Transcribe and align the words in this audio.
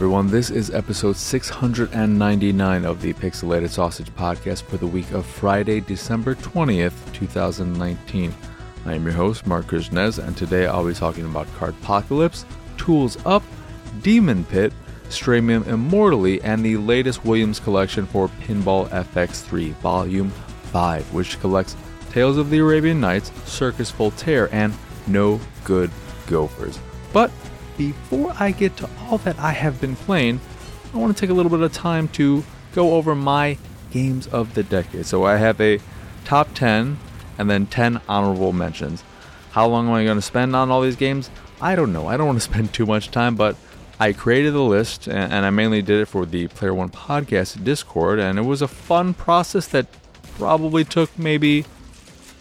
everyone. 0.00 0.28
This 0.28 0.48
is 0.48 0.70
episode 0.70 1.14
699 1.14 2.86
of 2.86 3.02
the 3.02 3.12
Pixelated 3.12 3.68
Sausage 3.68 4.08
Podcast 4.14 4.62
for 4.62 4.78
the 4.78 4.86
week 4.86 5.10
of 5.12 5.26
Friday, 5.26 5.80
December 5.80 6.34
20th, 6.36 6.94
2019. 7.12 8.34
I 8.86 8.94
am 8.94 9.04
your 9.04 9.12
host, 9.12 9.46
Marc 9.46 9.66
Krishnez, 9.66 10.18
and 10.18 10.34
today 10.34 10.64
I'll 10.64 10.86
be 10.86 10.94
talking 10.94 11.26
about 11.26 11.48
Cardpocalypse, 11.48 12.46
Tools 12.78 13.18
Up, 13.26 13.42
Demon 14.00 14.42
Pit, 14.46 14.72
Straimium 15.10 15.66
Immortaly, 15.66 16.40
and 16.44 16.64
the 16.64 16.78
latest 16.78 17.22
Williams 17.26 17.60
collection 17.60 18.06
for 18.06 18.28
Pinball 18.28 18.88
FX3 18.88 19.74
Volume 19.80 20.30
5, 20.30 21.12
which 21.12 21.38
collects 21.40 21.76
Tales 22.10 22.38
of 22.38 22.48
the 22.48 22.60
Arabian 22.60 23.02
Nights, 23.02 23.32
Circus 23.44 23.90
Voltaire, 23.90 24.48
and 24.50 24.72
No 25.06 25.38
Good 25.64 25.90
Gophers. 26.26 26.78
But 27.12 27.30
before 27.80 28.34
I 28.38 28.50
get 28.50 28.76
to 28.76 28.90
all 29.00 29.16
that 29.18 29.38
I 29.38 29.52
have 29.52 29.80
been 29.80 29.96
playing, 29.96 30.38
I 30.92 30.98
want 30.98 31.16
to 31.16 31.18
take 31.18 31.30
a 31.30 31.32
little 31.32 31.48
bit 31.48 31.60
of 31.60 31.72
time 31.72 32.08
to 32.08 32.44
go 32.74 32.92
over 32.92 33.14
my 33.14 33.56
games 33.90 34.26
of 34.26 34.52
the 34.52 34.62
decade. 34.62 35.06
So 35.06 35.24
I 35.24 35.38
have 35.38 35.58
a 35.62 35.80
top 36.26 36.52
10 36.52 36.98
and 37.38 37.48
then 37.50 37.64
10 37.64 38.02
honorable 38.06 38.52
mentions. 38.52 39.02
How 39.52 39.66
long 39.66 39.88
am 39.88 39.94
I 39.94 40.04
going 40.04 40.18
to 40.18 40.22
spend 40.22 40.54
on 40.54 40.70
all 40.70 40.82
these 40.82 40.94
games? 40.94 41.30
I 41.58 41.74
don't 41.74 41.90
know. 41.90 42.06
I 42.06 42.18
don't 42.18 42.26
want 42.26 42.38
to 42.38 42.44
spend 42.52 42.74
too 42.74 42.84
much 42.84 43.10
time, 43.10 43.34
but 43.34 43.56
I 43.98 44.12
created 44.12 44.52
the 44.52 44.60
list 44.60 45.08
and, 45.08 45.46
I 45.46 45.48
mainly 45.48 45.80
did 45.80 46.02
it 46.02 46.06
for 46.06 46.26
the 46.26 46.48
Player 46.48 46.74
One 46.74 46.90
Podcast 46.90 47.64
Discord, 47.64 48.18
and 48.18 48.38
it 48.38 48.42
was 48.42 48.60
a 48.60 48.68
fun 48.68 49.14
process 49.14 49.66
that 49.68 49.86
probably 50.36 50.84
took 50.84 51.18
maybe 51.18 51.64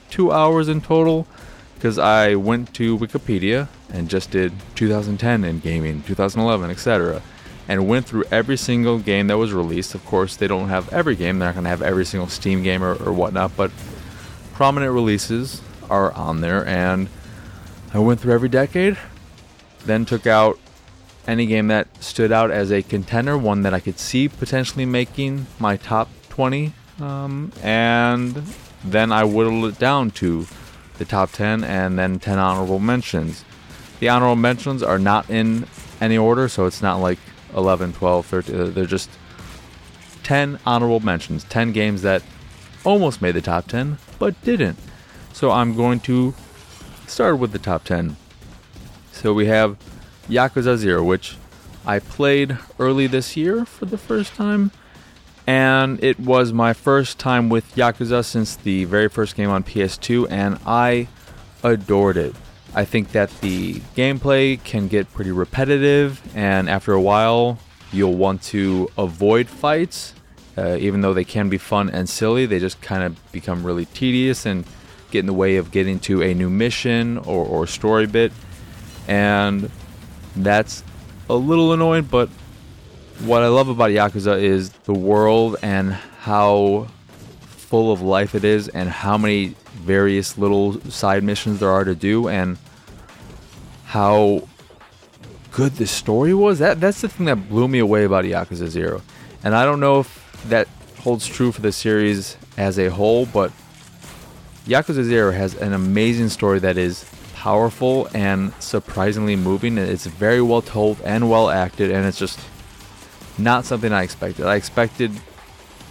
two 0.10 0.34
hours 0.34 0.68
in 0.68 0.82
total 0.82 1.28
because 1.76 1.98
I 1.98 2.36
went 2.36 2.74
to 2.74 2.98
Wikipedia 2.98 3.70
and 3.92 4.10
just 4.10 4.32
did 4.32 4.54
2010 4.76 5.44
in 5.44 5.60
gaming, 5.60 6.04
2011, 6.04 6.70
etc., 6.70 7.22
and 7.68 7.88
went 7.88 8.06
through 8.06 8.24
every 8.32 8.58
single 8.58 8.98
game 8.98 9.28
that 9.28 9.38
was 9.38 9.54
released. 9.54 9.94
Of 9.94 10.04
course, 10.06 10.36
they 10.36 10.48
don't 10.48 10.70
have 10.70 10.92
every 10.92 11.16
game; 11.16 11.40
they're 11.40 11.50
not 11.50 11.56
going 11.56 11.66
to 11.66 11.70
have 11.70 11.82
every 11.82 12.06
single 12.06 12.30
Steam 12.30 12.64
game 12.64 12.84
or, 12.84 12.96
or 12.96 13.14
whatnot, 13.14 13.56
but 13.56 13.72
prominent 14.54 14.94
releases 14.94 15.62
are 15.90 16.12
on 16.14 16.42
there, 16.42 16.66
and 16.68 17.08
I 17.94 18.00
went 18.00 18.20
through 18.20 18.34
every 18.34 18.50
decade, 18.50 18.98
then 19.86 20.06
took 20.06 20.28
out 20.28 20.60
any 21.28 21.46
game 21.46 21.68
that 21.68 21.88
stood 22.04 22.32
out 22.32 22.52
as 22.52 22.72
a 22.72 22.82
contender, 22.82 23.38
one 23.38 23.62
that 23.64 23.74
I 23.74 23.80
could 23.80 24.00
see 24.00 24.28
potentially 24.28 24.86
making 24.86 25.48
my 25.60 25.78
top 25.78 26.10
20, 26.30 26.74
um, 27.00 27.52
and 27.62 28.44
then 28.84 29.12
I 29.12 29.24
whittled 29.24 29.66
it 29.66 29.80
down 29.80 30.12
to 30.12 30.48
the 30.98 31.06
top 31.06 31.32
10, 31.32 31.64
and 31.64 31.98
then 31.98 32.20
10 32.20 32.38
honorable 32.38 32.80
mentions. 32.80 33.44
The 34.00 34.10
honorable 34.10 34.36
mentions 34.36 34.82
are 34.82 35.00
not 35.00 35.30
in 35.30 35.66
any 36.00 36.18
order, 36.18 36.48
so 36.48 36.66
it's 36.66 36.82
not 36.82 36.98
like 36.98 37.20
11, 37.56 37.94
12, 37.94 38.26
13. 38.26 38.60
Uh, 38.60 38.66
they're 38.68 38.86
just 38.86 39.10
10 40.24 40.60
honorable 40.66 41.00
mentions, 41.00 41.44
10 41.46 41.72
games 41.72 42.02
that 42.02 42.24
almost 42.84 43.22
made 43.22 43.36
the 43.36 43.42
top 43.42 43.68
10, 43.68 43.98
but 44.18 44.42
didn't. 44.44 44.78
So 45.34 45.52
I'm 45.52 45.76
going 45.76 46.00
to 46.02 46.34
start 47.08 47.40
with 47.40 47.52
the 47.52 47.60
top 47.60 47.84
10. 47.84 48.16
So 49.12 49.34
we 49.34 49.48
have 49.48 49.78
Yakuza 50.30 50.78
0, 50.78 51.04
which 51.04 51.36
I 51.86 52.00
played 52.00 52.58
early 52.78 53.08
this 53.08 53.36
year 53.36 53.66
for 53.66 53.86
the 53.86 53.98
first 53.98 54.34
time 54.36 54.72
and 55.50 56.04
it 56.04 56.20
was 56.20 56.54
my 56.54 56.74
first 56.74 57.18
time 57.18 57.50
with 57.50 57.74
Yakuza 57.74 58.24
since 58.24 58.56
the 58.56 58.84
very 58.86 59.10
first 59.10 59.36
game 59.36 59.50
on 59.50 59.64
PS2, 59.64 60.28
and 60.30 60.60
I 60.64 61.08
adored 61.64 62.18
it. 62.18 62.36
I 62.76 62.86
think 62.86 63.12
that 63.14 63.30
the 63.42 63.76
gameplay 63.96 64.64
can 64.64 64.88
get 64.88 65.12
pretty 65.14 65.32
repetitive, 65.32 66.22
and 66.36 66.70
after 66.70 66.94
a 66.94 67.02
while, 67.02 67.58
you'll 67.92 68.16
want 68.16 68.44
to 68.44 68.90
avoid 68.98 69.48
fights. 69.48 70.14
Uh, 70.58 70.76
even 70.80 71.02
though 71.02 71.14
they 71.14 71.24
can 71.24 71.50
be 71.50 71.58
fun 71.58 71.90
and 71.90 72.08
silly, 72.10 72.46
they 72.46 72.60
just 72.60 72.82
kind 72.82 73.02
of 73.04 73.32
become 73.32 73.66
really 73.66 73.86
tedious 73.86 74.46
and 74.46 74.66
get 75.10 75.20
in 75.20 75.26
the 75.26 75.34
way 75.34 75.56
of 75.56 75.72
getting 75.72 76.00
to 76.00 76.22
a 76.22 76.34
new 76.34 76.50
mission 76.50 77.18
or, 77.20 77.46
or 77.46 77.66
story 77.66 78.06
bit. 78.06 78.32
And 79.08 79.72
that's 80.36 80.84
a 81.30 81.36
little 81.36 81.74
annoying, 81.74 82.04
but 82.04 82.30
what 83.20 83.42
I 83.42 83.48
love 83.48 83.70
about 83.70 83.90
Yakuza 83.90 84.40
is 84.40 84.70
the 84.84 84.94
world 84.94 85.56
and 85.62 85.94
how 85.94 86.88
full 87.42 87.92
of 87.92 88.02
life 88.02 88.36
it 88.36 88.44
is, 88.44 88.68
and 88.68 88.90
how 88.90 89.18
many 89.18 89.56
various 89.90 90.38
little 90.38 90.80
side 91.02 91.24
missions 91.24 91.60
there 91.60 91.74
are 91.78 91.84
to 91.84 91.96
do, 91.96 92.16
and 92.30 92.58
how 93.98 94.48
good 95.52 95.72
the 95.82 95.88
story 95.88 96.34
was. 96.34 96.60
That 96.60 96.80
that's 96.80 97.02
the 97.02 97.10
thing 97.10 97.26
that 97.26 97.50
blew 97.50 97.68
me 97.68 97.80
away 97.80 98.04
about 98.06 98.24
Yakuza 98.26 98.68
Zero, 98.68 99.02
and 99.44 99.56
I 99.56 99.66
don't 99.66 99.80
know 99.80 100.02
if 100.02 100.10
that 100.54 100.68
holds 101.04 101.26
true 101.26 101.52
for 101.52 101.62
the 101.62 101.72
series 101.72 102.38
as 102.58 102.78
a 102.78 102.90
whole, 102.90 103.26
but 103.26 103.52
Yakuza 104.68 105.04
Zero 105.04 105.32
has 105.32 105.56
an 105.56 105.74
amazing 105.74 106.30
story 106.30 106.60
that 106.60 106.78
is 106.78 107.06
powerful 107.34 108.10
and 108.14 108.54
surprisingly 108.60 109.36
moving. 109.36 109.78
It's 109.78 110.06
very 110.06 110.42
well 110.42 110.62
told 110.62 111.02
and 111.04 111.30
well 111.30 111.50
acted, 111.50 111.90
and 111.90 112.06
it's 112.06 112.20
just 112.20 112.40
not 113.38 113.66
something 113.66 113.94
I 113.94 114.04
expected. 114.04 114.46
I 114.46 114.56
expected 114.56 115.12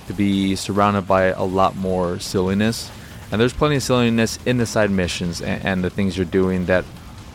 to 0.07 0.13
be 0.13 0.57
surrounded 0.57 1.09
by 1.09 1.25
a 1.33 1.45
lot 1.45 1.75
more 1.75 2.21
silliness, 2.21 2.91
and 3.31 3.41
there's 3.41 3.53
plenty 3.53 3.77
of 3.77 3.83
silliness 3.83 4.39
in 4.47 4.59
the 4.59 4.67
side 4.67 4.91
missions 4.91 5.41
and, 5.41 5.65
and 5.65 5.85
the 5.85 5.91
things 5.91 6.17
you're 6.17 6.27
doing 6.27 6.67
that 6.67 6.85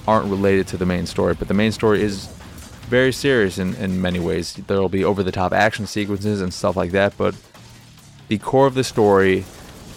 aren't 0.08 0.30
related 0.30 0.68
to 0.68 0.78
the 0.78 0.86
main 0.86 1.06
story. 1.06 1.34
But 1.34 1.48
the 1.48 1.54
main 1.54 1.72
story 1.72 2.02
is 2.02 2.28
very 2.88 3.12
serious 3.12 3.58
in, 3.58 3.76
in 3.76 4.02
many 4.02 4.20
ways. 4.20 4.54
There 4.54 4.80
will 4.80 4.90
be 4.90 5.04
over 5.04 5.24
the 5.24 5.32
top 5.32 5.54
action 5.54 5.88
sequences 5.88 6.42
and 6.42 6.54
stuff 6.54 6.76
like 6.76 6.92
that, 6.92 7.18
but 7.18 7.36
the 8.28 8.38
core 8.38 8.68
of 8.68 8.74
the 8.74 8.84
story 8.84 9.46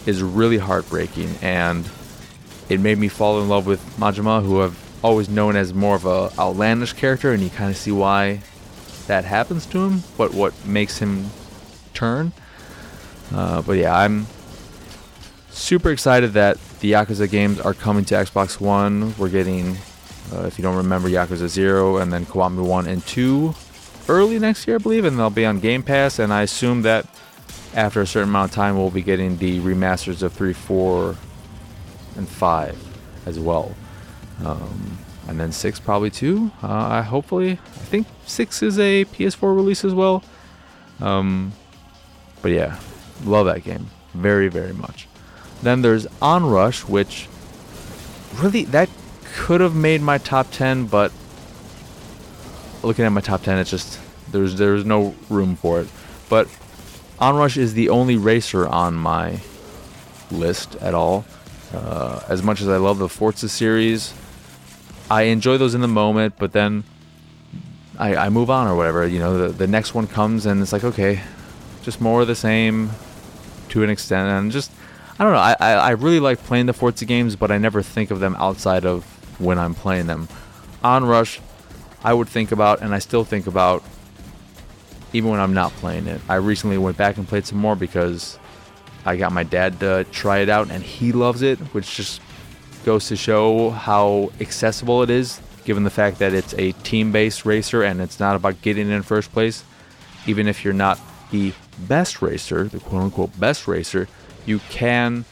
is 0.05 0.23
really 0.23 0.57
heartbreaking, 0.57 1.35
and 1.41 1.89
it 2.69 2.79
made 2.79 2.97
me 2.97 3.07
fall 3.07 3.41
in 3.41 3.49
love 3.49 3.65
with 3.65 3.81
Majima, 3.97 4.43
who 4.43 4.61
I've 4.61 4.77
always 5.03 5.29
known 5.29 5.55
as 5.55 5.73
more 5.73 5.95
of 5.95 6.05
a 6.05 6.31
outlandish 6.39 6.93
character, 6.93 7.33
and 7.33 7.43
you 7.43 7.49
kind 7.49 7.69
of 7.69 7.77
see 7.77 7.91
why 7.91 8.41
that 9.07 9.25
happens 9.25 9.65
to 9.67 9.85
him, 9.85 10.03
but 10.17 10.33
what 10.33 10.53
makes 10.65 10.97
him 10.99 11.29
turn. 11.93 12.31
Uh, 13.33 13.61
but 13.61 13.73
yeah, 13.73 13.97
I'm 13.97 14.27
super 15.57 15.91
excited 15.91 16.33
that 16.33 16.57
the 16.79 16.93
Yakuza 16.93 17.29
games 17.29 17.59
are 17.59 17.73
coming 17.73 18.05
to 18.05 18.15
Xbox 18.15 18.59
One. 18.59 19.15
We're 19.17 19.29
getting, 19.29 19.77
uh, 20.33 20.43
if 20.43 20.57
you 20.57 20.61
don't 20.63 20.75
remember, 20.75 21.09
Yakuza 21.09 21.47
0 21.47 21.97
and 21.97 22.13
then 22.13 22.25
Kiwami 22.25 22.65
1 22.65 22.87
and 22.87 23.05
2 23.05 23.53
early 24.07 24.39
next 24.39 24.67
year, 24.67 24.77
I 24.77 24.79
believe, 24.79 25.05
and 25.05 25.17
they'll 25.17 25.29
be 25.29 25.45
on 25.45 25.59
Game 25.59 25.83
Pass. 25.83 26.19
And 26.19 26.31
I 26.31 26.43
assume 26.43 26.83
that 26.83 27.05
after 27.73 28.01
a 28.01 28.07
certain 28.07 28.29
amount 28.29 28.51
of 28.51 28.55
time, 28.55 28.77
we'll 28.77 28.89
be 28.89 29.01
getting 29.01 29.37
the 29.37 29.59
remasters 29.59 30.21
of 30.21 30.33
3, 30.33 30.53
4, 30.53 31.15
and 32.15 32.27
5 32.27 33.25
as 33.25 33.39
well. 33.39 33.75
Um, 34.43 34.97
and 35.27 35.39
then 35.39 35.51
six 35.51 35.79
probably 35.79 36.09
too. 36.09 36.51
Uh, 36.61 37.01
hopefully, 37.01 37.51
I 37.51 37.85
think 37.85 38.07
six 38.25 38.63
is 38.63 38.79
a 38.79 39.05
PS4 39.05 39.55
release 39.55 39.83
as 39.83 39.93
well. 39.93 40.23
Um, 41.01 41.51
but 42.41 42.51
yeah, 42.51 42.79
love 43.25 43.45
that 43.47 43.63
game 43.63 43.89
very 44.13 44.47
very 44.47 44.73
much. 44.73 45.07
Then 45.61 45.81
there's 45.81 46.05
Onrush, 46.21 46.87
which 46.87 47.27
really 48.35 48.65
that 48.65 48.89
could 49.35 49.61
have 49.61 49.75
made 49.75 50.01
my 50.01 50.17
top 50.17 50.51
ten, 50.51 50.85
but 50.85 51.11
looking 52.83 53.05
at 53.05 53.11
my 53.11 53.21
top 53.21 53.43
ten, 53.43 53.57
it's 53.57 53.71
just 53.71 53.99
there's 54.31 54.55
there's 54.55 54.85
no 54.85 55.15
room 55.29 55.55
for 55.55 55.81
it. 55.81 55.87
But 56.29 56.47
Onrush 57.19 57.57
is 57.57 57.73
the 57.73 57.89
only 57.89 58.17
racer 58.17 58.67
on 58.67 58.95
my 58.95 59.39
list 60.31 60.75
at 60.75 60.93
all. 60.93 61.25
Uh, 61.73 62.21
as 62.29 62.43
much 62.43 62.61
as 62.61 62.69
I 62.69 62.77
love 62.77 62.99
the 62.99 63.09
Forza 63.09 63.49
series, 63.49 64.13
I 65.09 65.23
enjoy 65.23 65.57
those 65.57 65.73
in 65.75 65.81
the 65.81 65.87
moment, 65.87 66.35
but 66.37 66.53
then 66.53 66.83
I, 67.97 68.15
I 68.15 68.29
move 68.29 68.49
on 68.49 68.67
or 68.67 68.75
whatever. 68.75 69.07
You 69.07 69.19
know, 69.19 69.47
the, 69.47 69.53
the 69.53 69.67
next 69.67 69.93
one 69.93 70.07
comes 70.07 70.45
and 70.45 70.61
it's 70.61 70.71
like, 70.71 70.83
okay, 70.83 71.21
just 71.83 71.99
more 71.99 72.21
of 72.21 72.27
the 72.27 72.35
same 72.35 72.91
to 73.69 73.83
an 73.83 73.89
extent. 73.89 74.29
And 74.29 74.51
just, 74.51 74.71
I 75.19 75.23
don't 75.23 75.33
know, 75.33 75.39
I, 75.39 75.55
I, 75.59 75.71
I 75.71 75.89
really 75.91 76.19
like 76.19 76.43
playing 76.43 76.67
the 76.67 76.73
Forza 76.73 77.05
games, 77.05 77.35
but 77.35 77.49
I 77.49 77.57
never 77.57 77.81
think 77.81 78.11
of 78.11 78.19
them 78.19 78.35
outside 78.37 78.85
of 78.85 79.03
when 79.39 79.57
I'm 79.57 79.73
playing 79.73 80.05
them. 80.05 80.27
Onrush, 80.83 81.39
I 82.03 82.13
would 82.13 82.29
think 82.29 82.51
about, 82.51 82.81
and 82.81 82.93
I 82.93 82.99
still 82.99 83.23
think 83.23 83.47
about, 83.47 83.83
even 85.13 85.31
when 85.31 85.39
I'm 85.39 85.55
not 85.55 85.71
playing 85.73 86.05
it. 86.05 86.21
I 86.29 86.35
recently 86.35 86.77
went 86.77 86.97
back 86.97 87.17
and 87.17 87.27
played 87.27 87.47
some 87.47 87.57
more 87.57 87.75
because 87.75 88.37
I 89.05 89.15
got 89.15 89.31
my 89.31 89.43
dad 89.43 89.79
to 89.79 90.05
try 90.11 90.39
it 90.39 90.49
out, 90.49 90.69
and 90.69 90.83
he 90.83 91.11
loves 91.11 91.41
it, 91.41 91.57
which 91.73 91.95
just 91.95 92.21
goes 92.85 93.07
to 93.07 93.15
show 93.15 93.71
how 93.71 94.31
accessible 94.39 95.01
it 95.01 95.09
is, 95.09 95.41
given 95.65 95.83
the 95.83 95.89
fact 95.89 96.19
that 96.19 96.33
it's 96.33 96.53
a 96.53 96.73
team 96.83 97.11
based 97.11 97.43
racer 97.43 97.83
and 97.83 97.99
it's 97.99 98.19
not 98.19 98.35
about 98.35 98.61
getting 98.61 98.89
in 98.89 99.01
first 99.01 99.33
place. 99.33 99.63
Even 100.25 100.47
if 100.47 100.63
you're 100.63 100.73
not 100.73 100.99
the 101.31 101.53
best 101.79 102.21
racer, 102.21 102.65
the 102.65 102.79
quote 102.79 103.01
unquote 103.01 103.39
best 103.39 103.67
racer, 103.67 104.07
you 104.47 104.59
can 104.69 105.25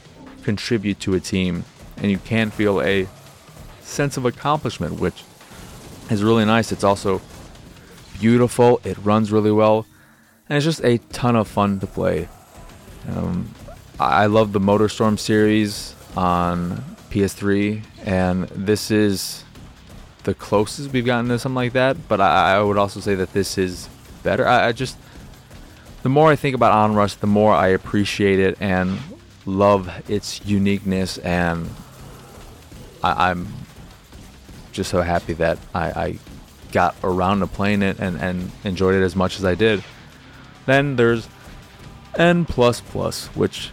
contribute 0.43 0.99
to 0.99 1.15
a 1.15 1.19
team 1.19 1.63
and 1.97 2.11
you 2.11 2.19
can 2.19 2.51
feel 2.51 2.81
a 2.81 3.07
sense 3.81 4.17
of 4.17 4.25
accomplishment, 4.25 4.99
which 4.99 5.23
is 6.09 6.23
really 6.23 6.45
nice. 6.45 6.71
It's 6.71 6.83
also 6.83 7.21
beautiful. 8.19 8.81
It 8.83 8.97
runs 8.99 9.31
really 9.31 9.51
well, 9.51 9.85
and 10.49 10.57
it's 10.57 10.65
just 10.65 10.83
a 10.83 10.97
ton 11.13 11.35
of 11.35 11.47
fun 11.47 11.79
to 11.79 11.87
play. 11.87 12.27
Um, 13.09 13.49
I 13.99 14.25
love 14.25 14.51
the 14.51 14.59
MotorStorm 14.59 15.17
series 15.17 15.95
on 16.17 16.83
PS3, 17.09 17.83
and 18.05 18.47
this 18.49 18.91
is 18.91 19.43
the 20.23 20.33
closest 20.33 20.91
we've 20.91 21.05
gotten 21.05 21.29
to 21.29 21.39
something 21.39 21.55
like 21.55 21.73
that. 21.73 22.07
But 22.07 22.19
I, 22.19 22.55
I 22.55 22.61
would 22.61 22.77
also 22.77 22.99
say 22.99 23.15
that 23.15 23.33
this 23.33 23.57
is 23.57 23.87
better. 24.23 24.47
I, 24.47 24.67
I, 24.67 24.71
just 24.71 24.97
the 26.05 26.09
more 26.09 26.29
I 26.29 26.35
think 26.35 26.53
about 26.53 26.71
Onrush, 26.71 27.17
the 27.17 27.25
more 27.25 27.51
I 27.51 27.69
appreciate 27.69 28.37
it 28.37 28.57
and 28.59 28.99
love 29.47 29.89
its 30.07 30.39
uniqueness, 30.45 31.17
and 31.17 31.67
I, 33.01 33.31
am 33.31 33.47
just 34.71 34.91
so 34.91 35.01
happy 35.01 35.33
that 35.33 35.57
I, 35.73 35.85
I 35.89 36.19
got 36.71 36.95
around 37.03 37.39
to 37.39 37.47
playing 37.47 37.81
it 37.81 37.97
and, 37.97 38.21
and 38.21 38.51
enjoyed 38.63 38.93
it 38.93 39.03
as 39.03 39.15
much 39.15 39.39
as 39.39 39.45
I 39.45 39.55
did. 39.55 39.83
Then 40.67 40.95
there's 40.95 41.27
N++, 42.15 42.43
which 42.45 43.71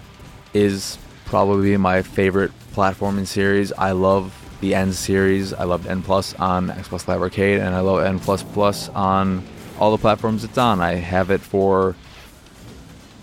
is 0.55 0.97
probably 1.27 1.77
my 1.77 2.01
favorite 2.01 2.53
platforming 2.73 3.27
series. 3.27 3.73
I 3.73 3.93
love 3.93 4.35
the 4.63 4.75
N 4.75 4.95
series. 4.95 5.53
I 5.53 5.65
loved 5.65 5.87
N 5.87 6.01
Plus 6.01 6.33
on 6.37 6.69
Xbox 6.69 7.07
Live 7.07 7.21
Arcade, 7.21 7.61
and 7.61 7.75
I 7.75 7.81
love 7.81 8.03
N 8.03 8.19
Plus 8.19 8.43
Plus 8.43 8.89
on 8.89 9.47
all 9.79 9.91
the 9.91 10.01
platforms 10.01 10.45
it's 10.45 10.57
on. 10.57 10.81
I 10.81 10.95
have 10.95 11.31
it 11.31 11.43
for 11.43 11.95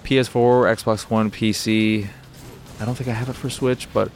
PS4, 0.09 0.75
Xbox 0.75 1.07
One, 1.11 1.29
PC. 1.29 2.07
I 2.79 2.85
don't 2.85 2.95
think 2.95 3.09
I 3.09 3.13
have 3.13 3.29
it 3.29 3.33
for 3.33 3.47
Switch, 3.47 3.87
but 3.93 4.11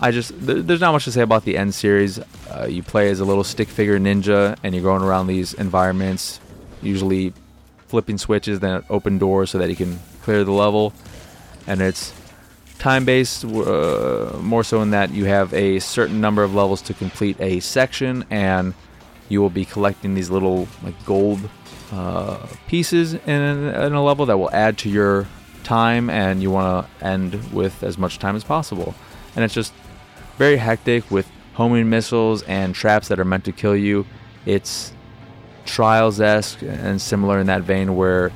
I 0.00 0.10
just 0.10 0.32
there's 0.44 0.80
not 0.80 0.90
much 0.90 1.04
to 1.04 1.12
say 1.12 1.22
about 1.22 1.44
the 1.44 1.56
N 1.56 1.70
series. 1.70 2.18
Uh, 2.50 2.66
you 2.68 2.82
play 2.82 3.10
as 3.10 3.20
a 3.20 3.24
little 3.24 3.44
stick 3.44 3.68
figure 3.68 3.96
ninja, 4.00 4.58
and 4.64 4.74
you're 4.74 4.82
going 4.82 5.02
around 5.02 5.28
these 5.28 5.54
environments, 5.54 6.40
usually 6.82 7.32
flipping 7.86 8.18
switches, 8.18 8.58
then 8.58 8.82
open 8.90 9.18
doors 9.18 9.50
so 9.50 9.58
that 9.58 9.70
you 9.70 9.76
can 9.76 10.00
clear 10.22 10.42
the 10.42 10.50
level. 10.50 10.92
And 11.68 11.80
it's 11.80 12.12
time 12.80 13.04
based, 13.04 13.44
uh, 13.44 14.36
more 14.40 14.64
so 14.64 14.82
in 14.82 14.90
that 14.90 15.12
you 15.12 15.26
have 15.26 15.54
a 15.54 15.78
certain 15.78 16.20
number 16.20 16.42
of 16.42 16.56
levels 16.56 16.82
to 16.82 16.94
complete 16.94 17.40
a 17.40 17.60
section, 17.60 18.24
and 18.30 18.74
you 19.28 19.40
will 19.40 19.48
be 19.50 19.64
collecting 19.64 20.14
these 20.14 20.28
little 20.28 20.66
like 20.82 21.04
gold 21.06 21.48
uh, 21.94 22.46
pieces 22.66 23.14
in, 23.14 23.28
in 23.28 23.92
a 23.92 24.02
level 24.02 24.26
that 24.26 24.36
will 24.36 24.50
add 24.52 24.78
to 24.78 24.88
your 24.88 25.26
time, 25.62 26.10
and 26.10 26.42
you 26.42 26.50
want 26.50 26.86
to 27.00 27.06
end 27.06 27.52
with 27.52 27.82
as 27.82 27.96
much 27.96 28.18
time 28.18 28.36
as 28.36 28.44
possible. 28.44 28.94
And 29.34 29.44
it's 29.44 29.54
just 29.54 29.72
very 30.36 30.56
hectic 30.56 31.10
with 31.10 31.30
homing 31.54 31.88
missiles 31.88 32.42
and 32.42 32.74
traps 32.74 33.08
that 33.08 33.20
are 33.20 33.24
meant 33.24 33.44
to 33.44 33.52
kill 33.52 33.76
you. 33.76 34.06
It's 34.44 34.92
Trials 35.64 36.20
esque 36.20 36.62
and 36.62 37.00
similar 37.00 37.38
in 37.38 37.46
that 37.46 37.62
vein 37.62 37.96
where 37.96 38.32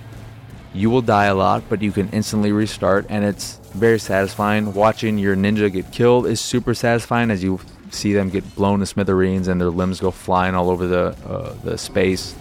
you 0.73 0.89
will 0.89 1.03
die 1.03 1.27
a 1.27 1.35
lot, 1.35 1.63
but 1.69 1.83
you 1.83 1.93
can 1.93 2.09
instantly 2.11 2.53
restart, 2.53 3.07
and 3.09 3.25
it's 3.25 3.59
very 3.75 3.99
satisfying. 3.99 4.73
Watching 4.73 5.19
your 5.19 5.37
ninja 5.37 5.71
get 5.71 5.93
killed 5.93 6.27
is 6.27 6.41
super 6.41 6.73
satisfying 6.75 7.31
as 7.31 7.43
you 7.43 7.61
see 7.91 8.13
them 8.13 8.31
get 8.31 8.55
blown 8.55 8.81
to 8.81 8.87
smithereens 8.87 9.49
and 9.49 9.61
their 9.61 9.71
limbs 9.71 10.01
go 10.01 10.11
flying 10.11 10.55
all 10.55 10.71
over 10.71 10.87
the 10.87 11.17
uh, 11.27 11.55
the 11.65 11.77
space. 11.77 12.35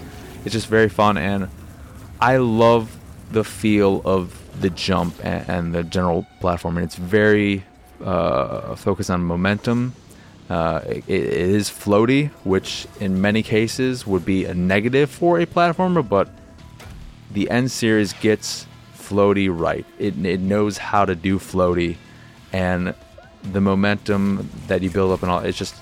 It's 0.45 0.53
just 0.53 0.67
very 0.67 0.89
fun, 0.89 1.17
and 1.17 1.49
I 2.19 2.37
love 2.37 2.97
the 3.31 3.43
feel 3.43 4.01
of 4.05 4.39
the 4.61 4.69
jump 4.69 5.13
and, 5.23 5.49
and 5.49 5.75
the 5.75 5.83
general 5.83 6.25
platforming. 6.41 6.83
It's 6.83 6.95
very 6.95 7.63
uh, 8.03 8.75
focused 8.75 9.09
on 9.09 9.23
momentum. 9.23 9.93
Uh, 10.49 10.81
it, 10.87 11.03
it 11.07 11.23
is 11.25 11.69
floaty, 11.69 12.29
which 12.43 12.87
in 12.99 13.19
many 13.19 13.43
cases 13.43 14.07
would 14.07 14.23
be 14.23 14.45
a 14.45 14.53
negative 14.53 15.09
for 15.09 15.39
a 15.39 15.45
platformer, 15.45 16.07
but 16.07 16.29
the 17.31 17.49
N 17.49 17.67
series 17.67 18.13
gets 18.13 18.65
floaty 18.95 19.49
right. 19.51 19.85
It, 19.99 20.25
it 20.25 20.39
knows 20.39 20.77
how 20.77 21.03
to 21.05 21.15
do 21.15 21.37
floaty, 21.37 21.97
and 22.53 22.95
the 23.43 23.61
momentum 23.61 24.49
that 24.67 24.81
you 24.81 24.89
build 24.89 25.11
up 25.11 25.21
and 25.21 25.31
all. 25.31 25.39
It's 25.39 25.57
just 25.57 25.75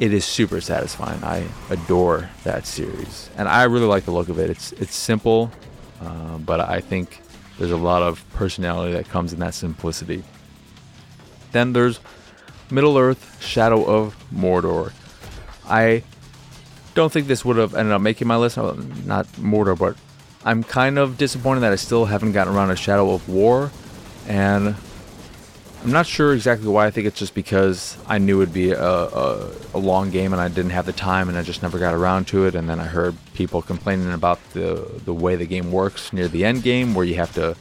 it 0.00 0.12
is 0.12 0.24
super 0.24 0.60
satisfying. 0.60 1.22
I 1.24 1.46
adore 1.70 2.30
that 2.44 2.66
series, 2.66 3.30
and 3.36 3.48
I 3.48 3.64
really 3.64 3.86
like 3.86 4.04
the 4.04 4.12
look 4.12 4.28
of 4.28 4.38
it. 4.38 4.50
It's 4.50 4.72
it's 4.72 4.94
simple, 4.94 5.50
uh, 6.00 6.38
but 6.38 6.60
I 6.60 6.80
think 6.80 7.20
there's 7.58 7.72
a 7.72 7.76
lot 7.76 8.02
of 8.02 8.24
personality 8.34 8.92
that 8.92 9.08
comes 9.08 9.32
in 9.32 9.40
that 9.40 9.54
simplicity. 9.54 10.22
Then 11.52 11.72
there's 11.72 12.00
Middle 12.70 12.96
Earth: 12.96 13.42
Shadow 13.42 13.84
of 13.84 14.16
Mordor. 14.32 14.92
I 15.68 16.04
don't 16.94 17.12
think 17.12 17.26
this 17.26 17.44
would 17.44 17.56
have 17.56 17.74
ended 17.74 17.92
up 17.92 18.00
making 18.00 18.28
my 18.28 18.36
list. 18.36 18.56
Not 18.56 19.26
Mordor, 19.36 19.76
but 19.76 19.96
I'm 20.44 20.62
kind 20.62 20.98
of 20.98 21.18
disappointed 21.18 21.60
that 21.60 21.72
I 21.72 21.76
still 21.76 22.04
haven't 22.04 22.32
gotten 22.32 22.54
around 22.54 22.68
to 22.68 22.76
Shadow 22.76 23.10
of 23.10 23.28
War, 23.28 23.72
and 24.28 24.76
I'm 25.82 25.92
not 25.92 26.06
sure 26.06 26.34
exactly 26.34 26.68
why. 26.68 26.86
I 26.86 26.90
think 26.90 27.06
it's 27.06 27.18
just 27.18 27.34
because 27.34 27.96
I 28.06 28.18
knew 28.18 28.42
it'd 28.42 28.52
be 28.52 28.72
a, 28.72 28.82
a, 28.82 29.50
a, 29.74 29.78
long 29.78 30.10
game 30.10 30.32
and 30.32 30.42
I 30.42 30.48
didn't 30.48 30.72
have 30.72 30.86
the 30.86 30.92
time, 30.92 31.28
and 31.28 31.38
I 31.38 31.42
just 31.42 31.62
never 31.62 31.78
got 31.78 31.94
around 31.94 32.26
to 32.28 32.46
it. 32.46 32.56
And 32.56 32.68
then 32.68 32.80
I 32.80 32.84
heard 32.84 33.16
people 33.34 33.62
complaining 33.62 34.12
about 34.12 34.40
the 34.52 35.00
the 35.04 35.14
way 35.14 35.36
the 35.36 35.46
game 35.46 35.70
works 35.70 36.12
near 36.12 36.26
the 36.26 36.44
end 36.44 36.64
game, 36.64 36.94
where 36.94 37.04
you 37.04 37.14
have 37.14 37.32
to 37.34 37.56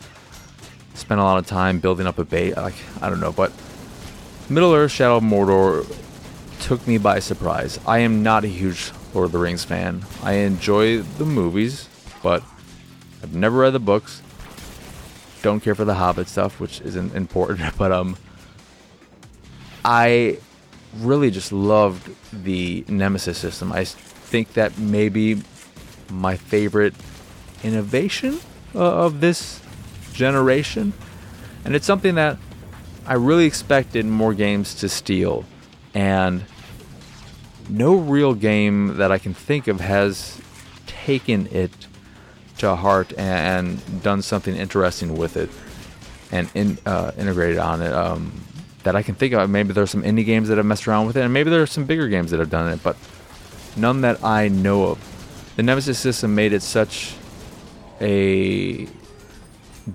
spend 0.96 1.22
a 1.22 1.24
lot 1.24 1.38
of 1.38 1.46
time 1.46 1.80
building 1.80 2.08
up 2.08 2.18
a 2.18 2.26
base. 2.26 2.58
Like 2.58 2.76
I 3.02 3.10
don't 3.10 3.20
know, 3.20 3.32
but 3.32 3.52
Middle 4.50 4.74
Earth: 4.74 4.92
Shadow 4.92 5.18
of 5.18 5.24
Mordor 5.24 5.86
took 6.60 6.86
me 6.88 6.98
by 6.98 7.20
surprise. 7.20 7.80
I 7.86 8.00
am 8.00 8.24
not 8.24 8.44
a 8.44 8.48
huge 8.48 8.92
Lord 9.14 9.28
of 9.28 9.32
the 9.32 9.38
Rings 9.38 9.64
fan. 9.64 10.04
I 10.24 10.34
enjoy 10.34 11.02
the 11.02 11.26
movies, 11.26 11.88
but 12.24 12.44
I've 13.22 13.36
never 13.36 13.60
read 13.60 13.74
the 13.74 13.80
books. 13.80 14.22
Don't 15.48 15.62
care 15.62 15.76
for 15.76 15.86
the 15.86 15.94
Hobbit 15.94 16.28
stuff, 16.28 16.60
which 16.60 16.82
isn't 16.82 17.16
important, 17.16 17.62
but 17.78 17.94
um, 17.94 18.18
I 19.86 20.40
really 20.98 21.32
just 21.32 21.54
loved 21.54 22.14
the 22.34 22.84
Nemesis 22.90 23.38
system. 23.38 23.72
I 23.72 23.86
think 23.86 24.56
that 24.56 24.78
maybe 24.78 25.42
my 26.12 26.36
favorite 26.36 26.96
innovation 27.64 28.42
uh, 28.76 29.06
of 29.06 29.22
this 29.22 29.62
generation, 30.12 30.92
and 31.64 31.78
it's 31.78 31.86
something 31.86 32.16
that 32.16 32.38
I 33.06 33.14
really 33.14 33.46
expected 33.46 34.06
more 34.06 34.34
games 34.34 34.76
to 34.82 34.90
steal, 34.90 35.46
and 35.94 36.44
no 37.70 37.96
real 37.96 38.34
game 38.34 38.98
that 38.98 39.14
I 39.14 39.18
can 39.18 39.34
think 39.34 39.70
of 39.70 39.80
has 39.80 40.42
taken 40.88 41.48
it 41.54 41.72
to 42.60 42.76
heart 42.76 43.14
and 43.18 43.82
done 44.04 44.22
something 44.22 44.56
interesting 44.56 45.18
with 45.18 45.38
it 45.38 45.50
and 46.32 46.50
in, 46.54 46.78
uh, 46.86 47.12
integrated 47.18 47.58
on 47.58 47.82
it 47.82 47.94
um, 47.94 48.32
that 48.84 48.96
I 48.96 49.04
can 49.04 49.16
think 49.16 49.34
of. 49.34 49.50
Maybe 49.50 49.74
there's 49.74 49.92
some 49.92 50.04
indie 50.04 50.26
games 50.26 50.50
that 50.50 50.58
have 50.58 50.66
messed 50.66 50.88
around 50.88 51.08
with 51.08 51.18
it, 51.18 51.22
and 51.22 51.34
maybe 51.34 51.50
there 51.50 51.62
are 51.62 51.68
some 51.68 51.86
bigger 51.86 52.08
games 52.08 52.32
that 52.32 52.40
have 52.40 52.50
done 52.50 52.72
it, 52.72 52.82
but 52.84 52.98
none 53.76 54.02
that 54.02 54.24
I 54.24 54.48
know 54.48 54.86
of. 54.86 55.54
The 55.56 55.64
Nemesis 55.64 55.98
system 55.98 56.36
made 56.36 56.54
it 56.54 56.62
such 56.62 57.16
a 58.02 58.88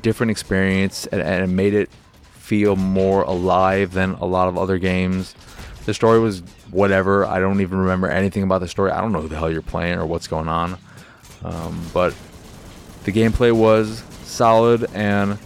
different 0.00 0.30
experience 0.30 1.06
and, 1.06 1.20
and 1.20 1.44
it 1.44 1.48
made 1.48 1.74
it 1.74 1.90
feel 2.32 2.76
more 2.76 3.22
alive 3.22 3.92
than 3.92 4.12
a 4.14 4.24
lot 4.24 4.48
of 4.48 4.58
other 4.58 4.78
games. 4.78 5.34
The 5.86 5.94
story 5.94 6.18
was 6.18 6.40
whatever. 6.70 7.24
I 7.24 7.38
don't 7.38 7.60
even 7.60 7.78
remember 7.78 8.08
anything 8.08 8.42
about 8.42 8.60
the 8.60 8.68
story. 8.68 8.90
I 8.90 9.00
don't 9.00 9.12
know 9.12 9.20
who 9.20 9.28
the 9.28 9.36
hell 9.36 9.50
you're 9.50 9.62
playing 9.62 9.98
or 9.98 10.06
what's 10.06 10.26
going 10.26 10.48
on. 10.48 10.78
Um, 11.44 11.84
but 11.92 12.14
the 13.04 13.12
gameplay 13.12 13.52
was 13.52 14.02
solid, 14.24 14.88
and 14.94 15.38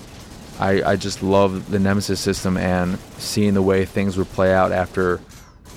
I, 0.58 0.82
I 0.82 0.96
just 0.96 1.22
love 1.22 1.70
the 1.70 1.78
Nemesis 1.78 2.20
system 2.20 2.56
and 2.56 2.98
seeing 3.18 3.54
the 3.54 3.62
way 3.62 3.84
things 3.84 4.16
would 4.16 4.28
play 4.28 4.54
out 4.54 4.72
after 4.72 5.20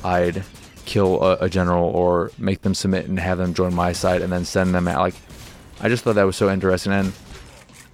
I'd 0.04 0.44
kill 0.86 1.22
a, 1.22 1.38
a, 1.42 1.50
general 1.50 1.86
or 1.90 2.32
make 2.38 2.62
them 2.62 2.74
submit 2.74 3.06
and 3.06 3.20
have 3.20 3.38
them 3.38 3.54
join 3.54 3.74
my 3.76 3.92
side 3.92 4.22
and 4.22 4.32
then 4.32 4.44
send 4.44 4.74
them 4.74 4.88
out. 4.88 5.00
Like, 5.00 5.16
I 5.82 5.90
just 5.90 6.04
thought 6.04 6.16
that 6.16 6.24
was 6.24 6.36
so 6.36 6.50
interesting, 6.50 6.94
and 6.94 7.14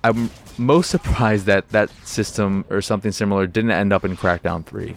I'm 0.03 0.29
most 0.57 0.89
surprised 0.89 1.45
that 1.47 1.69
that 1.69 1.89
system 2.07 2.65
or 2.69 2.81
something 2.81 3.11
similar 3.11 3.47
didn't 3.47 3.71
end 3.71 3.91
up 3.91 4.05
in 4.05 4.15
Crackdown 4.15 4.65
3. 4.65 4.95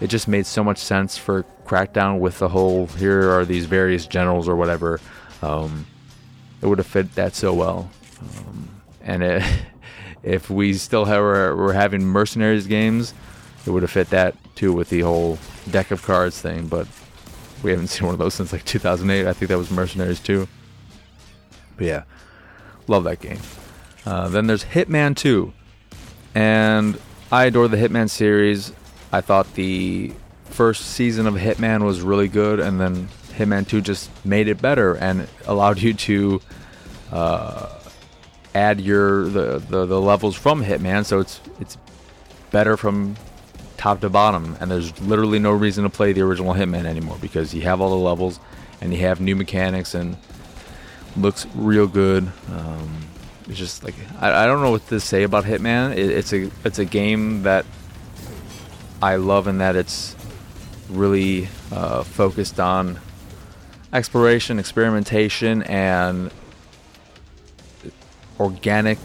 It 0.00 0.06
just 0.06 0.28
made 0.28 0.46
so 0.46 0.64
much 0.64 0.78
sense 0.78 1.18
for 1.18 1.44
Crackdown 1.66 2.20
with 2.20 2.38
the 2.38 2.48
whole 2.48 2.86
here 2.86 3.30
are 3.30 3.44
these 3.44 3.66
various 3.66 4.06
generals 4.06 4.48
or 4.48 4.56
whatever. 4.56 5.00
Um, 5.42 5.86
it 6.62 6.66
would 6.66 6.78
have 6.78 6.86
fit 6.86 7.14
that 7.14 7.34
so 7.34 7.52
well. 7.52 7.90
Um, 8.20 8.68
and 9.02 9.22
it, 9.22 9.42
if 10.22 10.50
we 10.50 10.74
still 10.74 11.04
were, 11.04 11.56
were 11.56 11.72
having 11.72 12.04
mercenaries 12.04 12.66
games, 12.66 13.14
it 13.66 13.70
would 13.70 13.82
have 13.82 13.90
fit 13.90 14.10
that 14.10 14.34
too 14.54 14.72
with 14.72 14.90
the 14.90 15.00
whole 15.00 15.38
deck 15.70 15.90
of 15.90 16.02
cards 16.02 16.40
thing. 16.40 16.66
But 16.66 16.86
we 17.62 17.70
haven't 17.70 17.88
seen 17.88 18.06
one 18.06 18.14
of 18.14 18.18
those 18.18 18.34
since 18.34 18.52
like 18.52 18.64
2008. 18.64 19.26
I 19.26 19.32
think 19.32 19.48
that 19.48 19.58
was 19.58 19.70
Mercenaries 19.70 20.20
too. 20.20 20.48
But 21.76 21.86
yeah, 21.86 22.02
love 22.86 23.04
that 23.04 23.20
game. 23.20 23.38
Uh, 24.06 24.28
then 24.28 24.46
there's 24.46 24.64
Hitman 24.64 25.14
2, 25.14 25.52
and 26.34 26.98
I 27.30 27.44
adore 27.44 27.68
the 27.68 27.76
Hitman 27.76 28.08
series. 28.08 28.72
I 29.12 29.20
thought 29.20 29.54
the 29.54 30.12
first 30.46 30.86
season 30.86 31.26
of 31.26 31.34
Hitman 31.34 31.84
was 31.84 32.00
really 32.00 32.28
good, 32.28 32.60
and 32.60 32.80
then 32.80 33.08
Hitman 33.36 33.68
2 33.68 33.82
just 33.82 34.10
made 34.24 34.48
it 34.48 34.60
better 34.60 34.94
and 34.94 35.28
allowed 35.46 35.80
you 35.80 35.92
to 35.94 36.40
uh, 37.12 37.78
add 38.54 38.80
your 38.80 39.24
the, 39.24 39.58
the, 39.58 39.86
the 39.86 40.00
levels 40.00 40.36
from 40.36 40.64
Hitman, 40.64 41.04
so 41.04 41.20
it's 41.20 41.40
it's 41.60 41.78
better 42.50 42.76
from 42.76 43.16
top 43.76 44.00
to 44.00 44.10
bottom. 44.10 44.56
And 44.60 44.70
there's 44.70 44.98
literally 45.00 45.38
no 45.38 45.52
reason 45.52 45.84
to 45.84 45.90
play 45.90 46.12
the 46.12 46.22
original 46.22 46.54
Hitman 46.54 46.84
anymore 46.84 47.16
because 47.20 47.54
you 47.54 47.62
have 47.62 47.80
all 47.80 47.90
the 47.90 47.96
levels 47.96 48.40
and 48.80 48.92
you 48.92 49.00
have 49.00 49.20
new 49.20 49.36
mechanics 49.36 49.94
and 49.94 50.16
looks 51.16 51.46
real 51.54 51.86
good. 51.86 52.30
Um, 52.52 53.06
it's 53.48 53.58
just 53.58 53.82
like 53.82 53.94
I, 54.20 54.44
I 54.44 54.46
don't 54.46 54.62
know 54.62 54.70
what 54.70 54.86
to 54.88 55.00
say 55.00 55.22
about 55.22 55.44
Hitman. 55.44 55.92
It, 55.92 56.10
it's 56.10 56.32
a 56.32 56.50
it's 56.64 56.78
a 56.78 56.84
game 56.84 57.42
that 57.42 57.64
I 59.02 59.16
love 59.16 59.48
in 59.48 59.58
that 59.58 59.76
it's 59.76 60.14
really 60.88 61.48
uh, 61.72 62.02
focused 62.02 62.60
on 62.60 63.00
exploration, 63.92 64.58
experimentation, 64.58 65.62
and 65.64 66.30
organic, 68.40 68.98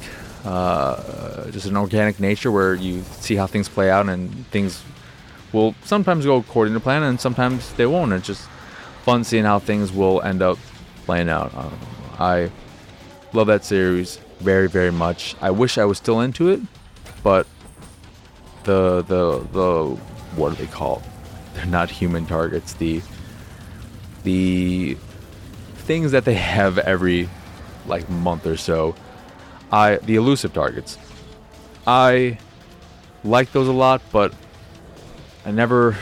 uh, 0.46 1.51
just 1.51 1.68
an 1.68 1.77
organic 1.77 2.20
nature 2.20 2.51
where 2.51 2.74
you 2.74 3.04
see 3.20 3.36
how 3.36 3.46
things 3.46 3.70
play 3.70 3.89
out 3.92 4.08
and 4.08 4.48
things 4.48 4.82
will 5.51 5.75
sometimes 5.84 6.25
go 6.25 6.38
according 6.38 6.74
to 6.74 6.80
plan 6.80 7.04
and 7.04 7.20
sometimes 7.20 7.74
they 7.74 7.86
won't. 7.86 8.13
It's 8.13 8.25
just 8.25 8.48
fun 9.04 9.24
seeing 9.24 9.44
how 9.44 9.60
things 9.60 9.92
will 9.92 10.22
end 10.22 10.42
up 10.42 10.58
playing 11.06 11.30
out. 11.30 11.54
Uh, 11.54 11.70
I 12.18 12.51
love 13.34 13.48
that 13.48 13.65
series 13.65 14.20
very, 14.39 14.68
very 14.68 14.92
much. 14.92 15.36
I 15.42 15.51
wish 15.51 15.77
I 15.77 15.86
was 15.86 15.98
still 15.98 16.22
into 16.22 16.50
it, 16.50 16.62
but 17.22 17.46
the 18.63 19.04
the 19.04 19.46
the 19.51 19.96
what 20.36 20.54
are 20.54 20.56
they 20.56 20.68
called? 20.68 21.04
They're 21.54 21.65
not 21.65 21.89
human 21.89 22.25
targets. 22.25 22.74
The 22.74 23.01
the 24.24 24.98
things 25.75 26.12
that 26.12 26.25
they 26.25 26.34
have 26.34 26.80
every 26.80 27.30
like 27.86 28.10
month 28.10 28.48
or 28.48 28.58
so. 28.58 28.96
I 29.72 29.98
the 29.98 30.15
elusive 30.15 30.53
targets. 30.53 30.98
I 31.88 32.38
like 33.24 33.51
those 33.51 33.67
a 33.67 33.74
lot, 33.74 34.01
but 34.12 34.34
I 35.45 35.51
never. 35.51 35.95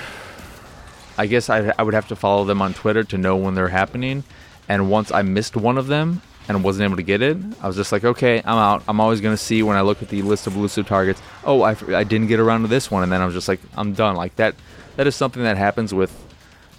I 1.15 1.27
guess 1.27 1.49
I, 1.49 1.71
I 1.77 1.83
would 1.83 1.93
have 1.93 2.07
to 2.07 2.15
follow 2.15 2.43
them 2.43 2.61
on 2.61 2.73
Twitter 2.73 3.03
to 3.03 3.17
know 3.19 3.35
when 3.35 3.53
they're 3.53 3.67
happening. 3.67 4.23
And 4.67 4.89
once 4.89 5.11
I 5.11 5.21
missed 5.21 5.55
one 5.55 5.77
of 5.77 5.85
them, 5.85 6.21
and 6.47 6.63
wasn't 6.63 6.83
able 6.83 6.97
to 6.97 7.03
get 7.03 7.21
it, 7.21 7.37
I 7.61 7.67
was 7.67 7.75
just 7.75 7.91
like, 7.91 8.03
okay, 8.03 8.39
I'm 8.39 8.57
out. 8.57 8.83
I'm 8.87 8.99
always 8.99 9.21
going 9.21 9.33
to 9.33 9.41
see 9.41 9.63
when 9.63 9.77
I 9.77 9.81
look 9.81 10.01
at 10.01 10.09
the 10.09 10.21
list 10.21 10.47
of 10.47 10.55
elusive 10.55 10.87
targets, 10.87 11.21
oh, 11.43 11.61
I, 11.61 11.75
I 11.93 12.03
didn't 12.03 12.27
get 12.27 12.39
around 12.39 12.63
to 12.63 12.67
this 12.67 12.91
one. 12.91 13.03
And 13.03 13.11
then 13.11 13.21
I 13.21 13.25
was 13.25 13.33
just 13.33 13.47
like, 13.47 13.61
I'm 13.77 13.93
done. 13.93 14.15
Like 14.15 14.35
that, 14.35 14.55
that 14.95 15.07
is 15.07 15.15
something 15.15 15.43
that 15.43 15.57
happens 15.57 15.93
with 15.93 16.19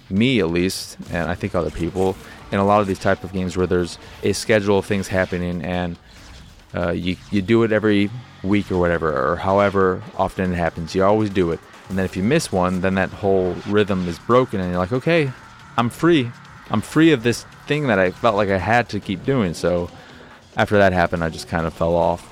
me 0.09 0.39
at 0.39 0.49
least, 0.49 0.97
and 1.09 1.29
I 1.29 1.33
think 1.33 1.55
other 1.55 1.71
people 1.71 2.15
in 2.51 2.59
a 2.59 2.65
lot 2.65 2.79
of 2.79 2.87
these 2.87 2.99
type 2.99 3.23
of 3.23 3.33
games 3.33 3.57
where 3.57 3.65
there's 3.65 3.97
a 4.21 4.33
schedule 4.33 4.77
of 4.77 4.85
things 4.85 5.07
happening 5.07 5.63
and 5.63 5.97
uh, 6.75 6.91
you, 6.91 7.15
you 7.31 7.41
do 7.41 7.63
it 7.63 7.71
every 7.71 8.09
week 8.43 8.71
or 8.71 8.77
whatever, 8.77 9.31
or 9.31 9.35
however 9.37 10.03
often 10.17 10.53
it 10.53 10.55
happens. 10.55 10.93
You 10.93 11.03
always 11.03 11.29
do 11.29 11.51
it. 11.51 11.59
And 11.89 11.97
then 11.97 12.05
if 12.05 12.17
you 12.17 12.23
miss 12.23 12.51
one, 12.51 12.81
then 12.81 12.95
that 12.95 13.09
whole 13.09 13.53
rhythm 13.67 14.07
is 14.07 14.19
broken, 14.19 14.59
and 14.59 14.71
you're 14.71 14.79
like, 14.79 14.91
okay, 14.91 15.31
I'm 15.77 15.89
free. 15.89 16.31
I'm 16.69 16.81
free 16.81 17.11
of 17.11 17.23
this 17.23 17.45
thing 17.67 17.87
that 17.87 17.99
I 17.99 18.11
felt 18.11 18.35
like 18.35 18.49
I 18.49 18.57
had 18.57 18.89
to 18.89 18.99
keep 18.99 19.23
doing. 19.23 19.53
So 19.53 19.89
after 20.57 20.77
that 20.77 20.93
happened, 20.93 21.23
I 21.23 21.29
just 21.29 21.47
kind 21.47 21.65
of 21.65 21.73
fell 21.73 21.95
off. 21.95 22.31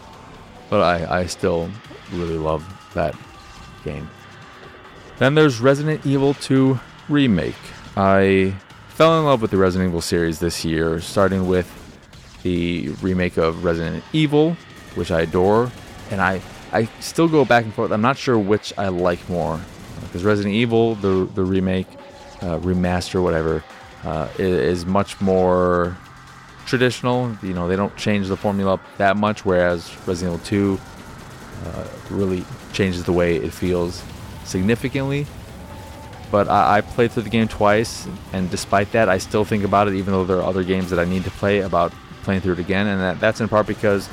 But 0.70 0.82
I, 0.82 1.20
I 1.20 1.26
still 1.28 1.70
really 2.12 2.38
love 2.38 2.66
that 2.94 3.16
game. 3.84 4.10
Then 5.20 5.36
there's 5.36 5.60
Resident 5.60 6.06
Evil 6.06 6.34
2 6.34 6.80
Remake. 7.10 7.56
I 7.96 8.56
fell 8.90 9.20
in 9.20 9.26
love 9.26 9.42
with 9.42 9.52
the 9.52 9.58
Resident 9.58 9.90
Evil 9.90 10.02
series 10.02 10.40
this 10.40 10.66
year, 10.66 11.00
starting 11.00 11.48
with 11.48 11.68
the 12.44 12.90
remake 13.02 13.38
of 13.38 13.64
Resident 13.64 14.04
Evil, 14.14 14.56
which 14.96 15.12
I 15.12 15.22
adore, 15.22 15.72
and 16.12 16.22
I 16.22 16.42
I 16.72 16.86
still 17.00 17.28
go 17.28 17.46
back 17.46 17.64
and 17.64 17.74
forth. 17.74 17.92
I'm 17.92 18.02
not 18.02 18.18
sure 18.18 18.38
which 18.38 18.74
I 18.78 18.88
like 18.90 19.28
more 19.30 19.60
because 20.02 20.24
Resident 20.24 20.54
Evil, 20.54 20.96
the 20.96 21.30
the 21.34 21.44
remake, 21.44 21.88
uh, 22.42 22.60
remaster, 22.60 23.24
whatever, 23.24 23.64
uh, 24.04 24.28
is 24.38 24.86
much 24.86 25.20
more 25.22 25.98
traditional. 26.66 27.36
You 27.42 27.54
know, 27.54 27.68
they 27.68 27.76
don't 27.76 27.96
change 27.98 28.28
the 28.28 28.38
formula 28.38 28.80
that 28.98 29.18
much, 29.18 29.46
whereas 29.46 29.92
Resident 30.08 30.42
Evil 30.48 30.78
2 30.78 30.80
uh, 31.66 31.88
really 32.10 32.46
changes 32.74 33.04
the 33.04 33.14
way 33.14 33.38
it 33.38 33.54
feels 33.54 34.04
significantly. 34.46 35.26
But 36.32 36.50
I, 36.50 36.78
I, 36.78 36.82
played 36.82 37.12
through 37.12 37.24
the 37.24 37.30
game 37.30 37.48
twice, 37.48 38.08
and 38.34 38.50
despite 38.50 38.92
that, 38.94 39.08
I 39.08 39.20
still 39.20 39.46
think 39.46 39.64
about 39.64 39.88
it, 39.88 39.94
even 39.94 40.14
though 40.14 40.26
there 40.26 40.38
are 40.38 40.44
other 40.44 40.64
games 40.64 40.90
that 40.90 40.98
I 40.98 41.06
need 41.06 41.24
to 41.26 41.32
play, 41.32 41.60
about 41.60 41.94
playing 42.24 42.42
through 42.42 42.54
it 42.54 42.60
again. 42.60 42.88
And 42.88 43.02
that, 43.02 43.20
that's 43.20 43.42
in 43.42 43.48
part 43.48 43.68
because 43.68 44.10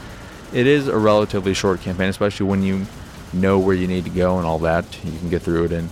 it 0.52 0.66
is 0.66 0.88
a 0.88 0.96
relatively 0.96 1.54
short 1.54 1.80
campaign, 1.80 2.08
especially 2.08 2.46
when 2.46 2.62
you 2.62 2.86
know 3.32 3.58
where 3.58 3.74
you 3.74 3.86
need 3.86 4.04
to 4.04 4.10
go 4.10 4.38
and 4.38 4.46
all 4.46 4.58
that. 4.60 4.84
You 5.04 5.18
can 5.18 5.30
get 5.30 5.42
through 5.42 5.66
it 5.66 5.72
in 5.72 5.88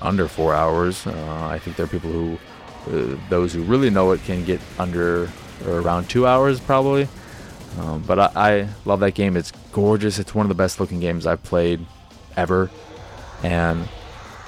under 0.00 0.28
four 0.28 0.54
hours. 0.54 1.06
Uh, 1.06 1.48
I 1.50 1.58
think 1.58 1.76
there 1.76 1.84
are 1.84 1.88
people 1.88 2.10
who 2.10 2.38
uh, 2.88 3.16
those 3.28 3.52
who 3.52 3.62
really 3.62 3.90
know 3.90 4.10
it 4.12 4.22
can 4.24 4.44
get 4.44 4.60
under 4.78 5.30
or 5.66 5.80
around 5.80 6.08
two 6.08 6.26
hours 6.26 6.60
probably. 6.60 7.08
Um, 7.78 8.02
but 8.02 8.18
I, 8.18 8.30
I, 8.34 8.68
love 8.84 9.00
that 9.00 9.12
game. 9.12 9.36
It's 9.36 9.52
gorgeous. 9.72 10.18
It's 10.18 10.34
one 10.34 10.44
of 10.44 10.48
the 10.48 10.54
best 10.54 10.78
looking 10.78 11.00
games 11.00 11.26
I've 11.26 11.42
played 11.42 11.86
ever, 12.36 12.70
and 13.42 13.88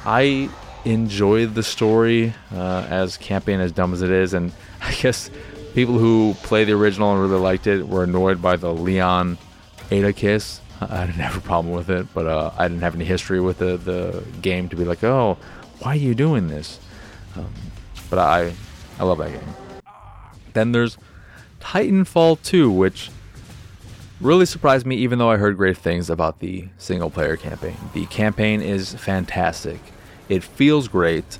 I 0.04 0.50
enjoyed 0.84 1.54
the 1.54 1.62
story 1.62 2.34
uh, 2.52 2.86
as 2.88 3.16
campy 3.16 3.54
and 3.54 3.62
as 3.62 3.72
dumb 3.72 3.94
as 3.94 4.02
it 4.02 4.10
is. 4.10 4.34
And 4.34 4.52
I 4.82 4.92
guess 4.94 5.30
people 5.74 5.98
who 5.98 6.34
play 6.42 6.64
the 6.64 6.72
original 6.72 7.12
and 7.12 7.20
really 7.20 7.40
liked 7.40 7.66
it 7.66 7.86
were 7.86 8.04
annoyed 8.04 8.40
by 8.40 8.56
the 8.56 8.72
Leon 8.72 9.36
Ada 9.90 10.12
kiss. 10.12 10.60
I 10.80 11.06
didn't 11.06 11.20
have 11.20 11.36
a 11.38 11.40
problem 11.40 11.74
with 11.74 11.90
it, 11.90 12.06
but 12.14 12.26
uh, 12.26 12.52
I 12.56 12.68
didn't 12.68 12.82
have 12.82 12.94
any 12.94 13.04
history 13.04 13.40
with 13.40 13.58
the, 13.58 13.76
the 13.76 14.24
game 14.40 14.68
to 14.70 14.76
be 14.76 14.84
like, 14.84 15.02
oh, 15.04 15.36
why 15.80 15.92
are 15.92 15.96
you 15.96 16.14
doing 16.14 16.48
this? 16.48 16.78
Um, 17.36 17.52
but 18.08 18.18
I 18.18 18.54
I 18.98 19.04
love 19.04 19.18
that 19.18 19.32
game. 19.32 19.54
Then 20.52 20.70
there's 20.70 20.96
Titanfall 21.60 22.40
2, 22.42 22.70
which 22.70 23.10
really 24.20 24.46
surprised 24.46 24.86
me 24.86 24.96
even 24.96 25.18
though 25.18 25.30
I 25.30 25.36
heard 25.36 25.56
great 25.56 25.76
things 25.76 26.08
about 26.08 26.38
the 26.38 26.68
single 26.78 27.10
player 27.10 27.36
campaign. 27.36 27.76
The 27.92 28.06
campaign 28.06 28.60
is 28.60 28.94
fantastic. 28.94 29.80
It 30.28 30.44
feels 30.44 30.86
great 30.86 31.38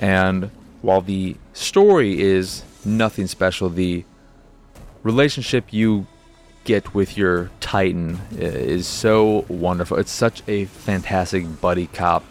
and 0.00 0.50
while 0.82 1.00
the 1.00 1.36
story 1.52 2.20
is 2.20 2.62
nothing 2.86 3.26
special, 3.26 3.68
the 3.68 4.04
relationship 5.02 5.72
you 5.72 6.06
get 6.64 6.94
with 6.94 7.16
your 7.16 7.50
Titan 7.60 8.18
is 8.32 8.86
so 8.86 9.44
wonderful. 9.48 9.98
It's 9.98 10.10
such 10.10 10.42
a 10.48 10.64
fantastic 10.64 11.60
buddy 11.60 11.86
cop 11.88 12.24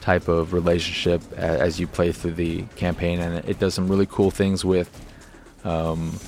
type 0.00 0.28
of 0.28 0.52
relationship 0.52 1.20
as 1.34 1.78
you 1.78 1.86
play 1.86 2.12
through 2.12 2.32
the 2.32 2.62
campaign, 2.76 3.20
and 3.20 3.44
it 3.48 3.58
does 3.58 3.74
some 3.74 3.88
really 3.88 4.06
cool 4.06 4.30
things 4.30 4.64
with 4.64 4.88
um, 5.64 6.18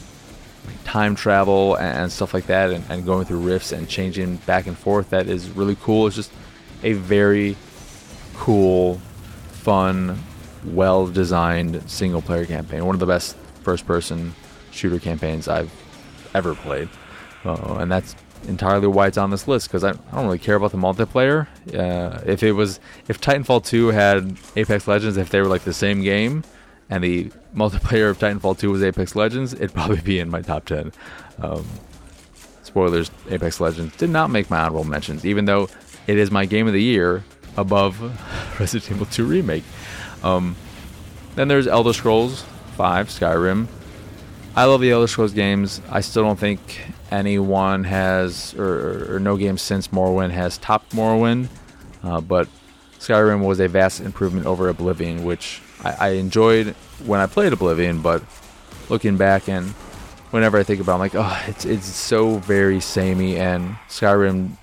time 0.84 1.14
travel 1.14 1.76
and 1.76 2.12
stuff 2.12 2.34
like 2.34 2.46
that, 2.46 2.70
and, 2.70 2.84
and, 2.90 3.06
going 3.06 3.24
through 3.24 3.40
rifts 3.40 3.72
and 3.72 3.88
changing 3.88 4.36
back 4.38 4.66
and 4.66 4.76
forth. 4.76 5.10
That 5.10 5.26
is 5.26 5.48
really 5.50 5.76
cool. 5.76 6.06
It's 6.06 6.16
just 6.16 6.32
a 6.82 6.92
very 6.92 7.56
cool, 8.34 9.00
fun, 9.52 10.18
well 10.64 11.06
designed 11.06 11.88
single 11.90 12.20
player 12.20 12.44
campaign. 12.44 12.84
One 12.84 12.94
of 12.94 13.00
the 13.00 13.06
best 13.06 13.36
first 13.62 13.86
person 13.86 14.34
shooter 14.70 14.98
campaigns 14.98 15.48
I've 15.48 15.72
ever 16.34 16.54
played. 16.54 16.88
Uh, 17.44 17.76
and 17.78 17.90
that's 17.90 18.14
entirely 18.48 18.86
why 18.86 19.06
it's 19.06 19.18
on 19.18 19.30
this 19.30 19.46
list 19.46 19.68
because 19.68 19.84
I, 19.84 19.90
I, 19.90 20.14
don't 20.14 20.24
really 20.24 20.38
care 20.38 20.56
about 20.56 20.72
the 20.72 20.78
multiplayer. 20.78 21.46
Uh, 21.74 22.20
if 22.26 22.42
it 22.42 22.52
was 22.52 22.80
if 23.08 23.20
Titanfall 23.20 23.64
2 23.64 23.88
had 23.88 24.36
Apex 24.56 24.86
Legends, 24.88 25.16
if 25.16 25.30
they 25.30 25.40
were 25.40 25.46
like 25.46 25.62
the 25.62 25.72
same 25.72 26.02
game, 26.02 26.44
and 26.90 27.02
the 27.02 27.24
multiplayer 27.54 28.10
of 28.10 28.18
Titanfall 28.18 28.58
2 28.58 28.70
was 28.70 28.82
Apex 28.82 29.14
Legends, 29.14 29.54
it'd 29.54 29.74
probably 29.74 30.00
be 30.00 30.18
in 30.18 30.30
my 30.30 30.42
top 30.42 30.64
10. 30.64 30.92
Um, 31.40 31.64
spoilers: 32.62 33.10
Apex 33.30 33.60
Legends 33.60 33.96
did 33.96 34.10
not 34.10 34.30
make 34.30 34.50
my 34.50 34.60
honorable 34.60 34.84
mentions, 34.84 35.24
even 35.24 35.44
though 35.44 35.68
it 36.06 36.18
is 36.18 36.30
my 36.30 36.44
game 36.44 36.66
of 36.66 36.72
the 36.72 36.82
year 36.82 37.24
above 37.56 38.00
Resident 38.60 38.90
Evil 38.92 39.06
2 39.06 39.24
remake. 39.24 39.64
Um, 40.22 40.56
then 41.34 41.48
there's 41.48 41.66
Elder 41.66 41.92
Scrolls 41.92 42.44
5 42.82 43.10
Skyrim. 43.10 43.68
I 44.56 44.64
love 44.64 44.80
the 44.80 44.90
Elder 44.90 45.06
Scrolls 45.06 45.32
games. 45.32 45.80
I 45.88 46.00
still 46.00 46.24
don't 46.24 46.36
think 46.36 46.80
anyone 47.12 47.84
has, 47.84 48.54
or, 48.54 49.14
or 49.14 49.20
no 49.20 49.36
game 49.36 49.56
since 49.56 49.86
Morrowind 49.86 50.32
has 50.32 50.58
topped 50.58 50.90
Morrowind, 50.90 51.46
uh, 52.02 52.20
but 52.20 52.48
Skyrim 52.98 53.46
was 53.46 53.60
a 53.60 53.68
vast 53.68 54.00
improvement 54.00 54.46
over 54.46 54.68
Oblivion, 54.68 55.22
which 55.22 55.62
I, 55.84 55.92
I, 55.92 56.08
enjoyed 56.14 56.74
when 57.06 57.20
I 57.20 57.26
played 57.26 57.52
Oblivion, 57.52 58.02
but 58.02 58.20
looking 58.88 59.16
back 59.16 59.48
and 59.48 59.68
whenever 60.32 60.58
I 60.58 60.64
think 60.64 60.80
about 60.80 60.94
it, 60.94 60.94
I'm 60.94 61.00
like, 61.00 61.14
oh, 61.14 61.44
it's, 61.46 61.64
it's 61.64 61.86
so 61.86 62.38
very 62.38 62.80
samey, 62.80 63.36
and 63.36 63.76
Skyrim 63.88 64.56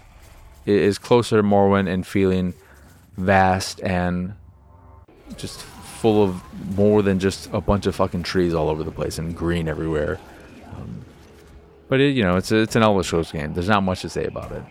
is 0.66 0.98
closer 0.98 1.38
to 1.38 1.44
Morrowind 1.44 1.88
and 1.88 2.06
feeling 2.06 2.54
vast 3.16 3.80
and 3.80 4.34
just 5.38 5.64
full 6.00 6.24
of 6.24 6.42
more 6.78 7.02
than 7.02 7.20
just 7.20 7.50
a 7.54 7.62
bunch 7.62 7.86
of 7.86 7.96
fucking 7.96 8.24
trees 8.24 8.54
all 8.54 8.70
over 8.70 8.84
the 8.84 8.92
place 8.92 9.20
and 9.20 9.36
green 9.36 9.68
everywhere. 9.68 10.20
Um, 10.76 11.06
but 11.88 12.00
it, 12.00 12.16
you 12.16 12.24
know, 12.24 12.38
it's 12.38 12.52
a, 12.52 12.58
it's 12.58 12.76
an 12.76 12.84
Elder 12.84 13.04
Scrolls 13.04 13.32
game. 13.32 13.54
There's 13.54 13.70
not 13.70 13.84
much 13.84 14.02
to 14.02 14.10
say 14.10 14.26
about 14.26 14.52
it. 14.52 14.64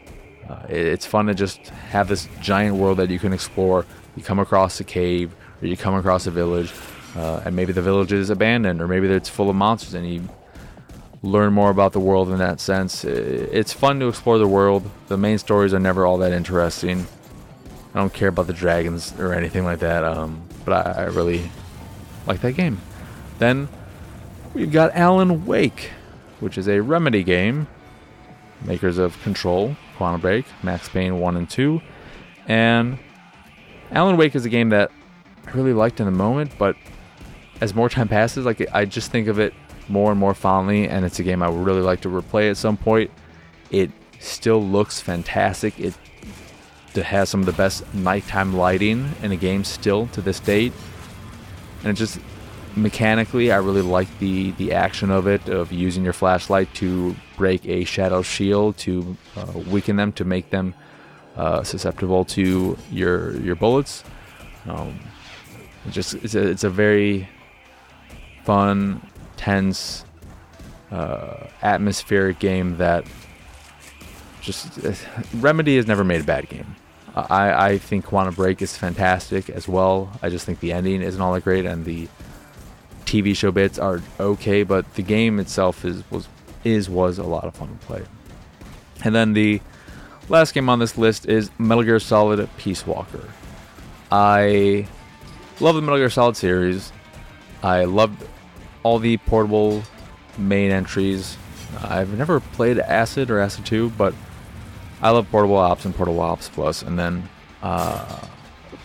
Uh, 0.49 0.67
it. 0.69 0.87
It's 0.95 1.07
fun 1.07 1.27
to 1.27 1.35
just 1.35 1.69
have 1.69 2.09
this 2.09 2.29
giant 2.41 2.77
world 2.77 2.99
that 2.99 3.11
you 3.11 3.19
can 3.19 3.33
explore. 3.33 3.85
You 4.17 4.23
come 4.23 4.39
across 4.39 4.81
a 4.81 4.85
cave, 4.85 5.35
or 5.61 5.69
you 5.69 5.77
come 5.77 5.95
across 5.95 6.27
a 6.27 6.31
village, 6.31 6.73
uh, 7.17 7.43
and 7.45 7.55
maybe 7.55 7.73
the 7.73 7.83
village 7.83 8.13
is 8.13 8.31
abandoned, 8.31 8.81
or 8.81 8.89
maybe 8.89 9.07
it's 9.09 9.29
full 9.29 9.51
of 9.51 9.57
monsters, 9.57 9.95
and 9.95 10.09
you 10.09 10.29
learn 11.23 11.53
more 11.53 11.71
about 11.71 11.93
the 11.93 12.01
world 12.01 12.31
in 12.31 12.39
that 12.39 12.61
sense. 12.61 13.05
It's 13.05 13.73
fun 13.73 14.01
to 14.01 14.09
explore 14.09 14.39
the 14.39 14.49
world. 14.49 14.89
The 15.09 15.19
main 15.19 15.39
stories 15.39 15.75
are 15.75 15.81
never 15.81 16.07
all 16.07 16.19
that 16.19 16.33
interesting. 16.33 17.07
I 17.95 17.99
don't 17.99 18.13
care 18.13 18.29
about 18.29 18.47
the 18.47 18.53
dragons 18.53 19.13
or 19.19 19.35
anything 19.35 19.65
like 19.65 19.81
that, 19.81 20.05
um, 20.05 20.48
but 20.69 20.87
I, 20.87 21.03
I 21.03 21.05
really 21.07 21.51
like 22.27 22.41
that 22.43 22.53
game. 22.53 22.81
Then 23.39 23.69
we've 24.55 24.71
got 24.71 24.95
Alan 24.95 25.47
Wake, 25.47 25.91
which 26.41 26.59
is 26.59 26.69
a 26.69 26.81
Remedy 26.81 27.23
game, 27.23 27.67
makers 28.63 28.99
of 28.99 29.21
Control, 29.23 29.77
Quantum 29.97 30.21
Break, 30.21 30.45
Max 30.63 30.89
Payne 30.89 31.19
1 31.19 31.37
and 31.37 31.49
2. 31.49 31.81
And 32.47 32.99
Alan 33.91 34.17
Wake 34.17 34.35
is 34.35 34.45
a 34.45 34.49
game 34.49 34.69
that 34.71 34.91
I 35.47 35.51
really 35.53 35.73
liked 35.73 36.01
in 36.01 36.07
the 36.07 36.13
moment, 36.13 36.53
but 36.59 36.77
as 37.61 37.75
more 37.75 37.89
time 37.89 38.09
passes, 38.09 38.45
like 38.45 38.67
I 38.75 38.85
just 38.85 39.11
think 39.11 39.29
of 39.29 39.39
it 39.39 39.55
more 39.89 40.11
and 40.11 40.21
more 40.21 40.35
fondly, 40.35 40.87
and 40.87 41.05
it's 41.05 41.19
a 41.19 41.23
game 41.23 41.43
I 41.43 41.49
would 41.49 41.65
really 41.65 41.81
like 41.81 42.03
to 42.03 42.09
replay 42.09 42.51
at 42.51 42.59
some 42.59 42.77
point. 42.77 43.11
It 43.71 43.91
still 44.21 44.63
looks 44.63 45.01
fantastic. 45.01 45.79
It, 45.81 45.95
it 46.95 47.05
has 47.05 47.29
some 47.29 47.41
of 47.41 47.47
the 47.47 47.53
best 47.53 47.83
nighttime 47.95 48.57
lighting 48.57 49.13
in 49.23 49.33
a 49.33 49.37
game 49.37 49.65
still 49.65 50.07
to 50.09 50.21
this 50.21 50.41
date, 50.41 50.73
and 51.83 51.91
it 51.91 51.95
just 51.95 52.19
mechanically, 52.77 53.53
I 53.53 53.57
really 53.57 53.83
like 53.83 54.09
the 54.19 54.53
the 54.53 54.73
action 54.73 55.11
of 55.11 55.27
it 55.27 55.49
of 55.49 55.73
using 55.73 56.05
your 56.05 56.13
flashlight 56.13 56.73
to 56.75 57.15
break 57.37 57.67
a 57.67 57.85
shadow 57.85 58.23
shield 58.23 58.77
to 58.79 59.17
uh, 59.37 59.53
weaken 59.71 59.97
them 59.97 60.13
to 60.13 60.25
make 60.25 60.51
them 60.51 60.75
uh, 61.37 61.63
susceptible 61.63 62.25
to 62.27 62.77
your 62.91 63.37
your 63.41 63.55
bullets. 63.57 64.05
Um, 64.67 64.99
it 65.87 65.91
just 65.91 66.15
it's 66.15 66.35
a, 66.35 66.49
it's 66.49 66.65
a 66.65 66.71
very 66.71 67.29
fun 68.45 69.01
tense, 69.37 70.05
uh, 70.91 71.47
atmospheric 71.63 72.39
game 72.39 72.77
that 72.79 73.07
just 74.49 74.83
uh, 74.83 74.95
Remedy 75.37 75.77
has 75.77 75.87
never 75.87 76.05
made 76.05 76.23
a 76.23 76.25
bad 76.25 76.49
game. 76.49 76.75
I, 77.15 77.71
I 77.71 77.79
think 77.79 78.07
Quantum 78.07 78.35
Break 78.35 78.63
is 78.63 78.77
fantastic 78.77 79.51
as 79.51 79.69
well. 79.69 80.11
I 80.23 80.31
just 80.31 80.47
think 80.47 80.61
the 80.61 80.73
ending 80.73 81.03
isn't 81.03 81.21
all 81.21 81.35
that 81.35 81.45
great, 81.45 81.67
and 81.67 81.85
the 81.85 82.09
TV 83.05 83.37
show 83.37 83.51
bits 83.51 83.79
are 83.79 84.01
okay, 84.19 84.63
but 84.63 84.95
the 84.95 85.03
game 85.03 85.39
itself 85.39 85.85
is 85.85 86.03
was 86.11 86.29
is 86.65 86.89
was 86.89 87.19
a 87.19 87.25
lot 87.25 87.45
of 87.45 87.55
fun 87.55 87.69
to 87.69 87.87
play. 87.87 88.03
And 89.05 89.15
then 89.15 89.35
the 89.35 89.61
last 90.29 90.55
game 90.55 90.69
on 90.69 90.79
this 90.79 90.97
list 90.97 91.27
is 91.27 91.51
Metal 91.59 91.85
Gear 91.85 92.01
Solid 92.01 92.49
Peace 92.57 92.87
Walker. 92.87 93.29
I 94.11 94.89
love 95.61 95.75
the 95.75 95.83
Metal 95.83 95.99
Gear 95.99 96.11
Solid 96.11 96.37
series. 96.37 96.93
I 97.63 97.85
loved 97.85 98.25
all 98.83 98.99
the 98.99 99.19
portable 99.19 99.83
main 100.39 100.71
entries. 100.71 101.37
I've 101.83 102.17
never 102.17 102.41
played 102.41 102.79
Acid 102.79 103.31
or 103.31 103.41
Acid 103.41 103.67
2, 103.67 103.91
but 103.91 104.15
I 105.01 105.11
love 105.11 105.31
Portable 105.31 105.57
Ops 105.57 105.85
and 105.85 105.95
Portable 105.95 106.21
Ops 106.21 106.83
And 106.83 106.99
then 106.99 107.29
uh, 107.63 108.27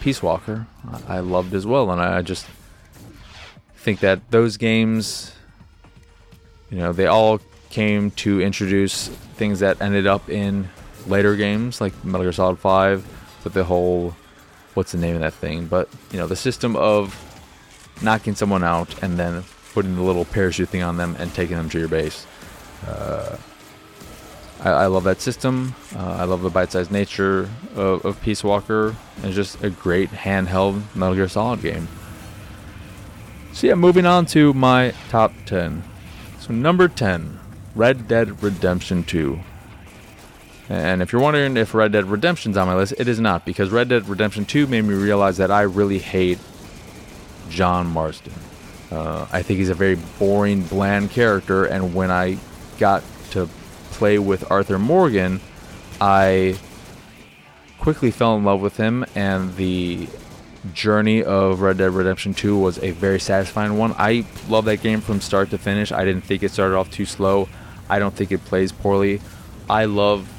Peace 0.02 0.22
Walker, 0.22 0.68
I 1.08 1.20
loved 1.20 1.54
as 1.54 1.66
well. 1.66 1.92
And 1.92 2.02
I 2.02 2.22
just 2.22 2.46
think 3.76 4.00
that 4.02 4.32
those 4.32 4.58
games, 4.58 5.34
you 6.70 6.78
know, 6.78 6.94
they 6.94 7.08
all 7.08 7.40
came 7.70 8.12
to 8.12 8.42
introduce 8.42 9.08
things 9.08 9.60
that 9.60 9.82
ended 9.82 10.06
up 10.06 10.30
in 10.30 10.70
later 11.08 11.36
games 11.36 11.82
like 11.82 11.94
Metal 12.06 12.24
Gear 12.24 12.32
Solid 12.32 12.60
5 12.60 13.44
with 13.44 13.54
the 13.54 13.64
whole 13.64 14.16
what's 14.76 14.92
the 14.92 14.98
name 14.98 15.16
of 15.16 15.22
that 15.22 15.34
thing 15.34 15.66
but 15.66 15.90
you 16.12 16.18
know 16.18 16.26
the 16.26 16.36
system 16.36 16.76
of 16.76 17.14
knocking 18.02 18.36
someone 18.36 18.64
out 18.64 19.02
and 19.04 19.18
then 19.18 19.44
putting 19.74 19.96
the 19.96 20.02
little 20.02 20.26
parachute 20.26 20.70
thing 20.70 20.84
on 20.84 20.98
them 20.98 21.16
and 21.20 21.34
taking 21.34 21.58
them 21.58 21.70
to 21.70 21.80
your 21.80 21.88
base. 21.88 22.26
Uh, 22.88 23.38
I, 24.64 24.70
I, 24.70 24.86
love 24.88 25.04
that 25.04 25.20
system. 25.22 25.76
Uh, 25.96 26.18
I 26.20 26.24
love 26.24 26.42
the 26.42 26.50
bite-sized 26.50 26.92
nature 26.92 27.50
of, 27.76 28.06
of 28.06 28.22
Peace 28.22 28.44
Walker. 28.44 28.96
It's 29.24 29.36
just 29.36 29.64
a 29.64 29.70
great 29.70 30.10
handheld 30.10 30.84
Metal 30.96 31.16
Gear 31.16 31.28
Solid 31.28 31.62
game. 31.62 31.88
So 33.52 33.68
yeah, 33.68 33.76
moving 33.76 34.06
on 34.06 34.26
to 34.28 34.54
my 34.54 34.94
top 35.10 35.34
10. 35.46 35.84
So 36.40 36.54
number 36.54 36.88
10, 36.88 37.40
Red 37.76 38.08
Dead 38.08 38.42
Redemption 38.42 39.04
2. 39.04 39.40
And 40.70 41.02
if 41.02 41.12
you're 41.12 41.22
wondering 41.22 41.58
if 41.58 41.74
Red 41.74 41.92
Dead 41.92 42.06
Redemption's 42.06 42.58
on 42.58 42.68
my 42.68 42.76
list, 42.76 42.94
it 42.98 43.08
is 43.08 43.20
not 43.20 43.46
because 43.46 43.70
Red 43.70 43.90
Dead 43.90 44.08
Redemption 44.08 44.46
2 44.46 44.66
made 44.68 44.82
me 44.82 44.96
realize 44.96 45.38
that 45.38 45.52
I 45.52 45.62
really 45.62 46.00
hate 46.00 46.40
John 47.50 47.88
Marston. 47.88 48.34
Uh, 48.90 49.28
I 49.32 49.42
think 49.42 49.60
he's 49.60 49.70
a 49.70 49.76
very 49.76 49.98
boring, 50.20 50.64
bland 50.64 51.12
character, 51.12 51.66
and 51.66 51.94
when 51.94 52.12
I 52.12 52.38
got 52.80 53.04
to 53.32 53.50
play 53.94 54.20
with 54.20 54.50
Arthur 54.52 54.80
Morgan, 54.80 55.40
I 56.02 56.58
quickly 57.80 58.12
fell 58.12 58.36
in 58.36 58.44
love 58.44 58.62
with 58.62 58.78
him, 58.78 59.06
and 59.16 59.56
the 59.56 60.08
journey 60.74 61.24
of 61.24 61.62
Red 61.62 61.78
Dead 61.78 61.92
Redemption 61.92 62.34
2 62.34 62.58
was 62.58 62.80
a 62.80 62.92
very 62.92 63.20
satisfying 63.20 63.78
one. 63.78 63.94
I 63.98 64.26
love 64.48 64.66
that 64.66 64.82
game 64.82 65.02
from 65.02 65.20
start 65.22 65.50
to 65.50 65.58
finish. 65.58 65.92
I 65.92 66.06
didn't 66.06 66.24
think 66.24 66.44
it 66.44 66.52
started 66.52 66.76
off 66.76 66.90
too 66.90 67.06
slow. 67.06 67.50
I 67.90 68.00
don't 68.00 68.16
think 68.16 68.32
it 68.32 68.46
plays 68.46 68.72
poorly. 68.72 69.22
I 69.70 69.86
love 69.86 70.30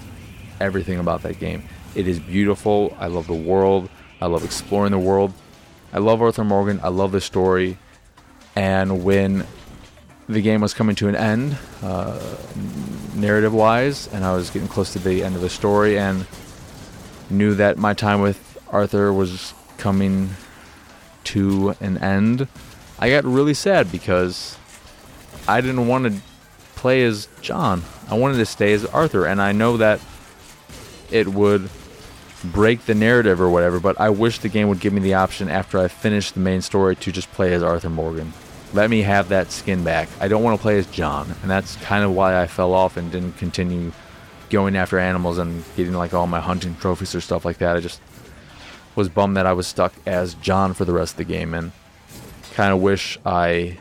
everything 0.60 0.98
about 0.98 1.22
that 1.22 1.38
game. 1.38 1.64
It 1.94 2.08
is 2.08 2.18
beautiful. 2.18 2.96
I 2.98 3.06
love 3.08 3.26
the 3.26 3.34
world. 3.34 3.88
I 4.20 4.26
love 4.26 4.44
exploring 4.44 4.92
the 4.92 4.98
world. 4.98 5.32
I 5.92 5.98
love 5.98 6.22
Arthur 6.22 6.44
Morgan. 6.44 6.80
I 6.82 6.88
love 6.88 7.12
the 7.12 7.20
story. 7.20 7.78
And 8.56 9.04
when 9.04 9.46
the 10.28 10.40
game 10.40 10.60
was 10.60 10.72
coming 10.72 10.96
to 10.96 11.08
an 11.08 11.16
end, 11.16 11.58
uh, 11.82 12.18
narrative 13.14 13.52
wise, 13.52 14.08
and 14.08 14.24
I 14.24 14.34
was 14.34 14.50
getting 14.50 14.68
close 14.68 14.92
to 14.94 14.98
the 14.98 15.22
end 15.22 15.34
of 15.36 15.42
the 15.42 15.50
story, 15.50 15.98
and 15.98 16.26
knew 17.28 17.54
that 17.54 17.76
my 17.76 17.94
time 17.94 18.20
with 18.20 18.58
Arthur 18.70 19.12
was 19.12 19.52
coming 19.76 20.30
to 21.24 21.74
an 21.80 21.98
end, 21.98 22.48
I 22.98 23.10
got 23.10 23.24
really 23.24 23.54
sad 23.54 23.92
because 23.92 24.56
I 25.46 25.60
didn't 25.60 25.86
want 25.86 26.06
to 26.06 26.20
play 26.76 27.04
as 27.04 27.28
John. 27.40 27.82
I 28.08 28.16
wanted 28.16 28.38
to 28.38 28.46
stay 28.46 28.72
as 28.72 28.84
Arthur, 28.86 29.26
and 29.26 29.42
I 29.42 29.52
know 29.52 29.76
that 29.76 30.00
it 31.10 31.28
would 31.28 31.68
break 32.42 32.84
the 32.86 32.94
narrative 32.94 33.40
or 33.40 33.50
whatever, 33.50 33.78
but 33.80 34.00
I 34.00 34.10
wish 34.10 34.38
the 34.38 34.48
game 34.48 34.68
would 34.68 34.80
give 34.80 34.92
me 34.92 35.00
the 35.00 35.14
option 35.14 35.48
after 35.48 35.78
I 35.78 35.88
finish 35.88 36.30
the 36.30 36.40
main 36.40 36.62
story 36.62 36.96
to 36.96 37.12
just 37.12 37.30
play 37.32 37.52
as 37.52 37.62
Arthur 37.62 37.90
Morgan 37.90 38.32
let 38.74 38.90
me 38.90 39.02
have 39.02 39.28
that 39.28 39.52
skin 39.52 39.84
back. 39.84 40.08
I 40.20 40.26
don't 40.26 40.42
want 40.42 40.58
to 40.58 40.62
play 40.62 40.78
as 40.78 40.86
John, 40.88 41.32
and 41.42 41.50
that's 41.50 41.76
kind 41.76 42.04
of 42.04 42.10
why 42.12 42.40
I 42.42 42.48
fell 42.48 42.74
off 42.74 42.96
and 42.96 43.10
didn't 43.10 43.38
continue 43.38 43.92
going 44.50 44.76
after 44.76 44.98
animals 44.98 45.38
and 45.38 45.64
getting 45.76 45.94
like 45.94 46.12
all 46.12 46.26
my 46.26 46.40
hunting 46.40 46.76
trophies 46.76 47.14
or 47.14 47.20
stuff 47.20 47.44
like 47.44 47.58
that. 47.58 47.76
I 47.76 47.80
just 47.80 48.00
was 48.96 49.08
bummed 49.08 49.36
that 49.36 49.46
I 49.46 49.52
was 49.52 49.68
stuck 49.68 49.94
as 50.06 50.34
John 50.34 50.74
for 50.74 50.84
the 50.84 50.92
rest 50.92 51.14
of 51.14 51.18
the 51.18 51.24
game, 51.24 51.54
and 51.54 51.70
kind 52.54 52.72
of 52.72 52.80
wish 52.80 53.16
I 53.24 53.78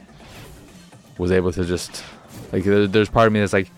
was 1.18 1.32
able 1.32 1.52
to 1.54 1.66
just 1.66 2.04
like. 2.52 2.64
There's 2.64 3.10
part 3.10 3.26
of 3.28 3.34
me 3.34 3.40
that's 3.40 3.54
like, 3.54 3.72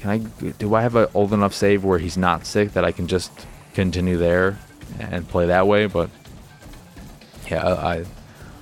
can 0.00 0.10
I? 0.10 0.18
Do 0.58 0.74
I 0.74 0.82
have 0.82 0.96
an 0.96 1.06
old 1.14 1.32
enough 1.32 1.54
save 1.54 1.84
where 1.84 2.00
he's 2.00 2.16
not 2.16 2.46
sick 2.46 2.72
that 2.72 2.84
I 2.84 2.90
can 2.90 3.06
just 3.06 3.30
continue 3.74 4.16
there 4.16 4.58
and 4.98 5.28
play 5.28 5.46
that 5.46 5.68
way? 5.68 5.86
But 5.86 6.10
yeah, 7.48 7.64
I 7.64 8.04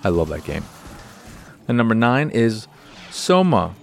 I 0.04 0.10
love 0.10 0.28
that 0.28 0.44
game. 0.44 0.64
And 1.70 1.76
number 1.76 1.94
nine 1.94 2.30
is 2.30 2.66
Soma, 3.12 3.76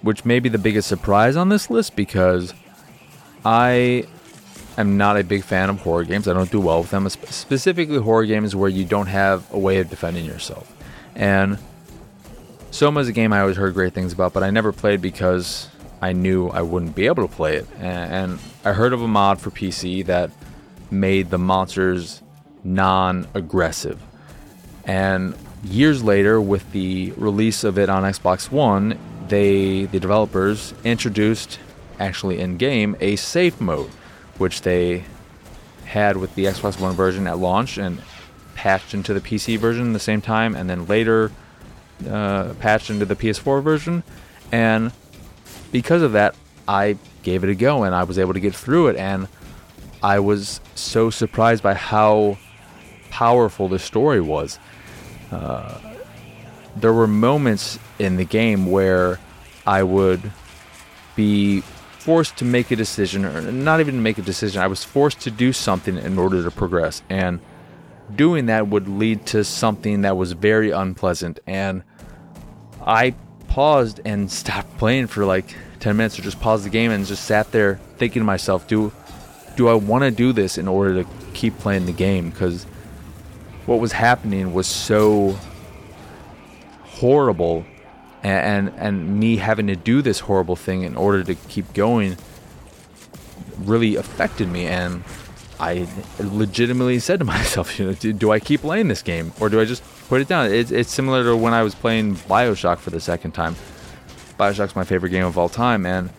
which 0.00 0.24
may 0.24 0.40
be 0.40 0.48
the 0.48 0.56
biggest 0.56 0.88
surprise 0.88 1.36
on 1.36 1.50
this 1.50 1.68
list 1.68 1.94
because 1.94 2.54
I 3.44 4.04
am 4.78 4.96
not 4.96 5.18
a 5.18 5.22
big 5.22 5.44
fan 5.44 5.68
of 5.68 5.80
horror 5.80 6.04
games. 6.04 6.26
I 6.28 6.32
don't 6.32 6.50
do 6.50 6.58
well 6.58 6.80
with 6.80 6.92
them, 6.92 7.06
specifically 7.10 7.98
horror 7.98 8.24
games 8.24 8.56
where 8.56 8.70
you 8.70 8.86
don't 8.86 9.08
have 9.08 9.52
a 9.52 9.58
way 9.58 9.80
of 9.80 9.90
defending 9.90 10.24
yourself. 10.24 10.74
And 11.14 11.58
Soma 12.70 13.00
is 13.00 13.08
a 13.08 13.12
game 13.12 13.34
I 13.34 13.40
always 13.42 13.58
heard 13.58 13.74
great 13.74 13.92
things 13.92 14.14
about, 14.14 14.32
but 14.32 14.42
I 14.42 14.48
never 14.48 14.72
played 14.72 15.02
because 15.02 15.68
I 16.00 16.14
knew 16.14 16.48
I 16.48 16.62
wouldn't 16.62 16.94
be 16.94 17.04
able 17.04 17.28
to 17.28 17.34
play 17.34 17.56
it. 17.56 17.66
And 17.78 18.38
I 18.64 18.72
heard 18.72 18.94
of 18.94 19.02
a 19.02 19.08
mod 19.08 19.42
for 19.42 19.50
PC 19.50 20.06
that 20.06 20.30
made 20.90 21.28
the 21.28 21.38
monsters 21.38 22.22
non 22.64 23.28
aggressive. 23.34 24.00
And 24.86 25.34
years 25.70 26.02
later, 26.02 26.40
with 26.40 26.70
the 26.72 27.12
release 27.16 27.64
of 27.64 27.78
it 27.78 27.88
on 27.88 28.02
Xbox 28.02 28.50
One, 28.50 28.98
they 29.28 29.84
the 29.86 29.98
developers 29.98 30.74
introduced 30.84 31.58
actually 31.98 32.38
in 32.40 32.56
game 32.56 32.96
a 33.00 33.16
safe 33.16 33.60
mode, 33.60 33.90
which 34.38 34.62
they 34.62 35.04
had 35.84 36.16
with 36.16 36.34
the 36.34 36.44
Xbox 36.44 36.80
One 36.80 36.94
version 36.94 37.26
at 37.26 37.38
launch 37.38 37.78
and 37.78 38.02
patched 38.54 38.94
into 38.94 39.14
the 39.14 39.20
PC 39.20 39.58
version 39.58 39.88
at 39.88 39.92
the 39.92 40.00
same 40.00 40.20
time, 40.20 40.56
and 40.56 40.68
then 40.68 40.86
later 40.86 41.30
uh, 42.08 42.54
patched 42.60 42.90
into 42.90 43.04
the 43.04 43.16
PS4 43.16 43.62
version. 43.62 44.02
And 44.52 44.92
because 45.72 46.02
of 46.02 46.12
that, 46.12 46.34
I 46.68 46.96
gave 47.22 47.44
it 47.44 47.50
a 47.50 47.54
go 47.54 47.82
and 47.82 47.94
I 47.94 48.04
was 48.04 48.18
able 48.18 48.34
to 48.34 48.40
get 48.40 48.54
through 48.54 48.88
it. 48.88 48.96
And 48.96 49.28
I 50.02 50.18
was 50.20 50.60
so 50.74 51.10
surprised 51.10 51.62
by 51.62 51.74
how 51.74 52.38
powerful 53.10 53.68
the 53.68 53.78
story 53.78 54.20
was. 54.20 54.58
Uh, 55.30 55.78
there 56.76 56.92
were 56.92 57.06
moments 57.06 57.78
in 57.98 58.16
the 58.16 58.24
game 58.24 58.70
where 58.70 59.18
I 59.66 59.82
would 59.82 60.32
be 61.14 61.60
forced 61.60 62.36
to 62.36 62.44
make 62.44 62.70
a 62.70 62.76
decision, 62.76 63.24
or 63.24 63.40
not 63.50 63.80
even 63.80 64.02
make 64.02 64.18
a 64.18 64.22
decision. 64.22 64.62
I 64.62 64.68
was 64.68 64.84
forced 64.84 65.20
to 65.22 65.30
do 65.30 65.52
something 65.52 65.96
in 65.96 66.18
order 66.18 66.42
to 66.44 66.50
progress, 66.50 67.02
and 67.08 67.40
doing 68.14 68.46
that 68.46 68.68
would 68.68 68.88
lead 68.88 69.26
to 69.26 69.42
something 69.42 70.02
that 70.02 70.16
was 70.16 70.32
very 70.32 70.70
unpleasant. 70.70 71.40
And 71.46 71.82
I 72.80 73.14
paused 73.48 74.00
and 74.04 74.30
stopped 74.40 74.76
playing 74.78 75.08
for 75.08 75.24
like 75.24 75.56
10 75.80 75.96
minutes, 75.96 76.18
or 76.18 76.22
just 76.22 76.40
paused 76.40 76.64
the 76.64 76.70
game 76.70 76.90
and 76.90 77.06
just 77.06 77.24
sat 77.24 77.50
there 77.52 77.80
thinking 77.96 78.20
to 78.20 78.26
myself, 78.26 78.68
do 78.68 78.92
do 79.56 79.68
I 79.68 79.74
want 79.74 80.04
to 80.04 80.10
do 80.10 80.32
this 80.32 80.58
in 80.58 80.68
order 80.68 81.02
to 81.02 81.08
keep 81.32 81.58
playing 81.58 81.86
the 81.86 81.92
game? 81.92 82.30
Because 82.30 82.66
what 83.66 83.80
was 83.80 83.92
happening 83.92 84.54
was 84.54 84.66
so 84.66 85.38
horrible 86.82 87.64
and, 88.22 88.68
and, 88.68 88.78
and 88.78 89.20
me 89.20 89.36
having 89.36 89.66
to 89.66 89.76
do 89.76 90.02
this 90.02 90.20
horrible 90.20 90.56
thing 90.56 90.82
in 90.82 90.96
order 90.96 91.22
to 91.22 91.34
keep 91.34 91.72
going 91.74 92.16
really 93.58 93.96
affected 93.96 94.48
me 94.48 94.66
and 94.66 95.04
I 95.58 95.88
legitimately 96.18 96.98
said 96.98 97.20
to 97.20 97.24
myself, 97.36 97.78
you 97.78 97.86
know, 97.86 97.92
do, 97.94 98.12
do, 98.12 98.30
I 98.30 98.40
keep 98.40 98.62
playing 98.62 98.88
this 98.88 99.02
game 99.02 99.32
or 99.40 99.48
do 99.48 99.60
I 99.60 99.64
just 99.64 99.82
put 100.08 100.20
it 100.20 100.28
down? 100.28 100.50
It's, 100.52 100.70
it's 100.70 100.92
similar 100.92 101.24
to 101.24 101.36
when 101.36 101.54
I 101.54 101.62
was 101.62 101.74
playing 101.74 102.16
Bioshock 102.16 102.78
for 102.78 102.90
the 102.90 103.00
second 103.00 103.32
time. 103.32 103.56
Bioshock's 104.38 104.76
my 104.76 104.84
favorite 104.84 105.10
game 105.10 105.24
of 105.24 105.38
all 105.38 105.48
time, 105.48 105.86
and 105.86 106.10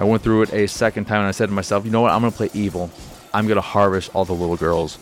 I 0.00 0.04
went 0.04 0.24
through 0.24 0.42
it 0.42 0.52
a 0.52 0.66
second 0.66 1.04
time 1.04 1.20
and 1.20 1.28
I 1.28 1.30
said 1.30 1.46
to 1.46 1.52
myself, 1.52 1.84
you 1.84 1.92
know 1.92 2.00
what? 2.00 2.10
I'm 2.10 2.20
gonna 2.20 2.32
play 2.32 2.50
evil. 2.52 2.90
I'm 3.32 3.46
gonna 3.46 3.60
harvest 3.60 4.10
all 4.14 4.24
the 4.24 4.32
little 4.32 4.56
girls. 4.56 4.98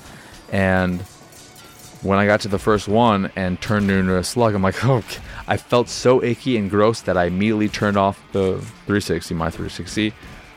And 0.51 1.03
when 2.03 2.19
I 2.19 2.27
got 2.27 2.41
to 2.41 2.49
the 2.49 2.59
first 2.59 2.89
one 2.89 3.31
and 3.37 3.61
turned 3.61 3.91
into 3.91 4.17
a 4.17 4.25
slug, 4.25 4.55
I'm 4.55 4.63
like, 4.63 4.85
oh, 4.85 5.03
I 5.47 5.57
felt 5.57 5.89
so 5.89 6.23
icky 6.23 6.57
and 6.57 6.69
gross 6.69 7.01
that 7.03 7.17
I 7.17 7.27
immediately 7.27 7.69
turned 7.69 7.97
off 7.97 8.21
the 8.33 8.59
360, 8.87 9.35
my 9.35 9.51
360, 9.51 10.13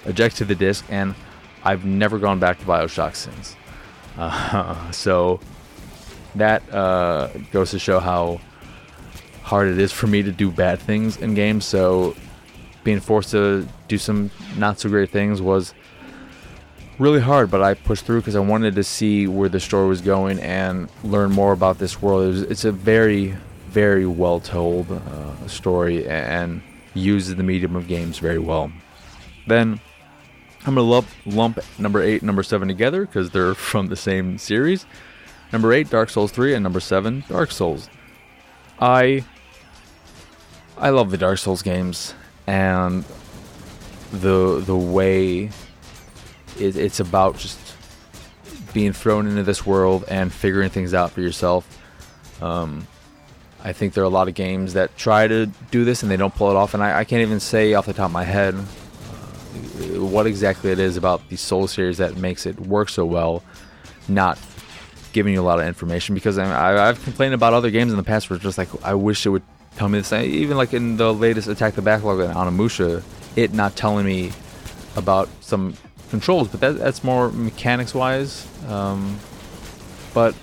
ejected 0.06 0.48
the 0.48 0.56
disc, 0.56 0.86
and 0.90 1.16
I've 1.64 1.86
never 1.86 2.20
gone 2.20 2.40
back 2.40 2.60
to 2.60 2.66
Bioshock 2.66 3.16
since. 3.16 3.56
Uh, 4.18 4.92
so 4.92 5.40
that 6.36 6.62
uh, 6.74 7.30
goes 7.52 7.72
to 7.72 7.80
show 7.80 8.00
how 8.00 8.42
hard 9.44 9.68
it 9.68 9.78
is 9.78 9.92
for 9.92 10.08
me 10.08 10.24
to 10.24 10.32
do 10.32 10.52
bad 10.52 10.80
things 10.80 11.18
in 11.18 11.36
games. 11.36 11.66
So 11.66 12.16
being 12.84 13.00
forced 13.00 13.32
to 13.32 13.68
do 13.88 13.98
some 13.98 14.32
not 14.58 14.80
so 14.80 14.90
great 14.90 15.12
things 15.12 15.42
was 15.42 15.74
really 17.00 17.20
hard, 17.20 17.52
but 17.52 17.62
I 17.62 17.74
pushed 17.74 18.06
through 18.06 18.22
because 18.22 18.36
I 18.36 18.40
wanted 18.40 18.76
to 18.76 18.84
see 18.84 19.28
where 19.28 19.50
the 19.50 19.60
story 19.60 19.88
was 19.88 20.02
going 20.02 20.40
and 20.40 20.90
learn 21.04 21.32
more 21.32 21.52
about 21.52 21.80
this 21.80 22.02
world. 22.02 22.24
It 22.24 22.28
was, 22.28 22.42
it's 22.44 22.66
a 22.66 22.72
very, 22.72 23.36
very 23.68 24.06
well 24.06 24.40
told 24.40 24.92
uh, 24.92 25.48
story 25.48 26.08
and 26.08 26.62
uses 26.94 27.36
the 27.36 27.44
medium 27.44 27.76
of 27.76 27.88
games 27.88 28.20
very 28.20 28.40
well. 28.40 28.72
Then 29.48 29.80
I'm 30.66 30.76
gonna 30.76 30.82
lump, 30.82 31.08
lump 31.26 31.60
number 31.78 32.02
eight, 32.02 32.24
number 32.24 32.42
seven 32.42 32.68
together 32.68 33.06
because 33.06 33.30
they're 33.32 33.54
from 33.56 33.88
the 33.88 33.96
same 33.96 34.38
series. 34.38 34.86
Number 35.52 35.74
eight, 35.74 35.90
Dark 35.90 36.10
Souls 36.10 36.32
three, 36.32 36.54
and 36.54 36.64
number 36.64 36.80
seven, 36.80 37.24
Dark 37.30 37.52
Souls. 37.52 37.90
I 38.80 39.24
I 40.78 40.90
love 40.90 41.12
the 41.12 41.18
Dark 41.18 41.38
Souls 41.38 41.62
games 41.62 42.14
and 42.48 43.06
the 44.12 44.62
the 44.66 44.76
way 44.76 45.52
it, 46.60 46.76
it's 46.76 47.00
about 47.00 47.38
just 47.38 47.60
being 48.74 48.94
thrown 48.94 49.28
into 49.28 49.44
this 49.44 49.66
world 49.66 50.04
and 50.08 50.32
figuring 50.32 50.70
things 50.70 50.94
out 50.94 51.12
for 51.12 51.22
yourself. 51.22 51.66
Um, 52.42 52.88
I 53.64 53.74
think 53.74 53.94
there 53.94 54.04
are 54.04 54.08
a 54.08 54.10
lot 54.10 54.28
of 54.28 54.36
games 54.36 54.74
that 54.74 54.96
try 54.98 55.28
to 55.28 55.48
do 55.72 55.86
this 55.86 56.04
and 56.04 56.12
they 56.12 56.18
don't 56.18 56.36
pull 56.36 56.52
it 56.52 56.56
off, 56.56 56.74
and 56.74 56.84
I, 56.84 57.00
I 57.00 57.04
can't 57.04 57.22
even 57.22 57.40
say 57.40 57.74
off 57.74 57.86
the 57.86 57.94
top 57.94 58.08
of 58.08 58.12
my 58.12 58.24
head 58.24 58.54
uh, 58.54 60.04
what 60.06 60.28
exactly 60.28 60.72
it 60.72 60.80
is 60.80 60.98
about 60.98 61.28
the 61.30 61.36
Soul 61.36 61.68
series 61.68 61.98
that 61.98 62.18
makes 62.18 62.46
it 62.46 62.60
work 62.60 62.90
so 62.90 63.06
well, 63.06 63.44
not 64.08 64.38
giving 65.14 65.34
you 65.34 65.42
a 65.42 65.44
lot 65.44 65.60
of 65.60 65.66
information. 65.66 66.14
Because 66.14 66.38
I, 66.38 66.90
I've 66.90 67.02
complained 67.04 67.34
about 67.34 67.54
other 67.54 67.72
games 67.72 67.92
in 67.92 67.98
the 67.98 68.04
past 68.04 68.30
where 68.30 68.36
it's 68.36 68.44
just 68.44 68.58
like 68.58 68.70
I 68.84 68.94
wish 68.94 69.26
it 69.26 69.30
would 69.30 69.44
tell 69.78 69.90
me 69.90 70.02
same. 70.04 70.30
Even 70.30 70.58
like 70.58 70.74
in 70.74 70.98
the 70.98 71.14
latest 71.14 71.48
Attack 71.48 71.76
the 71.76 71.82
Backlog 71.82 72.20
on 72.20 72.48
Onimusha, 72.48 73.04
it 73.36 73.54
not 73.54 73.76
telling 73.76 74.06
me 74.06 74.32
about 74.96 75.30
some 75.42 75.76
controls, 76.16 76.48
but 76.48 76.60
that, 76.62 76.78
that's 76.78 77.04
more 77.04 77.30
mechanics 77.32 77.94
wise. 77.94 78.48
Um, 78.70 79.20
but 80.14 80.34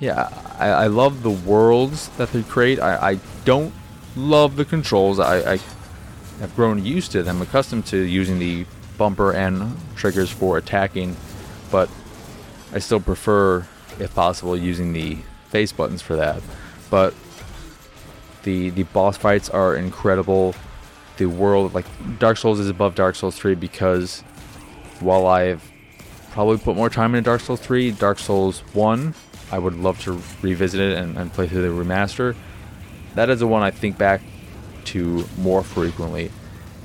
yeah, 0.00 0.28
I, 0.58 0.68
I, 0.68 0.86
love 0.88 1.22
the 1.22 1.30
worlds 1.30 2.08
that 2.18 2.32
they 2.32 2.42
create. 2.42 2.80
I, 2.80 3.12
I 3.12 3.20
don't 3.44 3.72
love 4.16 4.56
the 4.56 4.64
controls. 4.64 5.20
I, 5.20 5.54
I 5.54 5.56
have 6.40 6.54
grown 6.56 6.84
used 6.84 7.12
to 7.12 7.22
them, 7.22 7.40
accustomed 7.40 7.86
to 7.86 7.98
using 7.98 8.40
the 8.40 8.66
bumper 8.98 9.32
and 9.32 9.76
triggers 9.94 10.30
for 10.30 10.58
attacking, 10.58 11.16
but 11.70 11.88
I 12.72 12.80
still 12.80 13.00
prefer, 13.00 13.66
if 14.00 14.12
possible, 14.14 14.56
using 14.56 14.92
the 14.92 15.18
face 15.50 15.72
buttons 15.72 16.02
for 16.02 16.16
that. 16.16 16.42
But 16.90 17.14
the 18.42 18.70
the 18.70 18.82
boss 18.82 19.16
fights 19.16 19.48
are 19.48 19.76
incredible. 19.76 20.54
The 21.16 21.26
world, 21.26 21.74
like 21.74 21.86
Dark 22.18 22.38
Souls, 22.38 22.58
is 22.58 22.68
above 22.68 22.96
Dark 22.96 23.14
Souls 23.14 23.36
3 23.36 23.54
because 23.54 24.24
while 25.04 25.26
I've 25.26 25.70
probably 26.30 26.58
put 26.58 26.76
more 26.76 26.90
time 26.90 27.14
into 27.14 27.28
Dark 27.28 27.40
Souls 27.40 27.60
3, 27.60 27.92
Dark 27.92 28.18
Souls 28.18 28.60
1, 28.72 29.14
I 29.52 29.58
would 29.58 29.76
love 29.76 30.00
to 30.00 30.20
revisit 30.42 30.80
it 30.80 30.98
and, 30.98 31.16
and 31.16 31.32
play 31.32 31.46
through 31.46 31.62
the 31.62 31.84
remaster. 31.84 32.34
That 33.14 33.30
is 33.30 33.40
the 33.40 33.46
one 33.46 33.62
I 33.62 33.70
think 33.70 33.96
back 33.98 34.20
to 34.86 35.24
more 35.38 35.62
frequently, 35.62 36.30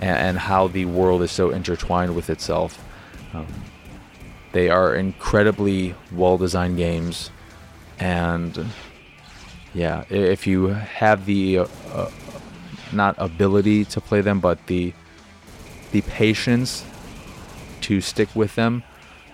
and, 0.01 0.17
and 0.17 0.37
how 0.37 0.67
the 0.67 0.85
world 0.85 1.23
is 1.23 1.31
so 1.31 1.49
intertwined 1.49 2.15
with 2.15 2.29
itself. 2.29 2.83
Um, 3.33 3.47
they 4.51 4.69
are 4.69 4.95
incredibly 4.95 5.95
well 6.11 6.37
designed 6.37 6.77
games, 6.77 7.31
and 7.99 8.67
yeah, 9.73 10.05
if 10.09 10.47
you 10.47 10.67
have 10.67 11.25
the 11.25 11.59
uh, 11.59 11.67
uh, 11.93 12.11
not 12.91 13.15
ability 13.17 13.85
to 13.85 14.01
play 14.01 14.21
them, 14.21 14.39
but 14.39 14.65
the 14.67 14.93
the 15.91 16.01
patience 16.01 16.83
to 17.89 18.01
stick 18.01 18.35
with 18.35 18.53
them, 18.53 18.83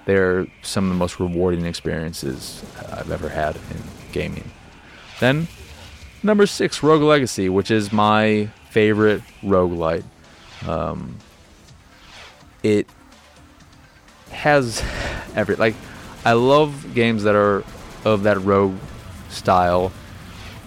they're 0.06 0.48
some 0.62 0.86
of 0.86 0.90
the 0.90 0.96
most 0.96 1.20
rewarding 1.20 1.66
experiences 1.66 2.64
I've 2.90 3.12
ever 3.12 3.28
had 3.28 3.58
in 3.58 3.82
gaming. 4.14 4.50
Then, 5.20 5.50
number 6.24 6.46
six, 6.46 6.82
Rogue 6.82 7.02
Legacy, 7.02 7.50
which 7.50 7.70
is 7.70 7.92
my 7.92 8.50
favorite 8.70 9.22
roguelite. 9.44 10.06
Um, 10.66 11.18
it 12.64 12.88
has 14.32 14.82
every 15.36 15.56
like 15.56 15.76
I 16.24 16.34
love 16.34 16.94
games 16.96 17.24
that 17.24 17.36
are 17.36 17.64
of 18.06 18.24
that 18.24 18.42
rogue 18.42 18.78
style 19.30 19.92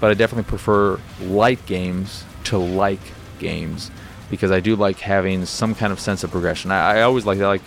but 0.00 0.10
I 0.10 0.14
definitely 0.14 0.48
prefer 0.48 1.00
light 1.22 1.64
games 1.66 2.24
to 2.44 2.58
like 2.58 3.00
games 3.38 3.90
because 4.30 4.50
I 4.50 4.60
do 4.60 4.76
like 4.76 5.00
having 5.00 5.44
some 5.46 5.74
kind 5.74 5.92
of 5.92 6.00
sense 6.00 6.22
of 6.22 6.30
progression. 6.30 6.70
I, 6.70 6.98
I 6.98 7.02
always 7.02 7.26
like 7.26 7.38
that, 7.38 7.46
like 7.46 7.62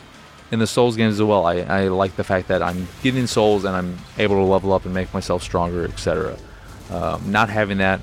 in 0.51 0.59
the 0.59 0.67
Souls 0.67 0.95
games 0.97 1.15
as 1.15 1.23
well. 1.23 1.45
I, 1.45 1.59
I 1.59 1.87
like 1.87 2.15
the 2.15 2.23
fact 2.23 2.49
that 2.49 2.61
I'm 2.61 2.87
getting 3.01 3.25
souls 3.27 3.63
and 3.63 3.75
I'm 3.75 3.97
able 4.17 4.35
to 4.35 4.43
level 4.43 4.73
up 4.73 4.85
and 4.85 4.93
make 4.93 5.13
myself 5.13 5.41
stronger, 5.43 5.85
etc. 5.85 6.37
Um, 6.89 7.31
not 7.31 7.49
having 7.49 7.77
that 7.77 8.01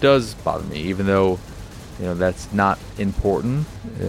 does 0.00 0.34
bother 0.34 0.64
me, 0.64 0.78
even 0.78 1.06
though 1.06 1.38
you 1.98 2.06
know 2.06 2.14
that's 2.14 2.52
not 2.52 2.78
important 2.98 3.66
uh, 4.00 4.04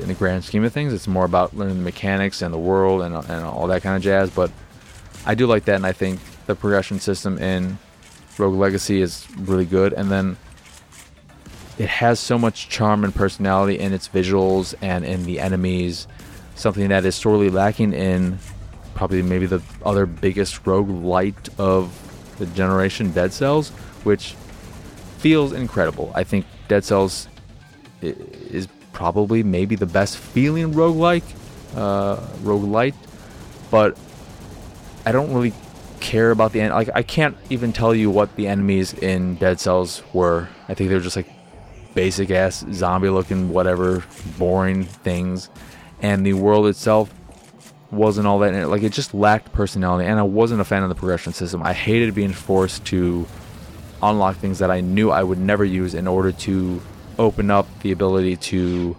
in 0.00 0.08
the 0.08 0.14
grand 0.14 0.44
scheme 0.44 0.64
of 0.64 0.72
things. 0.72 0.92
It's 0.92 1.08
more 1.08 1.24
about 1.24 1.56
learning 1.56 1.78
the 1.78 1.82
mechanics 1.82 2.42
and 2.42 2.54
the 2.54 2.58
world 2.58 3.02
and, 3.02 3.14
and 3.14 3.44
all 3.44 3.66
that 3.66 3.82
kind 3.82 3.96
of 3.96 4.02
jazz. 4.02 4.30
But 4.30 4.52
I 5.26 5.34
do 5.34 5.46
like 5.46 5.64
that, 5.64 5.76
and 5.76 5.86
I 5.86 5.92
think 5.92 6.20
the 6.46 6.54
progression 6.54 7.00
system 7.00 7.38
in 7.38 7.78
Rogue 8.38 8.54
Legacy 8.54 9.00
is 9.00 9.26
really 9.36 9.66
good, 9.66 9.92
and 9.92 10.10
then 10.10 10.36
it 11.76 11.88
has 11.88 12.20
so 12.20 12.38
much 12.38 12.68
charm 12.68 13.02
and 13.02 13.12
personality 13.12 13.78
in 13.80 13.92
its 13.92 14.08
visuals 14.08 14.74
and 14.80 15.04
in 15.04 15.24
the 15.24 15.40
enemies, 15.40 16.06
something 16.54 16.88
that 16.88 17.04
is 17.04 17.14
sorely 17.14 17.50
lacking 17.50 17.92
in 17.92 18.38
probably 18.94 19.22
maybe 19.22 19.46
the 19.46 19.62
other 19.84 20.06
biggest 20.06 20.66
rogue 20.66 20.88
lite 20.88 21.48
of 21.58 21.92
the 22.38 22.46
generation, 22.46 23.10
Dead 23.12 23.32
Cells, 23.32 23.70
which 24.04 24.34
feels 25.18 25.52
incredible. 25.52 26.12
I 26.14 26.24
think 26.24 26.46
Dead 26.68 26.84
Cells 26.84 27.28
is 28.00 28.68
probably 28.92 29.42
maybe 29.42 29.76
the 29.76 29.86
best 29.86 30.16
feeling 30.16 30.72
roguelike, 30.72 31.24
uh, 31.74 32.16
roguelite, 32.42 32.94
but 33.70 33.98
I 35.04 35.12
don't 35.12 35.32
really 35.34 35.52
care 36.00 36.30
about 36.30 36.52
the 36.52 36.60
end. 36.60 36.74
Like 36.74 36.90
I 36.94 37.02
can't 37.02 37.36
even 37.50 37.72
tell 37.72 37.94
you 37.94 38.10
what 38.10 38.36
the 38.36 38.46
enemies 38.46 38.94
in 38.94 39.36
Dead 39.36 39.58
Cells 39.58 40.02
were. 40.12 40.48
I 40.68 40.74
think 40.74 40.88
they 40.88 40.94
were 40.94 41.00
just 41.00 41.16
like 41.16 41.28
basic 41.94 42.30
ass 42.30 42.64
zombie 42.72 43.08
looking 43.08 43.50
whatever 43.50 44.04
boring 44.36 44.82
things 44.82 45.48
and 46.04 46.26
the 46.26 46.34
world 46.34 46.66
itself 46.66 47.10
wasn't 47.90 48.26
all 48.26 48.38
that 48.40 48.68
like 48.68 48.82
it 48.82 48.92
just 48.92 49.14
lacked 49.14 49.50
personality 49.52 50.06
and 50.06 50.18
I 50.18 50.22
wasn't 50.22 50.60
a 50.60 50.64
fan 50.64 50.82
of 50.82 50.90
the 50.90 50.94
progression 50.94 51.32
system. 51.32 51.62
I 51.62 51.72
hated 51.72 52.14
being 52.14 52.34
forced 52.34 52.84
to 52.86 53.26
unlock 54.02 54.36
things 54.36 54.58
that 54.58 54.70
I 54.70 54.82
knew 54.82 55.10
I 55.10 55.22
would 55.22 55.38
never 55.38 55.64
use 55.64 55.94
in 55.94 56.06
order 56.06 56.30
to 56.30 56.82
open 57.18 57.50
up 57.50 57.66
the 57.80 57.90
ability 57.90 58.36
to 58.36 58.94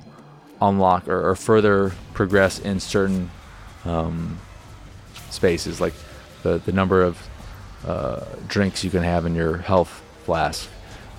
unlock 0.59 1.07
or, 1.07 1.29
or 1.29 1.35
further 1.35 1.91
progress 2.15 2.57
in 2.57 2.79
certain 2.79 3.29
um, 3.83 4.39
spaces 5.29 5.79
like 5.79 5.93
the, 6.41 6.57
the 6.57 6.71
number 6.71 7.03
of 7.03 7.29
uh, 7.85 8.25
drinks 8.47 8.83
you 8.83 8.89
can 8.89 9.03
have 9.03 9.27
in 9.27 9.35
your 9.35 9.57
health 9.57 10.01
flask 10.23 10.67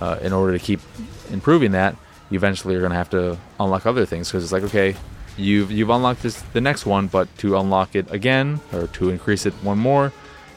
uh, 0.01 0.19
in 0.21 0.33
order 0.33 0.51
to 0.51 0.59
keep 0.59 0.81
improving 1.29 1.71
that 1.71 1.95
you 2.29 2.35
eventually 2.35 2.75
are 2.75 2.79
going 2.79 2.91
to 2.91 2.97
have 2.97 3.09
to 3.11 3.37
unlock 3.57 3.85
other 3.85 4.05
things 4.05 4.27
because 4.27 4.43
it's 4.43 4.51
like 4.51 4.63
okay 4.63 4.93
you've 5.37 5.71
you've 5.71 5.89
unlocked 5.89 6.23
this 6.23 6.41
the 6.53 6.61
next 6.61 6.85
one, 6.85 7.07
but 7.07 7.35
to 7.37 7.57
unlock 7.57 7.95
it 7.95 8.11
again 8.11 8.59
or 8.73 8.87
to 8.87 9.09
increase 9.09 9.45
it 9.45 9.53
one 9.55 9.77
more, 9.77 10.11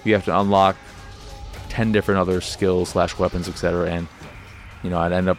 you 0.04 0.14
have 0.14 0.24
to 0.24 0.38
unlock 0.38 0.76
ten 1.68 1.92
different 1.92 2.20
other 2.20 2.40
skills 2.40 2.90
slash 2.90 3.18
weapons, 3.18 3.48
etc. 3.48 3.90
And 3.90 4.08
you 4.82 4.90
know, 4.90 4.98
I'd 4.98 5.12
end 5.12 5.28
up 5.28 5.38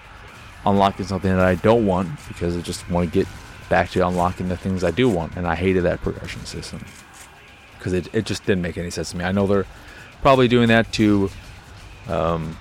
unlocking 0.66 1.06
something 1.06 1.32
that 1.32 1.46
I 1.46 1.56
don't 1.56 1.86
want 1.86 2.10
because 2.28 2.56
I 2.56 2.62
just 2.62 2.90
want 2.90 3.12
to 3.12 3.20
get 3.20 3.28
back 3.70 3.90
to 3.92 4.08
unlocking 4.08 4.50
the 4.50 4.58
things 4.58 4.84
I 4.84 4.92
do 4.92 5.10
want, 5.10 5.36
and 5.36 5.48
I 5.48 5.56
hated 5.56 5.84
that 5.84 6.02
progression 6.02 6.46
system 6.46 6.86
because 7.78 7.94
it 7.94 8.14
it 8.14 8.26
just 8.26 8.46
didn't 8.46 8.62
make 8.62 8.78
any 8.78 8.92
sense 8.92 9.12
to 9.12 9.18
me. 9.18 9.26
I 9.26 9.32
know 9.32 9.48
they're 9.48 9.68
probably 10.22 10.48
doing 10.48 10.68
that 10.68 10.94
to 10.94 11.32
um, 12.08 12.58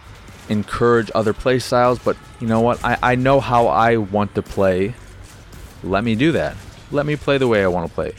encourage 0.49 1.11
other 1.15 1.35
play 1.35 1.59
styles, 1.59 1.99
but 1.99 2.17
you 2.41 2.47
know 2.47 2.63
what? 2.63 2.83
I, 2.83 2.97
I 3.03 3.15
know 3.17 3.39
how 3.39 3.67
I 3.67 3.99
want 3.99 4.35
to 4.37 4.43
play. 4.43 4.95
Let 5.83 6.05
me 6.05 6.15
do 6.15 6.33
that 6.33 6.57
let 6.91 7.07
me 7.07 7.17
play 7.17 7.39
the 7.39 7.49
way 7.49 7.63
I 7.63 7.69
want 7.69 7.89
to 7.89 7.95
play. 7.95 8.15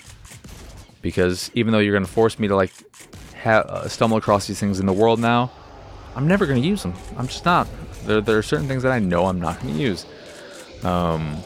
Because 1.01 1.49
even 1.53 1.73
though 1.73 1.79
you're 1.79 1.93
going 1.93 2.05
to 2.05 2.11
force 2.11 2.37
me 2.39 2.47
to 2.47 2.55
like 2.55 2.71
ha- 3.41 3.65
uh, 3.67 3.87
stumble 3.87 4.17
across 4.17 4.47
these 4.47 4.59
things 4.59 4.79
in 4.79 4.85
the 4.85 4.93
world 4.93 5.19
now, 5.19 5.51
I'm 6.15 6.27
never 6.27 6.45
going 6.45 6.61
to 6.61 6.67
use 6.67 6.83
them. 6.83 6.93
I'm 7.17 7.27
just 7.27 7.45
not. 7.45 7.67
There, 8.05 8.21
there 8.21 8.37
are 8.37 8.43
certain 8.43 8.67
things 8.67 8.83
that 8.83 8.91
I 8.91 8.99
know 8.99 9.25
I'm 9.25 9.39
not 9.39 9.61
going 9.61 9.73
to 9.73 9.79
use. 9.79 10.05
Um, 10.83 11.37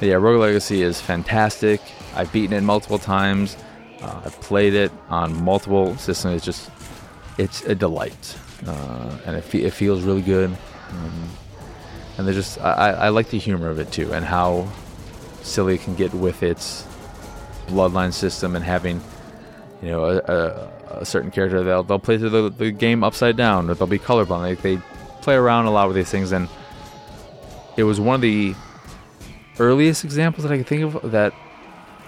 yeah, 0.00 0.14
Rogue 0.14 0.40
Legacy 0.40 0.82
is 0.82 1.00
fantastic. 1.00 1.80
I've 2.14 2.32
beaten 2.32 2.54
it 2.54 2.60
multiple 2.62 2.98
times. 2.98 3.56
Uh, 4.02 4.22
I've 4.24 4.38
played 4.40 4.74
it 4.74 4.92
on 5.08 5.42
multiple 5.44 5.96
systems. 5.96 6.36
It's 6.36 6.44
just, 6.44 6.70
it's 7.38 7.62
a 7.64 7.74
delight, 7.74 8.36
uh, 8.66 9.18
and 9.24 9.36
it, 9.36 9.44
fe- 9.44 9.62
it 9.62 9.72
feels 9.72 10.02
really 10.02 10.22
good. 10.22 10.50
Um, 10.90 11.28
and 12.18 12.28
they 12.28 12.32
just, 12.32 12.60
I, 12.60 12.90
I 12.92 13.08
like 13.08 13.30
the 13.30 13.38
humor 13.38 13.70
of 13.70 13.78
it 13.78 13.90
too, 13.90 14.12
and 14.12 14.24
how 14.24 14.68
silly 15.44 15.78
can 15.78 15.94
get 15.94 16.12
with 16.14 16.42
its 16.42 16.86
bloodline 17.66 18.12
system 18.12 18.56
and 18.56 18.64
having 18.64 19.00
you 19.82 19.88
know 19.88 20.04
a, 20.04 20.16
a, 20.18 20.98
a 21.00 21.04
certain 21.04 21.30
character 21.30 21.62
they'll 21.62 21.82
they'll 21.82 21.98
play 21.98 22.18
through 22.18 22.30
the, 22.30 22.48
the, 22.50 22.70
game 22.70 23.04
upside 23.04 23.36
down 23.36 23.68
or 23.70 23.74
they'll 23.74 23.86
be 23.86 23.98
colorblind. 23.98 24.40
Like 24.40 24.62
they 24.62 24.78
play 25.20 25.34
around 25.34 25.66
a 25.66 25.70
lot 25.70 25.86
with 25.86 25.96
these 25.96 26.10
things 26.10 26.32
and 26.32 26.48
it 27.76 27.84
was 27.84 28.00
one 28.00 28.16
of 28.16 28.20
the 28.20 28.54
earliest 29.58 30.04
examples 30.04 30.44
that 30.44 30.52
I 30.52 30.58
could 30.58 30.66
think 30.66 30.94
of 30.94 31.12
that 31.12 31.32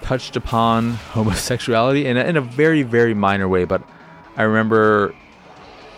touched 0.01 0.35
upon 0.35 0.91
homosexuality 1.11 2.05
in 2.05 2.17
a, 2.17 2.23
in 2.23 2.37
a 2.37 2.41
very 2.41 2.83
very 2.83 3.13
minor 3.13 3.47
way 3.47 3.65
but 3.65 3.81
I 4.35 4.43
remember 4.43 5.15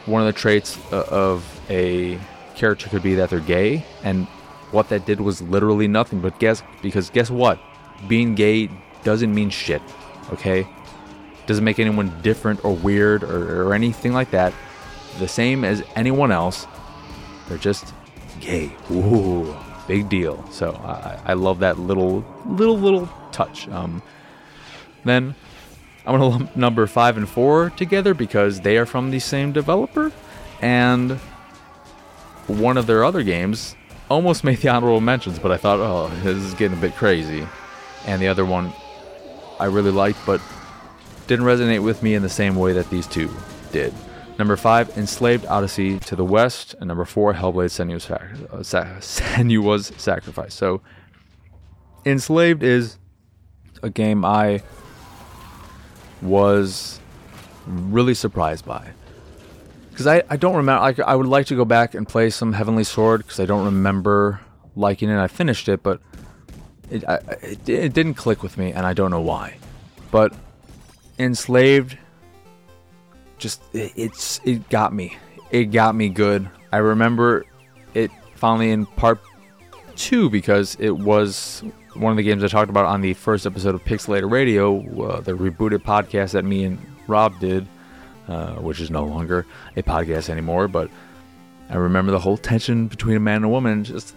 one 0.05 0.21
of 0.21 0.27
the 0.27 0.39
traits 0.39 0.77
uh, 0.91 1.03
of 1.09 1.61
a 1.69 2.19
character 2.55 2.89
could 2.89 3.03
be 3.03 3.15
that 3.15 3.29
they're 3.29 3.39
gay 3.39 3.85
and 4.03 4.27
what 4.71 4.89
that 4.89 5.05
did 5.05 5.21
was 5.21 5.41
literally 5.41 5.87
nothing. 5.87 6.19
But 6.19 6.39
guess 6.39 6.63
because 6.81 7.09
guess 7.09 7.29
what? 7.29 7.59
Being 8.07 8.35
gay 8.35 8.69
doesn't 9.03 9.33
mean 9.33 9.49
shit. 9.49 9.81
Okay? 10.31 10.67
Doesn't 11.47 11.63
make 11.63 11.79
anyone 11.79 12.13
different 12.21 12.63
or 12.63 12.75
weird 12.75 13.23
or, 13.23 13.67
or 13.67 13.73
anything 13.73 14.13
like 14.13 14.31
that. 14.31 14.53
The 15.17 15.27
same 15.27 15.65
as 15.65 15.83
anyone 15.95 16.31
else. 16.31 16.67
They're 17.47 17.57
just 17.57 17.93
gay. 18.39 18.71
Ooh, 18.91 19.55
big 19.87 20.07
deal. 20.09 20.45
So 20.51 20.73
I, 20.73 21.19
I 21.31 21.33
love 21.33 21.59
that 21.59 21.79
little 21.79 22.23
little 22.45 22.77
little 22.77 23.09
touch. 23.31 23.67
Um, 23.69 24.03
then 25.03 25.33
I'm 26.05 26.13
gonna 26.13 26.27
lump 26.27 26.55
number 26.55 26.85
five 26.87 27.17
and 27.17 27.27
four 27.27 27.71
together 27.71 28.13
because 28.13 28.61
they 28.61 28.77
are 28.77 28.85
from 28.85 29.09
the 29.09 29.19
same 29.19 29.51
developer, 29.51 30.11
and 30.61 31.19
one 32.47 32.77
of 32.77 32.87
their 32.87 33.03
other 33.03 33.23
games 33.23 33.75
almost 34.09 34.43
made 34.43 34.57
the 34.57 34.69
honorable 34.69 35.01
mentions, 35.01 35.39
but 35.39 35.51
I 35.51 35.57
thought, 35.57 35.79
oh, 35.79 36.09
this 36.23 36.37
is 36.37 36.53
getting 36.55 36.77
a 36.77 36.81
bit 36.81 36.95
crazy. 36.95 37.47
And 38.05 38.21
the 38.21 38.27
other 38.27 38.45
one 38.45 38.73
I 39.59 39.65
really 39.65 39.91
liked, 39.91 40.19
but 40.25 40.41
didn't 41.27 41.45
resonate 41.45 41.83
with 41.83 42.01
me 42.01 42.15
in 42.15 42.21
the 42.21 42.29
same 42.29 42.55
way 42.55 42.73
that 42.73 42.89
these 42.89 43.05
two 43.07 43.29
did. 43.71 43.93
Number 44.39 44.55
five, 44.55 44.97
Enslaved 44.97 45.45
Odyssey 45.45 45.99
to 45.99 46.15
the 46.15 46.23
West, 46.23 46.73
and 46.79 46.87
number 46.87 47.05
four, 47.05 47.33
Hellblade 47.33 47.69
Senua's, 47.69 48.09
uh, 48.09 48.95
Senua's 48.99 49.91
Sacrifice. 49.97 50.53
So, 50.53 50.81
Enslaved 52.05 52.63
is 52.63 52.97
a 53.83 53.89
game 53.89 54.23
I 54.23 54.61
was 56.21 56.99
really 57.67 58.13
surprised 58.13 58.65
by 58.65 58.91
because 59.99 60.07
I, 60.07 60.23
I 60.29 60.37
don't 60.37 60.55
remember. 60.55 60.81
I, 60.81 61.11
I 61.11 61.13
would 61.13 61.27
like 61.27 61.47
to 61.47 61.57
go 61.57 61.65
back 61.65 61.93
and 61.93 62.07
play 62.07 62.29
some 62.29 62.53
Heavenly 62.53 62.85
Sword 62.85 63.21
because 63.21 63.37
I 63.41 63.45
don't 63.45 63.65
remember 63.65 64.39
liking 64.73 65.09
it. 65.09 65.17
I 65.17 65.27
finished 65.27 65.67
it, 65.67 65.83
but 65.83 65.99
it, 66.89 67.03
I, 67.03 67.15
it, 67.41 67.67
it 67.67 67.93
didn't 67.93 68.13
click 68.13 68.41
with 68.41 68.57
me, 68.57 68.71
and 68.71 68.85
I 68.85 68.93
don't 68.93 69.11
know 69.11 69.19
why. 69.19 69.57
But 70.09 70.33
Enslaved, 71.17 71.97
just 73.39 73.61
it, 73.73 73.91
it's 73.97 74.39
it 74.45 74.69
got 74.69 74.93
me. 74.93 75.17
It 75.51 75.65
got 75.65 75.95
me 75.95 76.07
good. 76.07 76.49
I 76.71 76.77
remember 76.77 77.45
it 77.93 78.09
finally 78.35 78.71
in 78.71 78.85
part 78.85 79.19
two 79.97 80.29
because 80.29 80.77
it 80.79 80.91
was 80.91 81.61
one 81.95 82.11
of 82.11 82.15
the 82.15 82.23
games 82.23 82.41
I 82.41 82.47
talked 82.47 82.69
about 82.69 82.85
on 82.85 83.01
the 83.01 83.15
first 83.15 83.45
episode 83.45 83.75
of 83.75 83.83
Pixelated 83.83 84.31
Radio, 84.31 84.79
uh, 85.03 85.19
the 85.19 85.33
rebooted 85.33 85.79
podcast 85.79 86.31
that 86.31 86.45
me 86.45 86.63
and 86.63 86.79
Rob 87.05 87.37
did 87.41 87.67
uh, 88.29 88.53
which 88.55 88.79
is 88.79 88.91
no 88.91 89.05
longer 89.05 89.45
a 89.75 89.81
podcast 89.81 90.29
anymore. 90.29 90.67
But 90.67 90.89
I 91.69 91.77
remember 91.77 92.11
the 92.11 92.19
whole 92.19 92.37
tension 92.37 92.87
between 92.87 93.17
a 93.17 93.19
man 93.19 93.37
and 93.37 93.45
a 93.45 93.49
woman. 93.49 93.83
Just 93.83 94.15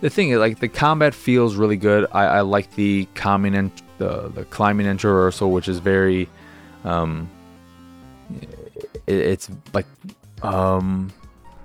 the 0.00 0.10
thing 0.10 0.30
is, 0.30 0.38
like 0.38 0.60
the 0.60 0.68
combat 0.68 1.14
feels 1.14 1.56
really 1.56 1.78
good. 1.78 2.06
I, 2.12 2.24
I 2.24 2.40
like 2.42 2.74
the 2.74 3.08
climbing 3.14 3.54
and 3.54 3.70
the 3.98 4.28
the 4.28 4.44
climbing 4.44 4.86
and 4.86 5.00
traversal, 5.00 5.50
which 5.50 5.68
is 5.68 5.78
very, 5.78 6.28
um, 6.84 7.30
it, 9.06 9.16
it's 9.16 9.50
like, 9.72 9.86
um, 10.42 11.10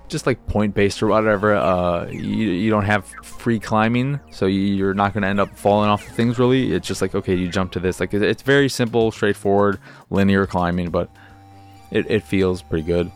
just 0.07 0.25
like 0.25 0.45
point 0.47 0.73
based 0.73 1.03
or 1.03 1.07
whatever. 1.07 1.53
Uh, 1.55 2.07
you, 2.07 2.51
you 2.51 2.69
don't 2.69 2.85
have 2.85 3.05
free 3.23 3.59
climbing, 3.59 4.21
so 4.31 4.45
you're 4.45 4.93
not 4.93 5.13
going 5.13 5.23
to 5.23 5.27
end 5.27 5.41
up 5.41 5.57
falling 5.57 5.89
off 5.89 6.07
of 6.07 6.13
things. 6.15 6.39
Really, 6.39 6.71
it's 6.71 6.87
just 6.87 7.01
like 7.01 7.13
okay, 7.13 7.35
you 7.35 7.49
jump 7.49 7.73
to 7.73 7.79
this. 7.81 7.99
Like 7.99 8.13
it's 8.13 8.41
very 8.41 8.69
simple, 8.69 9.11
straightforward, 9.11 9.79
linear 10.09 10.45
climbing, 10.45 10.91
but 10.91 11.09
it, 11.91 12.09
it 12.09 12.23
feels 12.23 12.61
pretty 12.61 12.85
good. 12.85 13.11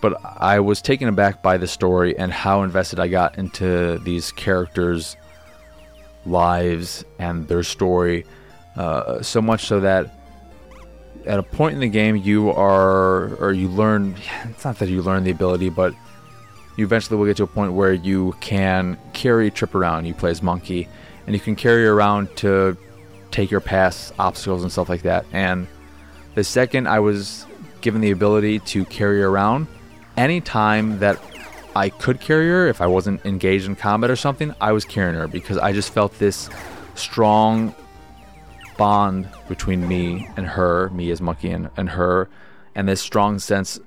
But 0.00 0.20
I 0.22 0.60
was 0.60 0.82
taken 0.82 1.08
aback 1.08 1.42
by 1.42 1.56
the 1.56 1.66
story 1.66 2.18
and 2.18 2.32
how 2.32 2.62
invested 2.62 3.00
I 3.00 3.08
got 3.08 3.38
into 3.38 3.98
these 4.00 4.32
characters' 4.32 5.16
lives 6.26 7.04
and 7.18 7.48
their 7.48 7.62
story. 7.62 8.26
Uh, 8.76 9.22
so 9.22 9.40
much 9.40 9.64
so 9.64 9.80
that 9.80 10.10
at 11.26 11.38
a 11.38 11.42
point 11.42 11.74
in 11.74 11.80
the 11.80 11.88
game, 11.88 12.16
you 12.16 12.50
are, 12.50 13.34
or 13.36 13.52
you 13.52 13.68
learn, 13.68 14.14
it's 14.44 14.64
not 14.64 14.78
that 14.78 14.88
you 14.88 15.00
learn 15.00 15.24
the 15.24 15.30
ability, 15.30 15.70
but 15.70 15.94
you 16.76 16.84
eventually 16.84 17.16
will 17.16 17.26
get 17.26 17.36
to 17.38 17.44
a 17.44 17.46
point 17.46 17.72
where 17.72 17.92
you 17.92 18.34
can 18.40 18.98
carry 19.12 19.50
Trip 19.50 19.74
around. 19.74 20.06
You 20.06 20.14
play 20.14 20.30
as 20.30 20.42
Monkey, 20.42 20.88
and 21.26 21.34
you 21.34 21.40
can 21.40 21.56
carry 21.56 21.86
around 21.86 22.34
to 22.38 22.76
take 23.30 23.50
your 23.50 23.60
past 23.60 24.12
obstacles 24.18 24.62
and 24.62 24.70
stuff 24.70 24.88
like 24.88 25.02
that. 25.02 25.24
And 25.32 25.66
the 26.34 26.44
second 26.44 26.88
I 26.88 27.00
was 27.00 27.46
given 27.80 28.00
the 28.00 28.10
ability 28.10 28.60
to 28.60 28.84
carry 28.86 29.22
around, 29.22 29.66
anytime 30.16 30.98
that 31.00 31.20
I 31.76 31.88
could 31.88 32.20
carry 32.20 32.48
her, 32.48 32.66
if 32.68 32.80
I 32.80 32.86
wasn't 32.86 33.24
engaged 33.26 33.66
in 33.66 33.76
combat 33.76 34.10
or 34.10 34.16
something, 34.16 34.54
I 34.60 34.72
was 34.72 34.84
carrying 34.84 35.16
her 35.16 35.28
because 35.28 35.58
I 35.58 35.72
just 35.72 35.92
felt 35.92 36.18
this 36.18 36.48
strong 36.94 37.74
bond 38.76 39.28
between 39.48 39.86
me 39.86 40.28
and 40.36 40.46
her, 40.46 40.88
me 40.90 41.10
as 41.10 41.20
Monkey 41.20 41.50
and, 41.50 41.70
and 41.76 41.90
her, 41.90 42.28
and 42.74 42.88
this 42.88 43.00
strong 43.00 43.38
sense 43.38 43.78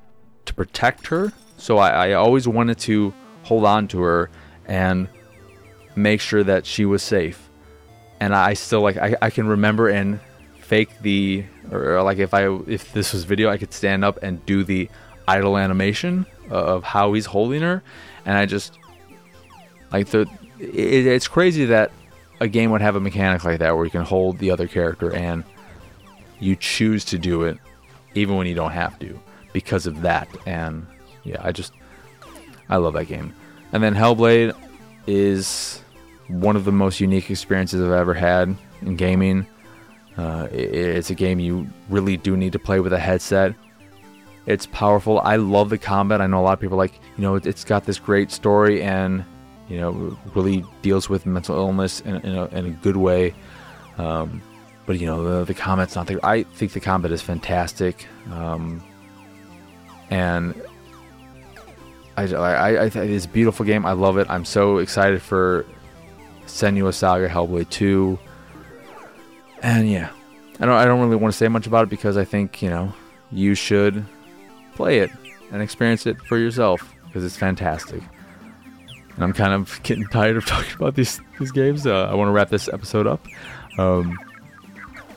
to 0.45 0.53
protect 0.53 1.07
her. 1.07 1.31
So 1.57 1.77
I, 1.77 2.09
I 2.09 2.13
always 2.13 2.47
wanted 2.47 2.77
to 2.79 3.13
hold 3.43 3.65
on 3.65 3.87
to 3.89 4.01
her 4.01 4.29
and 4.65 5.07
make 5.95 6.21
sure 6.21 6.43
that 6.43 6.65
she 6.65 6.85
was 6.85 7.01
safe. 7.01 7.49
And 8.19 8.33
I 8.35 8.53
still 8.53 8.81
like 8.81 8.97
I, 8.97 9.15
I 9.21 9.29
can 9.29 9.47
remember 9.47 9.89
and 9.89 10.19
fake 10.59 10.89
the 11.01 11.45
or 11.71 12.01
like 12.03 12.17
if 12.17 12.33
I 12.33 12.47
if 12.67 12.93
this 12.93 13.13
was 13.13 13.23
video, 13.23 13.49
I 13.49 13.57
could 13.57 13.73
stand 13.73 14.05
up 14.05 14.21
and 14.23 14.45
do 14.45 14.63
the 14.63 14.89
idle 15.27 15.57
animation 15.57 16.25
of 16.49 16.83
how 16.83 17.13
he's 17.13 17.25
holding 17.25 17.61
her, 17.61 17.83
and 18.25 18.37
I 18.37 18.45
just 18.45 18.77
Like 19.91 20.07
the, 20.07 20.21
it, 20.59 21.07
it's 21.07 21.27
crazy 21.27 21.65
that 21.65 21.91
a 22.39 22.47
game 22.47 22.71
would 22.71 22.81
have 22.81 22.95
a 22.95 22.99
mechanic 22.99 23.43
like 23.43 23.59
that 23.59 23.75
where 23.75 23.85
you 23.85 23.91
can 23.91 24.03
hold 24.03 24.37
the 24.39 24.51
other 24.51 24.67
character 24.67 25.13
and 25.13 25.43
you 26.39 26.55
choose 26.55 27.05
to 27.05 27.17
do 27.17 27.43
it 27.43 27.57
even 28.13 28.35
when 28.35 28.47
you 28.47 28.53
don't 28.53 28.71
have 28.71 28.97
to 28.99 29.19
because 29.53 29.87
of 29.87 30.01
that. 30.01 30.27
And 30.45 30.85
yeah, 31.23 31.37
I 31.41 31.51
just 31.51 31.73
I 32.69 32.77
love 32.77 32.93
that 32.93 33.05
game. 33.05 33.33
And 33.71 33.81
then 33.81 33.95
Hellblade 33.95 34.55
is 35.07 35.81
one 36.27 36.55
of 36.55 36.65
the 36.65 36.71
most 36.71 36.99
unique 36.99 37.31
experiences 37.31 37.81
I've 37.81 37.91
ever 37.91 38.13
had 38.13 38.55
in 38.81 38.95
gaming. 38.97 39.47
Uh, 40.17 40.47
it, 40.51 40.73
it's 40.73 41.09
a 41.09 41.15
game 41.15 41.39
you 41.39 41.67
really 41.89 42.17
do 42.17 42.35
need 42.35 42.51
to 42.53 42.59
play 42.59 42.79
with 42.79 42.93
a 42.93 42.99
headset. 42.99 43.53
It's 44.45 44.65
powerful. 44.65 45.19
I 45.19 45.35
love 45.35 45.69
the 45.69 45.77
combat. 45.77 46.21
I 46.21 46.27
know 46.27 46.39
a 46.39 46.43
lot 46.43 46.53
of 46.53 46.59
people 46.59 46.77
like, 46.77 46.93
you 47.17 47.21
know, 47.21 47.35
it's 47.35 47.63
got 47.63 47.85
this 47.85 47.99
great 47.99 48.31
story 48.31 48.81
and, 48.81 49.23
you 49.69 49.77
know, 49.77 50.17
really 50.33 50.63
deals 50.81 51.09
with 51.09 51.25
mental 51.25 51.55
illness 51.55 51.99
in, 52.01 52.15
in, 52.17 52.35
a, 52.35 52.45
in 52.47 52.65
a 52.65 52.69
good 52.69 52.95
way. 52.95 53.35
Um, 53.97 54.41
but, 54.85 54.99
you 54.99 55.05
know, 55.05 55.39
the, 55.39 55.45
the 55.45 55.53
combat's 55.53 55.95
not 55.95 56.07
there. 56.07 56.25
I 56.25 56.43
think 56.43 56.71
the 56.71 56.79
combat 56.79 57.11
is 57.11 57.21
fantastic. 57.21 58.07
Um, 58.31 58.81
and 60.09 60.55
I, 62.15 62.23
I, 62.33 62.69
I, 62.69 62.85
it's 62.85 63.25
a 63.25 63.29
beautiful 63.29 63.65
game. 63.65 63.85
I 63.85 63.91
love 63.91 64.17
it. 64.17 64.27
I'm 64.29 64.45
so 64.45 64.77
excited 64.77 65.21
for 65.21 65.65
Senua 66.45 66.93
Saga 66.93 67.27
Hellblade 67.27 67.69
2. 67.69 68.17
And 69.61 69.89
yeah, 69.89 70.11
I 70.59 70.65
don't 70.65 70.75
I 70.75 70.85
don't 70.85 70.99
really 71.01 71.15
want 71.15 71.33
to 71.33 71.37
say 71.37 71.47
much 71.47 71.67
about 71.67 71.83
it 71.83 71.89
because 71.89 72.17
I 72.17 72.25
think, 72.25 72.61
you 72.61 72.69
know, 72.69 72.93
you 73.31 73.55
should 73.55 74.05
play 74.75 74.99
it 74.99 75.11
and 75.51 75.61
experience 75.61 76.05
it 76.05 76.21
for 76.21 76.37
yourself 76.37 76.93
because 77.05 77.23
it's 77.23 77.37
fantastic. 77.37 78.01
And 79.15 79.23
I'm 79.23 79.33
kind 79.33 79.53
of 79.53 79.79
getting 79.83 80.07
tired 80.07 80.37
of 80.37 80.45
talking 80.47 80.73
about 80.75 80.95
these 80.95 81.19
these 81.39 81.51
games. 81.51 81.85
Uh, 81.85 82.05
I 82.05 82.15
want 82.15 82.29
to 82.29 82.31
wrap 82.31 82.49
this 82.49 82.67
episode 82.69 83.07
up. 83.07 83.25
Um, 83.77 84.17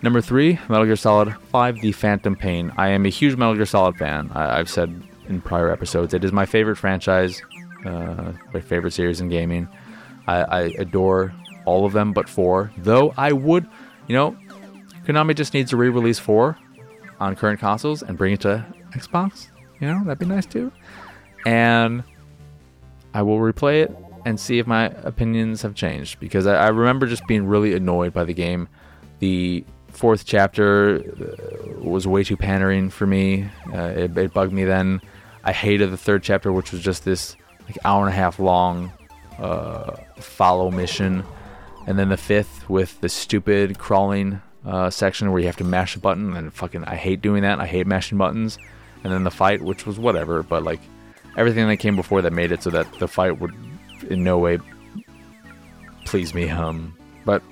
number 0.02 0.20
three, 0.20 0.58
Metal 0.68 0.84
Gear 0.84 0.96
Solid 0.96 1.34
5: 1.50 1.80
The 1.80 1.92
Phantom 1.92 2.36
Pain. 2.36 2.72
I 2.76 2.88
am 2.88 3.06
a 3.06 3.10
huge 3.10 3.36
Metal 3.36 3.54
Gear 3.54 3.66
Solid 3.66 3.96
fan. 3.96 4.30
I, 4.34 4.56
have 4.58 4.68
said 4.68 5.02
in 5.28 5.40
prior 5.40 5.70
episodes, 5.70 6.12
it 6.14 6.24
is 6.24 6.32
my 6.32 6.46
favorite 6.46 6.76
franchise, 6.76 7.40
uh, 7.84 8.32
my 8.52 8.60
favorite 8.60 8.92
series 8.92 9.20
in 9.20 9.28
gaming. 9.28 9.68
I, 10.26 10.42
I 10.42 10.60
adore 10.78 11.32
all 11.64 11.86
of 11.86 11.92
them 11.92 12.12
but 12.12 12.28
four. 12.28 12.72
Though 12.76 13.14
I 13.16 13.32
would, 13.32 13.68
you 14.10 14.16
know, 14.16 14.36
Konami 15.04 15.36
just 15.36 15.54
needs 15.54 15.70
to 15.70 15.76
re-release 15.76 16.18
four 16.18 16.58
on 17.20 17.36
current 17.36 17.60
consoles 17.60 18.02
and 18.02 18.18
bring 18.18 18.32
it 18.32 18.40
to 18.40 18.66
Xbox. 18.90 19.46
You 19.78 19.86
know, 19.86 20.02
that'd 20.02 20.18
be 20.18 20.26
nice 20.26 20.46
too. 20.46 20.72
And 21.46 22.02
I 23.14 23.22
will 23.22 23.38
replay 23.38 23.84
it 23.84 23.96
and 24.26 24.40
see 24.40 24.58
if 24.58 24.66
my 24.66 24.86
opinions 24.86 25.62
have 25.62 25.76
changed 25.76 26.18
because 26.18 26.48
I, 26.48 26.56
I 26.56 26.68
remember 26.70 27.06
just 27.06 27.24
being 27.28 27.46
really 27.46 27.72
annoyed 27.72 28.12
by 28.12 28.24
the 28.24 28.34
game. 28.34 28.66
The 29.20 29.64
fourth 29.86 30.26
chapter 30.26 30.96
uh, 30.98 31.80
was 31.80 32.08
way 32.08 32.24
too 32.24 32.36
pandering 32.36 32.90
for 32.90 33.06
me. 33.06 33.48
Uh, 33.72 33.92
it, 33.94 34.18
it, 34.18 34.32
bugged 34.34 34.52
me 34.52 34.64
then. 34.64 35.00
I 35.44 35.52
hated 35.52 35.92
the 35.92 35.96
third 35.96 36.24
chapter, 36.24 36.50
which 36.50 36.72
was 36.72 36.82
just 36.82 37.04
this 37.04 37.36
like 37.66 37.78
hour 37.84 38.06
and 38.06 38.12
a 38.12 38.16
half 38.16 38.40
long 38.40 38.90
uh, 39.38 39.92
follow 40.16 40.68
mission, 40.72 41.24
and 41.86 41.98
then 41.98 42.08
the 42.08 42.16
fifth 42.16 42.68
with 42.68 43.00
the 43.00 43.08
stupid 43.08 43.78
crawling 43.78 44.40
uh, 44.64 44.90
section 44.90 45.30
where 45.30 45.40
you 45.40 45.46
have 45.46 45.56
to 45.56 45.64
mash 45.64 45.96
a 45.96 45.98
button, 45.98 46.36
and 46.36 46.52
fucking 46.52 46.84
I 46.84 46.96
hate 46.96 47.20
doing 47.20 47.42
that. 47.42 47.60
I 47.60 47.66
hate 47.66 47.86
mashing 47.86 48.18
buttons, 48.18 48.58
and 49.02 49.12
then 49.12 49.24
the 49.24 49.30
fight, 49.30 49.62
which 49.62 49.86
was 49.86 49.98
whatever, 49.98 50.42
but 50.42 50.62
like 50.62 50.80
everything 51.36 51.66
that 51.68 51.76
came 51.78 51.96
before 51.96 52.22
that 52.22 52.32
made 52.32 52.52
it 52.52 52.62
so 52.62 52.70
that 52.70 52.92
the 52.98 53.08
fight 53.08 53.40
would 53.40 53.54
in 54.08 54.24
no 54.24 54.38
way 54.38 54.58
please 56.04 56.34
me. 56.34 56.48
Um, 56.48 56.96
but 57.24 57.42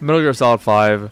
Metal 0.00 0.22
Gear 0.22 0.32
Solid 0.32 0.60
Five 0.60 1.10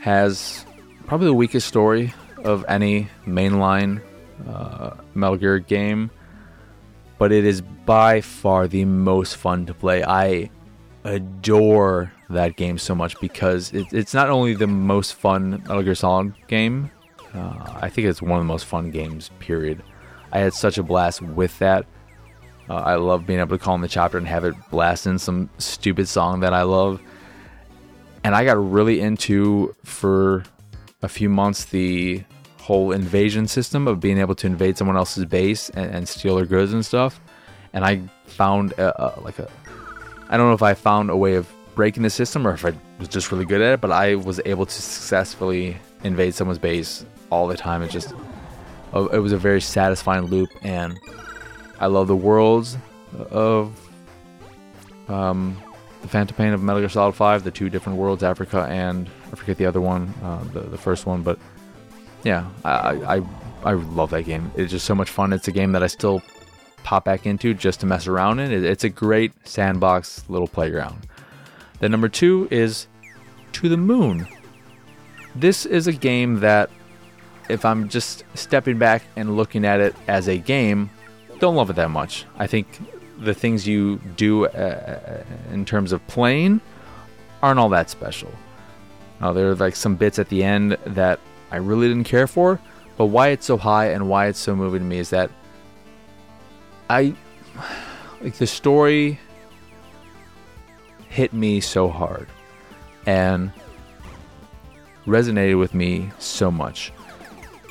has 0.00 0.64
probably 1.06 1.26
the 1.26 1.34
weakest 1.34 1.66
story 1.66 2.12
of 2.44 2.64
any 2.68 3.08
mainline 3.26 4.02
uh, 4.48 4.94
Metal 5.14 5.36
Gear 5.36 5.58
game 5.58 6.10
but 7.20 7.32
it 7.32 7.44
is 7.44 7.60
by 7.60 8.22
far 8.22 8.66
the 8.66 8.86
most 8.86 9.36
fun 9.36 9.66
to 9.66 9.74
play. 9.74 10.02
I 10.02 10.48
adore 11.04 12.12
that 12.28 12.56
game 12.56 12.78
so 12.78 12.94
much 12.94 13.18
because 13.20 13.72
it, 13.72 13.86
it's 13.92 14.14
not 14.14 14.30
only 14.30 14.54
the 14.54 14.66
most 14.66 15.14
fun 15.14 15.50
Metal 15.50 15.82
Gear 15.82 15.94
Solid 15.94 16.34
game, 16.46 16.90
uh, 17.34 17.78
I 17.80 17.88
think 17.88 18.06
it's 18.06 18.20
one 18.20 18.32
of 18.32 18.40
the 18.40 18.52
most 18.52 18.66
fun 18.66 18.90
games, 18.90 19.30
period. 19.38 19.82
I 20.32 20.38
had 20.38 20.54
such 20.54 20.78
a 20.78 20.82
blast 20.82 21.22
with 21.22 21.58
that. 21.58 21.86
Uh, 22.68 22.74
I 22.74 22.94
love 22.96 23.26
being 23.26 23.40
able 23.40 23.56
to 23.56 23.62
call 23.62 23.74
in 23.74 23.80
the 23.80 23.88
chopper 23.88 24.16
and 24.16 24.26
have 24.28 24.44
it 24.44 24.54
blast 24.70 25.06
in 25.06 25.18
some 25.18 25.50
stupid 25.58 26.08
song 26.08 26.40
that 26.40 26.54
I 26.54 26.62
love. 26.62 27.00
And 28.22 28.34
I 28.34 28.44
got 28.44 28.56
really 28.70 29.00
into, 29.00 29.74
for 29.84 30.44
a 31.02 31.08
few 31.08 31.28
months, 31.28 31.64
the 31.64 32.22
whole 32.58 32.92
invasion 32.92 33.48
system 33.48 33.88
of 33.88 33.98
being 33.98 34.18
able 34.18 34.34
to 34.36 34.46
invade 34.46 34.76
someone 34.76 34.96
else's 34.96 35.24
base 35.24 35.70
and, 35.70 35.90
and 35.90 36.08
steal 36.08 36.36
their 36.36 36.46
goods 36.46 36.72
and 36.72 36.84
stuff. 36.84 37.20
And 37.72 37.84
I 37.84 38.02
found 38.26 38.72
a, 38.72 39.18
a, 39.18 39.20
like 39.20 39.38
a, 39.38 39.50
I 40.30 40.36
don't 40.36 40.46
know 40.46 40.54
if 40.54 40.62
I 40.62 40.74
found 40.74 41.10
a 41.10 41.16
way 41.16 41.34
of 41.34 41.52
breaking 41.74 42.04
the 42.04 42.10
system 42.10 42.46
or 42.46 42.52
if 42.52 42.64
I 42.64 42.72
was 42.98 43.08
just 43.08 43.32
really 43.32 43.44
good 43.44 43.60
at 43.60 43.74
it, 43.74 43.80
but 43.80 43.90
I 43.90 44.14
was 44.14 44.40
able 44.44 44.64
to 44.64 44.72
successfully 44.72 45.76
invade 46.04 46.34
someone's 46.34 46.58
base 46.58 47.04
all 47.30 47.48
the 47.48 47.56
time. 47.56 47.82
It 47.82 47.90
just, 47.90 48.14
uh, 48.94 49.06
it 49.06 49.18
was 49.18 49.32
a 49.32 49.36
very 49.38 49.60
satisfying 49.60 50.26
loop, 50.26 50.50
and 50.62 50.98
I 51.80 51.86
love 51.86 52.06
the 52.06 52.16
worlds 52.16 52.78
of 53.30 53.76
um, 55.08 55.60
the 56.00 56.08
Phantom 56.08 56.36
Pain 56.36 56.52
of 56.52 56.62
Metal 56.62 56.80
Gear 56.80 56.88
Solid 56.88 57.16
5, 57.16 57.42
the 57.42 57.50
two 57.50 57.68
different 57.68 57.98
worlds, 57.98 58.22
Africa 58.22 58.66
and 58.70 59.10
I 59.32 59.36
forget 59.36 59.56
the 59.56 59.66
other 59.66 59.80
one, 59.80 60.14
uh, 60.22 60.42
the 60.52 60.60
the 60.60 60.78
first 60.78 61.06
one, 61.06 61.22
but 61.22 61.38
yeah, 62.24 62.48
I, 62.64 63.18
I 63.18 63.22
I 63.64 63.72
love 63.72 64.10
that 64.10 64.24
game. 64.24 64.50
It's 64.56 64.70
just 64.70 64.86
so 64.86 64.94
much 64.94 65.10
fun. 65.10 65.32
It's 65.32 65.48
a 65.48 65.52
game 65.52 65.72
that 65.72 65.82
I 65.82 65.86
still 65.86 66.22
pop 66.82 67.04
back 67.04 67.26
into 67.26 67.54
just 67.54 67.80
to 67.80 67.86
mess 67.86 68.06
around 68.06 68.40
in. 68.40 68.52
It's 68.64 68.84
a 68.84 68.88
great 68.88 69.32
sandbox 69.46 70.24
little 70.28 70.48
playground. 70.48 71.06
Then 71.78 71.90
number 71.90 72.08
two 72.08 72.48
is 72.50 72.86
To 73.52 73.68
the 73.68 73.76
Moon. 73.76 74.26
This 75.34 75.66
is 75.66 75.86
a 75.86 75.92
game 75.92 76.40
that, 76.40 76.70
if 77.48 77.64
I'm 77.64 77.88
just 77.88 78.24
stepping 78.34 78.78
back 78.78 79.02
and 79.16 79.36
looking 79.36 79.64
at 79.64 79.80
it 79.80 79.94
as 80.08 80.28
a 80.28 80.36
game, 80.36 80.90
don't 81.38 81.56
love 81.56 81.70
it 81.70 81.76
that 81.76 81.90
much. 81.90 82.26
I 82.36 82.46
think 82.46 82.66
the 83.18 83.34
things 83.34 83.66
you 83.66 83.98
do 84.16 84.46
uh, 84.46 85.24
in 85.52 85.64
terms 85.64 85.92
of 85.92 86.06
playing 86.06 86.60
aren't 87.42 87.58
all 87.58 87.68
that 87.70 87.90
special. 87.90 88.30
Uh, 89.20 89.32
there 89.32 89.50
are 89.50 89.54
like 89.54 89.76
some 89.76 89.96
bits 89.96 90.18
at 90.18 90.28
the 90.28 90.42
end 90.42 90.78
that 90.84 91.20
I 91.50 91.56
really 91.56 91.88
didn't 91.88 92.04
care 92.04 92.26
for. 92.26 92.60
But 92.96 93.06
why 93.06 93.28
it's 93.28 93.46
so 93.46 93.56
high 93.56 93.92
and 93.92 94.10
why 94.10 94.26
it's 94.26 94.38
so 94.38 94.54
moving 94.54 94.80
to 94.80 94.84
me 94.84 94.98
is 94.98 95.08
that 95.08 95.30
I 96.90 97.14
like 98.20 98.34
the 98.34 98.48
story 98.48 99.20
hit 101.08 101.32
me 101.32 101.60
so 101.60 101.88
hard 101.88 102.26
and 103.06 103.52
resonated 105.06 105.56
with 105.56 105.72
me 105.72 106.10
so 106.18 106.50
much. 106.50 106.92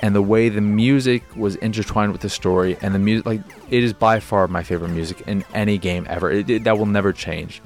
And 0.01 0.15
the 0.15 0.21
way 0.21 0.47
the 0.47 0.61
music 0.61 1.35
was 1.35 1.57
intertwined 1.57 2.13
with 2.13 2.21
the 2.21 2.29
story 2.29 2.77
and 2.81 2.95
the 2.95 2.99
music 2.99 3.25
like 3.25 3.41
it 3.69 3.83
is 3.83 3.91
by 3.91 4.21
far 4.21 4.47
my 4.47 4.63
favorite 4.63 4.91
music 4.91 5.19
in 5.27 5.43
any 5.53 5.77
game 5.77 6.07
ever. 6.09 6.31
It, 6.31 6.49
it, 6.49 6.63
that 6.63 6.77
will 6.77 6.85
never 6.85 7.11
change. 7.11 7.61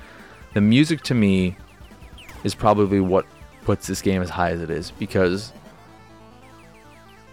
The 0.56 0.62
music 0.62 1.04
to 1.04 1.14
me 1.14 1.56
is 2.44 2.56
probably 2.56 3.00
what 3.00 3.28
puts 3.64 3.86
this 3.86 4.02
game 4.02 4.24
as 4.24 4.32
high 4.32 4.50
as 4.50 4.60
it 4.60 4.72
is 4.72 4.90
because 4.90 5.54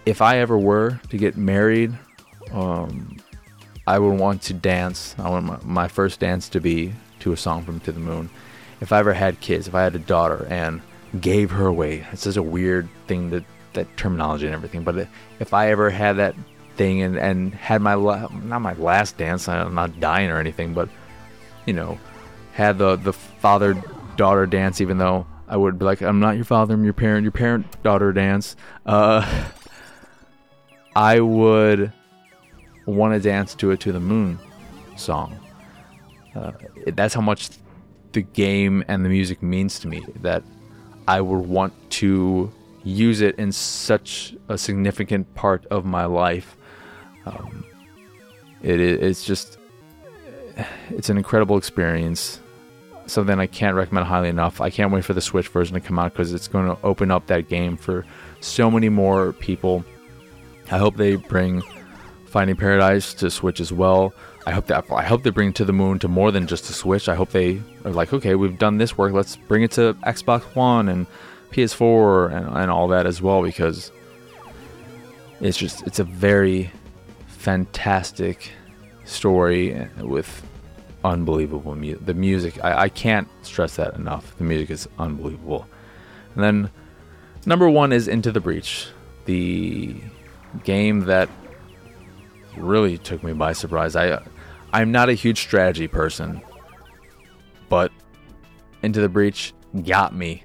if 0.04 0.20
I 0.20 0.40
ever 0.40 0.58
were 0.58 1.00
to 1.08 1.16
get 1.16 1.38
married, 1.38 1.98
um, 2.52 3.16
I 3.86 3.98
would 3.98 4.18
want 4.18 4.42
to 4.42 4.54
dance. 4.54 5.14
I 5.18 5.28
want 5.28 5.46
my, 5.46 5.58
my, 5.62 5.88
first 5.88 6.20
dance 6.20 6.48
to 6.50 6.60
be 6.60 6.92
to 7.20 7.32
a 7.32 7.36
song 7.36 7.64
from 7.64 7.80
To 7.80 7.92
the 7.92 8.00
Moon. 8.00 8.30
If 8.80 8.92
I 8.92 8.98
ever 8.98 9.12
had 9.12 9.40
kids, 9.40 9.68
if 9.68 9.74
I 9.74 9.82
had 9.82 9.94
a 9.94 10.00
daughter 10.00 10.46
and 10.48 10.80
gave 11.20 11.50
her 11.50 11.66
away, 11.66 12.06
it's 12.12 12.22
such 12.22 12.36
a 12.36 12.42
weird 12.42 12.88
thing 13.06 13.30
that 13.30 13.44
that 13.72 13.96
terminology 13.96 14.46
and 14.46 14.54
everything. 14.54 14.82
But 14.82 15.08
if 15.38 15.54
I 15.54 15.70
ever 15.70 15.90
had 15.90 16.16
that 16.16 16.34
thing 16.76 17.02
and, 17.02 17.16
and 17.16 17.54
had 17.54 17.80
my 17.80 17.94
la- 17.94 18.28
not 18.28 18.60
my 18.60 18.74
last 18.74 19.16
dance, 19.16 19.48
I'm 19.48 19.74
not 19.74 20.00
dying 20.00 20.30
or 20.30 20.38
anything, 20.38 20.74
but 20.74 20.88
you 21.66 21.72
know, 21.72 21.98
had 22.52 22.78
the 22.78 22.96
the 22.96 23.12
father 23.12 23.82
daughter 24.16 24.46
dance, 24.46 24.80
even 24.80 24.98
though 24.98 25.26
I 25.48 25.56
would 25.56 25.78
be 25.78 25.84
like, 25.84 26.00
I'm 26.00 26.20
not 26.20 26.36
your 26.36 26.44
father, 26.44 26.74
I'm 26.74 26.84
your 26.84 26.92
parent, 26.92 27.24
your 27.24 27.32
parent 27.32 27.82
daughter 27.82 28.12
dance. 28.12 28.56
Uh, 28.86 29.48
I 30.96 31.20
would 31.20 31.92
want 32.90 33.14
to 33.14 33.20
dance 33.20 33.54
to 33.56 33.70
it 33.70 33.80
to 33.80 33.92
the 33.92 34.00
moon 34.00 34.38
song. 34.96 35.38
Uh, 36.34 36.52
that's 36.88 37.14
how 37.14 37.20
much 37.20 37.50
the 38.12 38.22
game 38.22 38.84
and 38.88 39.04
the 39.04 39.08
music 39.08 39.42
means 39.42 39.78
to 39.80 39.88
me 39.88 40.04
that 40.20 40.42
I 41.08 41.20
would 41.20 41.46
want 41.46 41.72
to 41.92 42.52
use 42.84 43.20
it 43.20 43.38
in 43.38 43.52
such 43.52 44.34
a 44.48 44.56
significant 44.56 45.34
part 45.34 45.66
of 45.66 45.84
my 45.84 46.04
life. 46.04 46.56
Um, 47.26 47.64
it, 48.62 48.80
it's 48.80 49.24
just 49.24 49.58
it's 50.90 51.08
an 51.08 51.16
incredible 51.16 51.56
experience. 51.56 52.40
Something 53.06 53.40
I 53.40 53.46
can't 53.46 53.76
recommend 53.76 54.06
highly 54.06 54.28
enough. 54.28 54.60
I 54.60 54.70
can't 54.70 54.92
wait 54.92 55.04
for 55.04 55.14
the 55.14 55.20
Switch 55.20 55.48
version 55.48 55.74
to 55.74 55.80
come 55.80 55.98
out 55.98 56.12
because 56.12 56.32
it's 56.32 56.48
going 56.48 56.66
to 56.66 56.80
open 56.84 57.10
up 57.10 57.26
that 57.26 57.48
game 57.48 57.76
for 57.76 58.06
so 58.40 58.70
many 58.70 58.88
more 58.88 59.32
people. 59.32 59.84
I 60.70 60.78
hope 60.78 60.96
they 60.96 61.16
bring 61.16 61.62
Finding 62.30 62.54
Paradise 62.54 63.12
to 63.14 63.28
Switch 63.28 63.58
as 63.58 63.72
well. 63.72 64.14
I 64.46 64.52
hope 64.52 64.66
that 64.66 64.84
I 64.90 65.02
hope 65.02 65.24
they 65.24 65.30
bring 65.30 65.52
To 65.54 65.64
the 65.64 65.72
Moon 65.72 65.98
to 65.98 66.08
more 66.08 66.30
than 66.30 66.46
just 66.46 66.70
a 66.70 66.72
Switch. 66.72 67.08
I 67.08 67.16
hope 67.16 67.30
they 67.30 67.60
are 67.84 67.90
like, 67.90 68.12
okay, 68.12 68.36
we've 68.36 68.56
done 68.56 68.78
this 68.78 68.96
work. 68.96 69.12
Let's 69.12 69.34
bring 69.34 69.64
it 69.64 69.72
to 69.72 69.94
Xbox 70.04 70.42
One 70.54 70.88
and 70.88 71.06
PS4 71.50 72.32
and, 72.32 72.56
and 72.56 72.70
all 72.70 72.86
that 72.88 73.04
as 73.04 73.20
well 73.20 73.42
because 73.42 73.90
it's 75.40 75.58
just 75.58 75.84
it's 75.88 75.98
a 75.98 76.04
very 76.04 76.70
fantastic 77.26 78.52
story 79.04 79.88
with 79.98 80.46
unbelievable 81.04 81.74
music. 81.74 82.06
The 82.06 82.14
music, 82.14 82.62
I, 82.62 82.82
I 82.82 82.88
can't 82.90 83.26
stress 83.42 83.74
that 83.76 83.94
enough. 83.94 84.36
The 84.38 84.44
music 84.44 84.70
is 84.70 84.88
unbelievable. 85.00 85.66
And 86.36 86.44
then 86.44 86.70
number 87.44 87.68
one 87.68 87.92
is 87.92 88.06
Into 88.06 88.30
the 88.30 88.40
Breach, 88.40 88.88
the 89.24 89.96
game 90.62 91.00
that 91.00 91.28
really 92.56 92.98
took 92.98 93.22
me 93.22 93.32
by 93.32 93.52
surprise. 93.52 93.96
I 93.96 94.22
I'm 94.72 94.92
not 94.92 95.08
a 95.08 95.14
huge 95.14 95.40
strategy 95.40 95.88
person, 95.88 96.42
but 97.68 97.90
Into 98.82 99.00
the 99.00 99.08
Breach 99.08 99.52
got 99.84 100.14
me. 100.14 100.44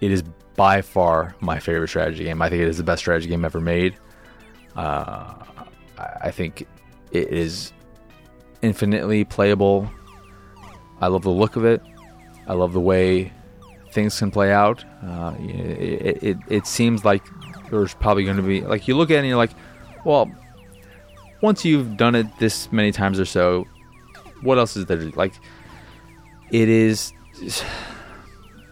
It 0.00 0.10
is 0.10 0.22
by 0.56 0.82
far 0.82 1.34
my 1.40 1.58
favorite 1.58 1.88
strategy 1.88 2.24
game. 2.24 2.42
I 2.42 2.48
think 2.48 2.62
it 2.62 2.68
is 2.68 2.76
the 2.76 2.82
best 2.82 3.00
strategy 3.00 3.28
game 3.28 3.44
ever 3.44 3.60
made. 3.60 3.96
Uh, 4.76 5.34
I 6.20 6.30
think 6.30 6.66
it 7.12 7.28
is 7.28 7.72
infinitely 8.62 9.24
playable. 9.24 9.90
I 11.00 11.06
love 11.06 11.22
the 11.22 11.30
look 11.30 11.56
of 11.56 11.64
it. 11.64 11.82
I 12.46 12.54
love 12.54 12.72
the 12.72 12.80
way 12.80 13.32
things 13.92 14.18
can 14.18 14.30
play 14.30 14.52
out. 14.52 14.84
Uh, 15.04 15.34
it, 15.40 16.22
it, 16.22 16.38
it 16.48 16.66
seems 16.66 17.04
like 17.04 17.22
there's 17.70 17.94
probably 17.94 18.24
going 18.24 18.36
to 18.36 18.42
be 18.42 18.60
like 18.62 18.88
you 18.88 18.96
look 18.96 19.10
at 19.10 19.16
it 19.16 19.18
and 19.20 19.28
you're 19.28 19.36
like, 19.36 19.52
well, 20.04 20.30
once 21.40 21.64
you've 21.64 21.96
done 21.96 22.14
it 22.14 22.26
this 22.38 22.70
many 22.72 22.92
times 22.92 23.18
or 23.18 23.24
so, 23.24 23.66
what 24.42 24.58
else 24.58 24.76
is 24.76 24.86
there? 24.86 24.98
Like, 24.98 25.34
it 26.50 26.68
is. 26.68 27.12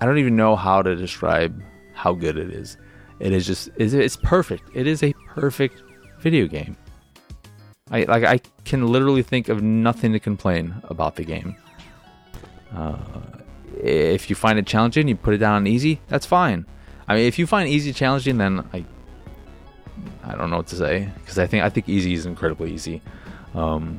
I 0.01 0.07
don't 0.07 0.19
even 0.19 0.37
know 0.37 0.55
how 0.55 0.83
to 0.83 0.95
describe 0.95 1.61
how 1.93 2.12
good 2.12 2.39
it 2.39 2.51
is. 2.51 2.77
It 3.19 3.33
is 3.33 3.47
just. 3.47 3.71
It's 3.77 4.16
perfect. 4.16 4.62
It 4.75 4.87
is 4.87 5.03
a 5.03 5.12
perfect 5.27 5.83
video 6.21 6.47
game. 6.47 6.77
I 7.91 8.05
like. 8.05 8.25
I 8.25 8.41
can 8.64 8.87
literally 8.87 9.23
think 9.23 9.49
of 9.49 9.62
nothing 9.62 10.12
to 10.12 10.21
complain 10.21 10.75
about 10.85 11.16
the 11.16 11.25
game. 11.25 11.57
Uh, 12.73 12.99
if 13.83 14.31
you 14.31 14.37
find 14.37 14.59
it 14.59 14.66
challenging, 14.66 15.09
you 15.09 15.16
put 15.16 15.35
it 15.35 15.39
down 15.39 15.66
easy. 15.66 16.01
That's 16.09 16.27
fine. 16.27 16.66
I 17.09 17.16
mean, 17.16 17.27
if 17.27 17.39
you 17.39 17.47
find 17.47 17.69
easy 17.69 17.93
challenging, 17.93 18.39
then 18.39 18.69
I 18.73 18.85
I 20.29 20.37
don't 20.37 20.51
know 20.51 20.59
what 20.59 20.66
to 20.68 20.76
say 20.76 21.11
because 21.20 21.39
I 21.39 21.47
think 21.47 21.64
I 21.64 21.70
think 21.70 21.89
easy 21.89 22.12
is 22.12 22.26
incredibly 22.26 22.72
easy. 22.72 23.01
Um, 23.55 23.99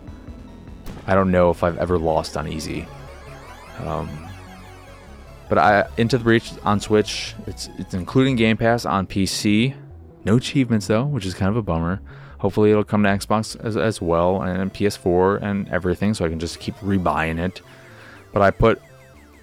I 1.07 1.15
don't 1.15 1.31
know 1.31 1.49
if 1.49 1.63
I've 1.63 1.77
ever 1.77 1.97
lost 1.97 2.37
on 2.37 2.47
easy. 2.47 2.85
Um, 3.79 4.07
but 5.49 5.57
I 5.57 5.87
into 5.97 6.19
the 6.19 6.23
breach 6.23 6.51
on 6.63 6.79
Switch. 6.79 7.33
It's 7.47 7.67
it's 7.79 7.95
including 7.95 8.35
Game 8.35 8.57
Pass 8.57 8.85
on 8.85 9.07
PC. 9.07 9.75
No 10.23 10.37
achievements 10.37 10.85
though, 10.85 11.05
which 11.05 11.25
is 11.25 11.33
kind 11.33 11.49
of 11.49 11.57
a 11.57 11.63
bummer. 11.63 11.99
Hopefully 12.37 12.71
it'll 12.71 12.83
come 12.83 13.03
to 13.03 13.09
Xbox 13.09 13.59
as, 13.65 13.75
as 13.75 14.01
well 14.01 14.43
and 14.43 14.73
PS4 14.73 15.41
and 15.41 15.67
everything, 15.69 16.13
so 16.13 16.23
I 16.23 16.29
can 16.29 16.39
just 16.39 16.59
keep 16.59 16.75
rebuying 16.75 17.39
it. 17.39 17.61
But 18.31 18.43
I 18.43 18.51
put 18.51 18.81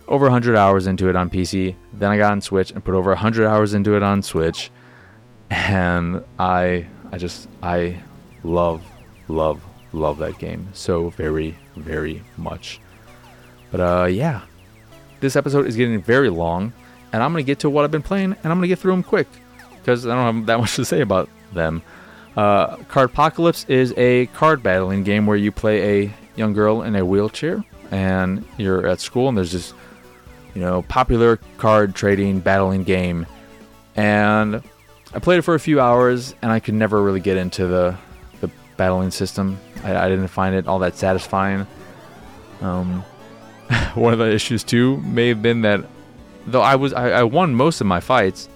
over 0.08 0.26
100 0.26 0.56
hours 0.56 0.86
into 0.86 1.08
it 1.08 1.16
on 1.16 1.28
PC. 1.28 1.74
Then 1.92 2.10
I 2.10 2.16
got 2.16 2.32
on 2.32 2.40
Switch 2.40 2.70
and 2.70 2.82
put 2.82 2.94
over 2.94 3.10
100 3.10 3.46
hours 3.46 3.74
into 3.74 3.96
it 3.96 4.02
on 4.02 4.22
Switch 4.22 4.70
and 5.50 6.22
I 6.38 6.86
I 7.12 7.18
just 7.18 7.48
I 7.62 8.02
love 8.42 8.82
love 9.28 9.62
love 9.92 10.18
that 10.18 10.38
game 10.38 10.68
so 10.72 11.10
very 11.10 11.56
very 11.76 12.22
much. 12.36 12.80
But 13.70 13.80
uh 13.80 14.04
yeah, 14.06 14.42
this 15.20 15.36
episode 15.36 15.66
is 15.66 15.76
getting 15.76 16.00
very 16.00 16.30
long, 16.30 16.72
and 17.12 17.22
I'm 17.22 17.32
gonna 17.32 17.42
get 17.42 17.60
to 17.60 17.70
what 17.70 17.84
I've 17.84 17.90
been 17.90 18.02
playing, 18.02 18.32
and 18.42 18.52
I'm 18.52 18.58
gonna 18.58 18.68
get 18.68 18.78
through 18.78 18.92
them 18.92 19.02
quick 19.02 19.28
because 19.78 20.06
I 20.06 20.14
don't 20.14 20.36
have 20.36 20.46
that 20.46 20.58
much 20.60 20.76
to 20.76 20.84
say 20.84 21.00
about 21.00 21.28
them. 21.52 21.82
Uh, 22.36 22.76
Cardpocalypse 22.76 23.68
is 23.70 23.94
a 23.96 24.26
card 24.26 24.62
battling 24.62 25.04
game 25.04 25.26
where 25.26 25.38
you 25.38 25.50
play 25.50 26.04
a 26.04 26.14
young 26.36 26.52
girl 26.52 26.82
in 26.82 26.94
a 26.94 27.04
wheelchair, 27.04 27.64
and 27.90 28.44
you're 28.58 28.86
at 28.86 29.00
school, 29.00 29.28
and 29.28 29.38
there's 29.38 29.52
this 29.52 29.72
you 30.54 30.60
know 30.60 30.82
popular 30.82 31.38
card 31.58 31.94
trading 31.94 32.40
battling 32.40 32.84
game, 32.84 33.26
and 33.94 34.62
I 35.16 35.18
played 35.18 35.38
it 35.38 35.42
for 35.42 35.54
a 35.54 35.60
few 35.60 35.80
hours 35.80 36.34
and 36.42 36.52
I 36.52 36.60
could 36.60 36.74
never 36.74 37.02
really 37.02 37.20
get 37.20 37.38
into 37.38 37.66
the 37.66 37.96
the 38.42 38.50
battling 38.76 39.10
system. 39.10 39.58
I, 39.82 39.96
I 39.96 40.08
didn't 40.10 40.28
find 40.28 40.54
it 40.54 40.68
all 40.68 40.80
that 40.80 40.94
satisfying. 40.94 41.66
Um, 42.60 43.02
one 43.94 44.12
of 44.12 44.18
the 44.18 44.30
issues 44.30 44.62
too 44.62 44.98
may 44.98 45.28
have 45.28 45.40
been 45.40 45.62
that 45.62 45.86
though 46.46 46.60
I 46.60 46.76
was 46.76 46.92
I, 46.92 47.12
I 47.12 47.22
won 47.22 47.54
most 47.54 47.80
of 47.80 47.86
my 47.86 47.98
fights, 47.98 48.50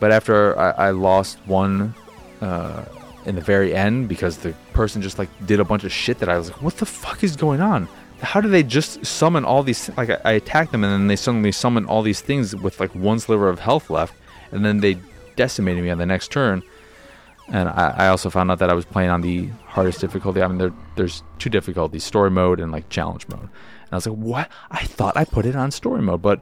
but 0.00 0.10
after 0.10 0.58
I, 0.58 0.70
I 0.88 0.90
lost 0.90 1.38
one 1.46 1.94
uh, 2.40 2.84
in 3.24 3.36
the 3.36 3.40
very 3.40 3.72
end 3.72 4.08
because 4.08 4.38
the 4.38 4.54
person 4.72 5.00
just 5.00 5.16
like 5.16 5.28
did 5.46 5.60
a 5.60 5.64
bunch 5.64 5.84
of 5.84 5.92
shit 5.92 6.18
that 6.18 6.28
I 6.28 6.38
was 6.38 6.50
like, 6.50 6.60
what 6.60 6.76
the 6.78 6.86
fuck 6.86 7.22
is 7.22 7.36
going 7.36 7.60
on? 7.60 7.86
How 8.20 8.40
do 8.40 8.48
they 8.48 8.64
just 8.64 9.06
summon 9.06 9.44
all 9.44 9.62
these? 9.62 9.88
Like 9.96 10.10
I, 10.10 10.18
I 10.24 10.32
attacked 10.32 10.72
them 10.72 10.82
and 10.82 10.92
then 10.92 11.06
they 11.06 11.14
suddenly 11.14 11.52
summon 11.52 11.86
all 11.86 12.02
these 12.02 12.20
things 12.20 12.56
with 12.56 12.80
like 12.80 12.92
one 12.96 13.20
sliver 13.20 13.48
of 13.48 13.60
health 13.60 13.90
left, 13.90 14.14
and 14.50 14.64
then 14.64 14.80
they 14.80 14.98
decimating 15.42 15.82
me 15.82 15.90
on 15.90 15.98
the 15.98 16.06
next 16.06 16.30
turn. 16.30 16.62
And 17.48 17.68
I, 17.68 17.94
I, 18.04 18.08
also 18.08 18.30
found 18.30 18.48
out 18.52 18.60
that 18.60 18.70
I 18.70 18.74
was 18.74 18.84
playing 18.84 19.10
on 19.10 19.22
the 19.22 19.48
hardest 19.66 20.00
difficulty. 20.00 20.40
I 20.40 20.46
mean, 20.46 20.58
there, 20.58 20.72
there's 20.94 21.24
two 21.40 21.50
difficulties: 21.50 22.04
story 22.04 22.30
mode 22.30 22.60
and 22.60 22.70
like 22.70 22.88
challenge 22.88 23.26
mode. 23.26 23.40
And 23.40 23.90
I 23.90 23.96
was 23.96 24.06
like, 24.06 24.16
"What? 24.16 24.48
I 24.70 24.84
thought 24.84 25.16
I 25.16 25.24
put 25.24 25.44
it 25.44 25.56
on 25.56 25.72
story 25.72 26.00
mode." 26.00 26.22
But 26.22 26.40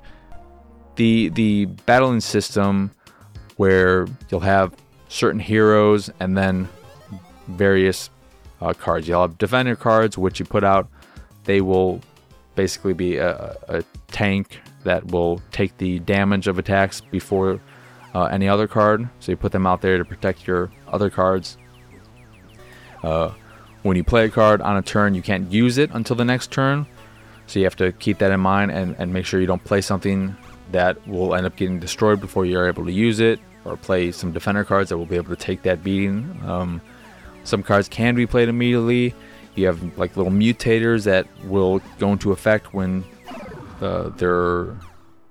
the 0.97 1.31
the 1.31 1.65
battling 1.87 2.21
system, 2.21 2.91
where 3.57 4.07
you'll 4.29 4.49
have 4.57 4.77
certain 5.09 5.41
heroes 5.41 6.11
and 6.21 6.37
then 6.37 6.69
various 7.49 8.11
uh, 8.61 8.75
cards. 8.75 9.09
You'll 9.09 9.23
have 9.23 9.39
defender 9.39 9.77
cards, 9.77 10.19
which 10.19 10.39
you 10.41 10.45
put 10.45 10.63
out. 10.63 10.87
They 11.45 11.63
will 11.63 12.03
basically 12.55 12.93
be 12.93 13.17
a, 13.17 13.57
a 13.69 13.83
tank 14.09 14.61
that 14.85 15.07
will 15.07 15.41
take 15.53 15.79
the 15.79 16.01
damage 16.01 16.47
of 16.47 16.59
attacks 16.59 17.01
before 17.01 17.61
uh, 18.15 18.25
any 18.25 18.49
other 18.49 18.67
card. 18.67 19.09
So 19.21 19.33
you 19.33 19.37
put 19.37 19.53
them 19.53 19.67
out 19.67 19.81
there 19.81 19.99
to 19.99 20.05
protect 20.05 20.47
your 20.47 20.71
other 20.89 21.11
cards. 21.11 21.57
Uh, 23.03 23.33
when 23.83 23.97
you 23.97 24.05
play 24.05 24.27
a 24.27 24.29
card 24.29 24.61
on 24.61 24.77
a 24.77 24.83
turn, 24.83 25.15
you 25.15 25.23
can't 25.23 25.51
use 25.51 25.79
it 25.79 25.91
until 25.93 26.17
the 26.17 26.25
next 26.25 26.51
turn. 26.51 26.87
So 27.47 27.59
you 27.59 27.65
have 27.65 27.77
to 27.77 27.93
keep 27.93 28.19
that 28.19 28.31
in 28.31 28.41
mind 28.41 28.71
and, 28.71 28.95
and 28.99 29.13
make 29.13 29.27
sure 29.27 29.41
you 29.41 29.47
don't 29.47 29.65
play 29.65 29.81
something 29.81 30.37
that 30.71 31.07
will 31.09 31.35
end 31.35 31.47
up 31.47 31.57
getting 31.57 31.81
destroyed 31.81 32.21
before 32.21 32.45
you're 32.47 32.69
able 32.69 32.85
to 32.85 32.93
use 32.93 33.19
it, 33.19 33.41
or 33.65 33.77
play 33.77 34.13
some 34.13 34.33
defender 34.33 34.65
cards 34.65 34.91
that 34.91 34.99
will 34.99 35.07
be 35.07 35.17
able 35.17 35.35
to 35.35 35.43
take 35.43 35.63
that 35.63 35.83
beating. 35.83 36.41
Um, 36.47 36.81
some 37.43 37.63
cards 37.63 37.89
can 37.89 38.15
be 38.15 38.27
played 38.27 38.49
immediately. 38.49 39.15
You 39.57 39.67
have 39.67 39.99
like 39.99 40.17
little 40.17 40.33
mutators 40.33 41.05
that 41.05 41.27
will 41.45 41.81
go 41.99 42.13
into 42.13 42.31
effect 42.31 42.73
when 42.73 43.05
uh, 43.81 44.11
their 44.11 44.77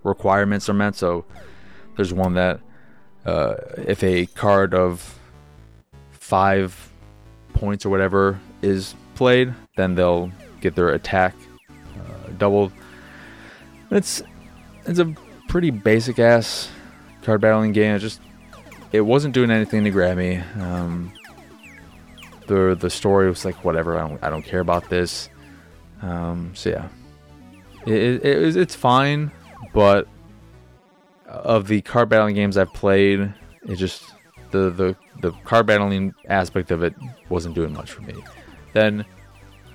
requirements 0.03 0.67
are 0.67 0.73
met. 0.73 0.95
So 0.95 1.23
there's 1.95 2.13
one 2.13 2.33
that 2.33 2.59
uh, 3.25 3.55
if 3.77 4.03
a 4.03 4.25
card 4.27 4.73
of 4.73 5.19
five 6.11 6.91
points 7.53 7.85
or 7.85 7.89
whatever 7.89 8.39
is 8.61 8.95
played, 9.15 9.53
then 9.75 9.95
they'll 9.95 10.31
get 10.61 10.75
their 10.75 10.89
attack 10.89 11.35
uh, 11.69 12.31
doubled. 12.37 12.71
It's 13.91 14.21
it's 14.85 14.99
a 14.99 15.13
pretty 15.47 15.71
basic 15.71 16.19
ass 16.19 16.69
card 17.23 17.41
battling 17.41 17.71
game. 17.71 17.95
It 17.95 17.99
just 17.99 18.21
it 18.91 19.01
wasn't 19.01 19.33
doing 19.33 19.51
anything 19.51 19.83
to 19.83 19.91
grab 19.91 20.17
me. 20.17 20.37
Um, 20.59 21.11
the 22.47 22.75
the 22.79 22.89
story 22.89 23.27
was 23.29 23.45
like 23.45 23.63
whatever. 23.63 23.97
I 23.97 24.07
don't 24.07 24.23
I 24.23 24.29
don't 24.29 24.43
care 24.43 24.59
about 24.59 24.89
this. 24.89 25.29
Um, 26.01 26.51
so 26.55 26.69
yeah, 26.69 26.87
it, 27.85 27.93
it, 27.93 28.25
it, 28.25 28.55
it's 28.55 28.75
fine, 28.75 29.31
but 29.73 30.07
of 31.29 31.67
the 31.67 31.81
card 31.81 32.09
battling 32.09 32.35
games 32.35 32.57
I've 32.57 32.73
played, 32.73 33.33
it 33.63 33.75
just 33.75 34.03
the 34.51 34.69
the 34.69 34.95
the 35.21 35.31
card 35.43 35.65
battling 35.65 36.13
aspect 36.27 36.71
of 36.71 36.83
it 36.83 36.93
wasn't 37.29 37.55
doing 37.55 37.73
much 37.73 37.91
for 37.91 38.01
me. 38.01 38.15
Then 38.73 39.05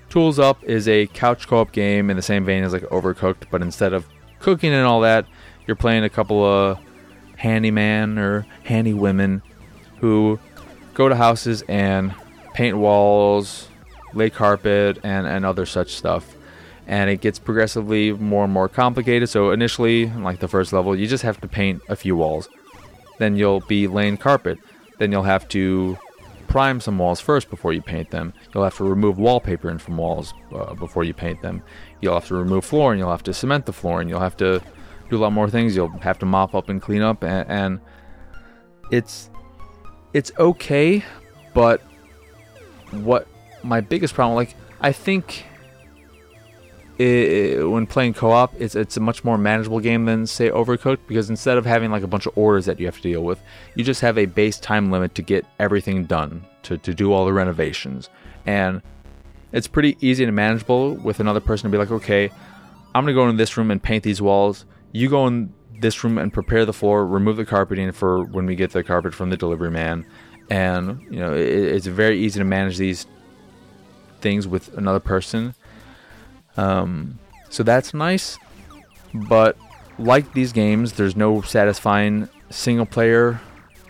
Tools 0.08 0.38
Up 0.38 0.62
is 0.64 0.86
a 0.88 1.06
couch 1.08 1.46
co-op 1.46 1.72
game 1.72 2.10
in 2.10 2.16
the 2.16 2.22
same 2.22 2.44
vein 2.44 2.64
as 2.64 2.72
like 2.72 2.82
Overcooked, 2.82 3.50
but 3.50 3.62
instead 3.62 3.92
of 3.92 4.06
cooking 4.38 4.72
and 4.72 4.86
all 4.86 5.00
that, 5.00 5.26
you're 5.66 5.76
playing 5.76 6.04
a 6.04 6.08
couple 6.08 6.44
of 6.44 6.78
handyman 7.36 8.18
or 8.18 8.46
handy 8.64 8.94
women 8.94 9.42
who 9.98 10.38
go 10.94 11.08
to 11.08 11.16
houses 11.16 11.62
and 11.68 12.14
paint 12.52 12.76
walls, 12.76 13.68
lay 14.12 14.30
carpet, 14.30 14.98
and, 15.02 15.26
and 15.26 15.44
other 15.44 15.66
such 15.66 15.94
stuff. 15.94 16.34
And 16.86 17.08
it 17.08 17.20
gets 17.20 17.38
progressively 17.38 18.12
more 18.12 18.44
and 18.44 18.52
more 18.52 18.68
complicated. 18.68 19.28
So 19.28 19.50
initially, 19.50 20.06
like 20.06 20.40
the 20.40 20.48
first 20.48 20.72
level, 20.72 20.94
you 20.94 21.06
just 21.06 21.22
have 21.22 21.40
to 21.40 21.48
paint 21.48 21.82
a 21.88 21.96
few 21.96 22.16
walls. 22.16 22.48
Then 23.18 23.36
you'll 23.36 23.60
be 23.60 23.86
laying 23.86 24.16
carpet. 24.16 24.58
Then 24.98 25.10
you'll 25.10 25.22
have 25.22 25.48
to 25.48 25.96
prime 26.46 26.80
some 26.80 26.98
walls 26.98 27.20
first 27.20 27.50
before 27.50 27.72
you 27.72 27.82
paint 27.82 28.10
them. 28.10 28.32
You'll 28.54 28.64
have 28.64 28.76
to 28.76 28.84
remove 28.84 29.18
wallpaper 29.18 29.76
from 29.78 29.96
walls 29.96 30.32
uh, 30.54 30.74
before 30.74 31.04
you 31.04 31.14
paint 31.14 31.42
them. 31.42 31.62
You'll 32.00 32.14
have 32.14 32.28
to 32.28 32.34
remove 32.34 32.64
floor 32.64 32.92
and 32.92 32.98
you'll 33.00 33.10
have 33.10 33.24
to 33.24 33.34
cement 33.34 33.66
the 33.66 33.72
floor 33.72 34.00
and 34.00 34.08
you'll 34.08 34.20
have 34.20 34.36
to 34.36 34.62
do 35.10 35.16
a 35.16 35.20
lot 35.20 35.32
more 35.32 35.50
things. 35.50 35.74
You'll 35.74 35.88
have 35.98 36.18
to 36.20 36.26
mop 36.26 36.54
up 36.54 36.68
and 36.68 36.80
clean 36.80 37.02
up 37.02 37.24
and, 37.24 37.50
and 37.50 37.80
it's 38.90 39.30
it's 40.12 40.30
okay, 40.38 41.02
but 41.54 41.80
what 42.92 43.26
my 43.64 43.80
biggest 43.80 44.14
problem 44.14 44.36
like 44.36 44.54
I 44.80 44.92
think 44.92 45.46
it, 46.98 47.68
when 47.68 47.86
playing 47.86 48.14
co-op, 48.14 48.54
it's 48.60 48.74
it's 48.74 48.96
a 48.96 49.00
much 49.00 49.24
more 49.24 49.36
manageable 49.36 49.80
game 49.80 50.04
than 50.04 50.26
say 50.26 50.50
Overcooked 50.50 51.00
because 51.08 51.28
instead 51.28 51.58
of 51.58 51.66
having 51.66 51.90
like 51.90 52.02
a 52.02 52.06
bunch 52.06 52.26
of 52.26 52.36
orders 52.38 52.66
that 52.66 52.78
you 52.78 52.86
have 52.86 52.96
to 52.96 53.02
deal 53.02 53.24
with, 53.24 53.40
you 53.74 53.82
just 53.82 54.00
have 54.00 54.16
a 54.16 54.26
base 54.26 54.58
time 54.58 54.90
limit 54.90 55.14
to 55.16 55.22
get 55.22 55.44
everything 55.58 56.04
done 56.04 56.44
to 56.62 56.78
to 56.78 56.94
do 56.94 57.12
all 57.12 57.24
the 57.24 57.32
renovations, 57.32 58.08
and 58.46 58.80
it's 59.52 59.66
pretty 59.66 59.96
easy 60.00 60.24
and 60.24 60.34
manageable 60.34 60.94
with 60.94 61.20
another 61.20 61.40
person 61.40 61.70
to 61.70 61.74
be 61.74 61.78
like, 61.78 61.90
okay, 61.90 62.30
I'm 62.94 63.04
gonna 63.04 63.14
go 63.14 63.28
in 63.28 63.36
this 63.36 63.56
room 63.56 63.70
and 63.70 63.82
paint 63.82 64.04
these 64.04 64.22
walls. 64.22 64.64
You 64.92 65.08
go 65.08 65.26
in 65.26 65.52
this 65.80 66.04
room 66.04 66.18
and 66.18 66.32
prepare 66.32 66.64
the 66.64 66.72
floor, 66.72 67.04
remove 67.04 67.36
the 67.36 67.44
carpeting 67.44 67.90
for 67.90 68.22
when 68.22 68.46
we 68.46 68.54
get 68.54 68.70
the 68.70 68.84
carpet 68.84 69.14
from 69.14 69.30
the 69.30 69.36
delivery 69.36 69.70
man, 69.70 70.06
and 70.48 71.00
you 71.10 71.18
know 71.18 71.34
it, 71.34 71.48
it's 71.48 71.86
very 71.86 72.20
easy 72.20 72.38
to 72.38 72.44
manage 72.44 72.78
these 72.78 73.08
things 74.20 74.46
with 74.46 74.72
another 74.78 75.00
person 75.00 75.54
um, 76.56 77.18
so 77.50 77.62
that's 77.62 77.94
nice. 77.94 78.38
But 79.12 79.56
like 79.98 80.32
these 80.32 80.52
games, 80.52 80.92
there's 80.92 81.16
no 81.16 81.40
satisfying 81.42 82.28
single 82.50 82.86
player 82.86 83.40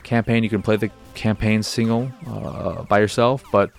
campaign. 0.03 0.45
You 0.45 0.51
can 0.51 0.63
play 0.63 0.77
the 0.77 0.91
campaign 1.15 1.63
single 1.63 2.11
uh, 2.27 2.83
by 2.85 2.99
yourself, 2.99 3.45
but 3.51 3.71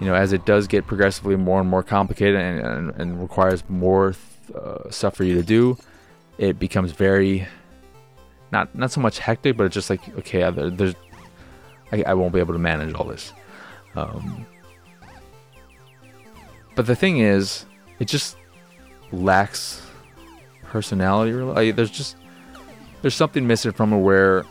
you 0.00 0.06
know, 0.06 0.14
as 0.14 0.32
it 0.32 0.44
does 0.44 0.66
get 0.66 0.86
progressively 0.86 1.36
more 1.36 1.60
and 1.60 1.68
more 1.68 1.82
complicated 1.82 2.40
and, 2.40 2.60
and, 2.60 2.90
and 3.00 3.22
requires 3.22 3.62
more 3.68 4.14
uh, 4.54 4.90
stuff 4.90 5.14
for 5.14 5.24
you 5.24 5.34
to 5.36 5.42
do, 5.42 5.78
it 6.38 6.58
becomes 6.58 6.92
very 6.92 7.46
not 8.50 8.74
not 8.74 8.90
so 8.90 9.00
much 9.00 9.18
hectic, 9.18 9.56
but 9.56 9.64
it's 9.64 9.74
just 9.74 9.90
like 9.90 10.00
okay, 10.18 10.50
there's 10.50 10.94
I, 11.92 12.02
I 12.02 12.14
won't 12.14 12.32
be 12.32 12.40
able 12.40 12.54
to 12.54 12.58
manage 12.58 12.94
all 12.94 13.04
this. 13.04 13.32
Um, 13.94 14.46
but 16.74 16.86
the 16.86 16.96
thing 16.96 17.18
is, 17.18 17.66
it 17.98 18.06
just 18.06 18.36
lacks 19.10 19.82
personality. 20.64 21.32
Like, 21.32 21.76
there's 21.76 21.90
just 21.90 22.16
there's 23.02 23.14
something 23.14 23.46
missing 23.46 23.72
from 23.72 23.92
it 23.92 23.98
where 23.98 24.44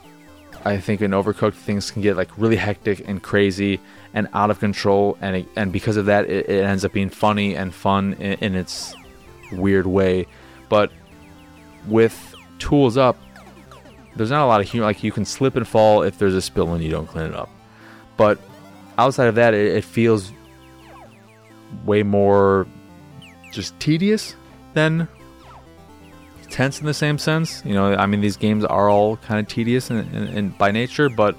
I 0.64 0.78
think 0.78 1.02
in 1.02 1.12
Overcooked 1.12 1.56
things 1.56 1.90
can 1.90 2.02
get 2.02 2.18
like 2.18 2.30
really 2.38 2.56
hectic 2.56 3.08
and 3.08 3.22
crazy 3.22 3.80
and 4.14 4.28
out 4.34 4.52
of 4.52 4.60
control, 4.60 5.18
and 5.22 5.38
it, 5.38 5.48
and 5.56 5.72
because 5.72 5.98
of 5.98 6.06
that, 6.06 6.30
it, 6.30 6.50
it, 6.50 6.64
ends 6.64 6.84
up 6.86 6.92
being 6.92 7.10
funny 7.10 7.56
and 7.56 7.74
fun 7.74 8.14
in, 8.14 8.34
in 8.40 8.56
its 8.56 8.94
weird 9.52 9.88
way. 9.88 10.28
But 10.70 10.92
with 11.88 12.36
tools 12.60 12.98
up, 12.98 13.18
there's 14.16 14.30
not 14.30 14.44
a 14.44 14.48
lot 14.48 14.62
of 14.62 14.70
humor. 14.70 14.86
Like 14.86 15.04
you 15.04 15.12
can 15.12 15.26
slip 15.26 15.56
and 15.56 15.68
fall 15.68 16.04
if 16.04 16.18
there's 16.20 16.36
a 16.36 16.42
spill 16.42 16.74
and 16.74 16.84
you 16.84 16.92
don't 16.92 17.08
clean 17.08 17.26
it 17.26 17.36
up. 17.36 17.50
But 18.18 18.38
outside 18.98 19.28
of 19.28 19.36
that, 19.36 19.54
it, 19.54 19.78
it 19.78 19.84
feels 19.84 20.32
way 21.86 22.04
more 22.04 22.68
just 23.52 23.80
tedious 23.80 24.36
than 24.74 25.08
tense 26.50 26.80
in 26.80 26.86
the 26.86 26.94
same 26.94 27.18
sense. 27.18 27.64
You 27.66 27.74
know, 27.74 27.94
I 27.94 28.06
mean, 28.06 28.22
these 28.22 28.38
games 28.38 28.64
are 28.66 28.90
all 28.90 29.18
kind 29.18 29.40
of 29.40 29.48
tedious 29.48 29.90
and, 29.90 30.14
in, 30.14 30.28
in, 30.28 30.50
by 30.50 30.72
nature, 30.72 31.10
but 31.10 31.36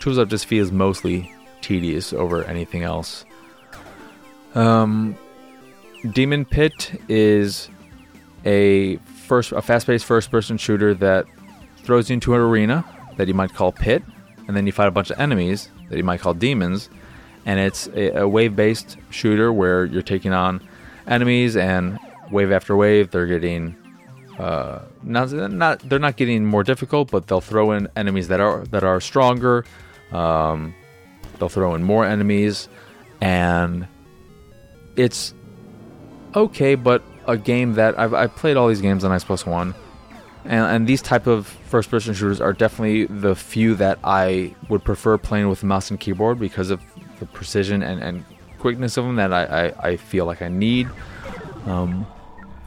Tools 0.00 0.18
Up 0.18 0.28
just 0.28 0.46
feels 0.46 0.70
mostly 0.70 1.32
tedious 1.60 2.12
over 2.12 2.44
anything 2.44 2.82
else. 2.82 3.24
Um, 4.54 5.16
Demon 6.12 6.44
Pit 6.44 7.00
is 7.08 7.70
a 8.44 8.96
first, 9.26 9.52
a 9.52 9.62
fast-paced 9.62 10.04
first-person 10.04 10.58
shooter 10.58 10.94
that 10.94 11.26
throws 11.78 12.10
you 12.10 12.14
into 12.14 12.34
an 12.34 12.40
arena 12.40 12.84
that 13.16 13.28
you 13.28 13.34
might 13.34 13.54
call 13.54 13.72
Pit, 13.72 14.02
and 14.46 14.56
then 14.56 14.66
you 14.66 14.72
fight 14.72 14.88
a 14.88 14.90
bunch 14.90 15.10
of 15.10 15.18
enemies 15.18 15.70
that 15.88 15.96
you 15.96 16.04
might 16.04 16.20
call 16.20 16.34
demons 16.34 16.90
and 17.46 17.60
it's 17.60 17.86
a, 17.88 18.20
a 18.20 18.28
wave 18.28 18.56
based 18.56 18.96
shooter 19.10 19.52
where 19.52 19.84
you're 19.84 20.02
taking 20.02 20.32
on 20.32 20.60
enemies 21.06 21.56
and 21.56 21.98
wave 22.30 22.50
after 22.50 22.74
wave 22.74 23.10
they're 23.10 23.26
getting 23.26 23.76
uh, 24.38 24.80
not 25.02 25.30
not 25.32 25.78
they're 25.80 25.98
not 25.98 26.16
getting 26.16 26.44
more 26.44 26.64
difficult, 26.64 27.10
but 27.10 27.26
they'll 27.26 27.40
throw 27.40 27.72
in 27.72 27.88
enemies 27.94 28.28
that 28.28 28.40
are 28.40 28.64
that 28.66 28.82
are 28.82 29.00
stronger. 29.00 29.64
Um, 30.12 30.74
they'll 31.38 31.48
throw 31.48 31.74
in 31.74 31.82
more 31.82 32.04
enemies, 32.04 32.68
and 33.20 33.86
it's 34.96 35.34
okay. 36.34 36.74
But 36.74 37.02
a 37.26 37.36
game 37.36 37.74
that 37.74 37.98
I've, 37.98 38.12
I've 38.12 38.34
played 38.34 38.56
all 38.56 38.68
these 38.68 38.80
games 38.80 39.04
on 39.04 39.12
Xbox 39.12 39.46
One, 39.46 39.72
and, 40.44 40.64
and 40.64 40.86
these 40.86 41.00
type 41.00 41.28
of 41.28 41.46
first 41.46 41.88
person 41.88 42.12
shooters 42.12 42.40
are 42.40 42.52
definitely 42.52 43.06
the 43.06 43.36
few 43.36 43.76
that 43.76 44.00
I 44.02 44.54
would 44.68 44.82
prefer 44.82 45.16
playing 45.16 45.48
with 45.48 45.62
mouse 45.62 45.90
and 45.90 46.00
keyboard 46.00 46.40
because 46.40 46.70
of 46.70 46.80
the 47.18 47.26
precision 47.26 47.82
and, 47.82 48.02
and 48.02 48.24
quickness 48.58 48.96
of 48.96 49.04
them 49.04 49.16
that 49.16 49.32
I, 49.32 49.44
I, 49.44 49.88
I 49.88 49.96
feel 49.96 50.26
like 50.26 50.42
I 50.42 50.48
need. 50.48 50.88
Um, 51.66 52.06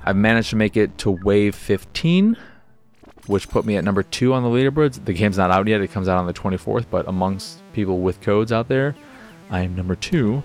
I've 0.06 0.16
managed 0.16 0.52
to 0.52 0.56
make 0.56 0.78
it 0.78 0.98
to 1.00 1.12
wave 1.12 1.56
15, 1.56 2.38
which 3.26 3.50
put 3.50 3.66
me 3.66 3.76
at 3.78 3.84
number 3.84 4.04
two 4.04 4.34
on 4.34 4.44
the 4.44 4.50
leaderboards. 4.50 5.04
The 5.04 5.14
game's 5.14 5.38
not 5.38 5.52
out 5.52 5.68
yet; 5.68 5.82
it 5.82 5.88
comes 5.90 6.08
out 6.08 6.18
on 6.18 6.28
the 6.28 6.34
24th. 6.34 6.86
But 6.90 7.08
amongst 7.08 7.62
people 7.74 8.00
with 8.00 8.22
codes 8.22 8.52
out 8.52 8.68
there, 8.68 8.96
I 9.50 9.62
am 9.62 9.76
number 9.76 9.96
two. 9.96 10.44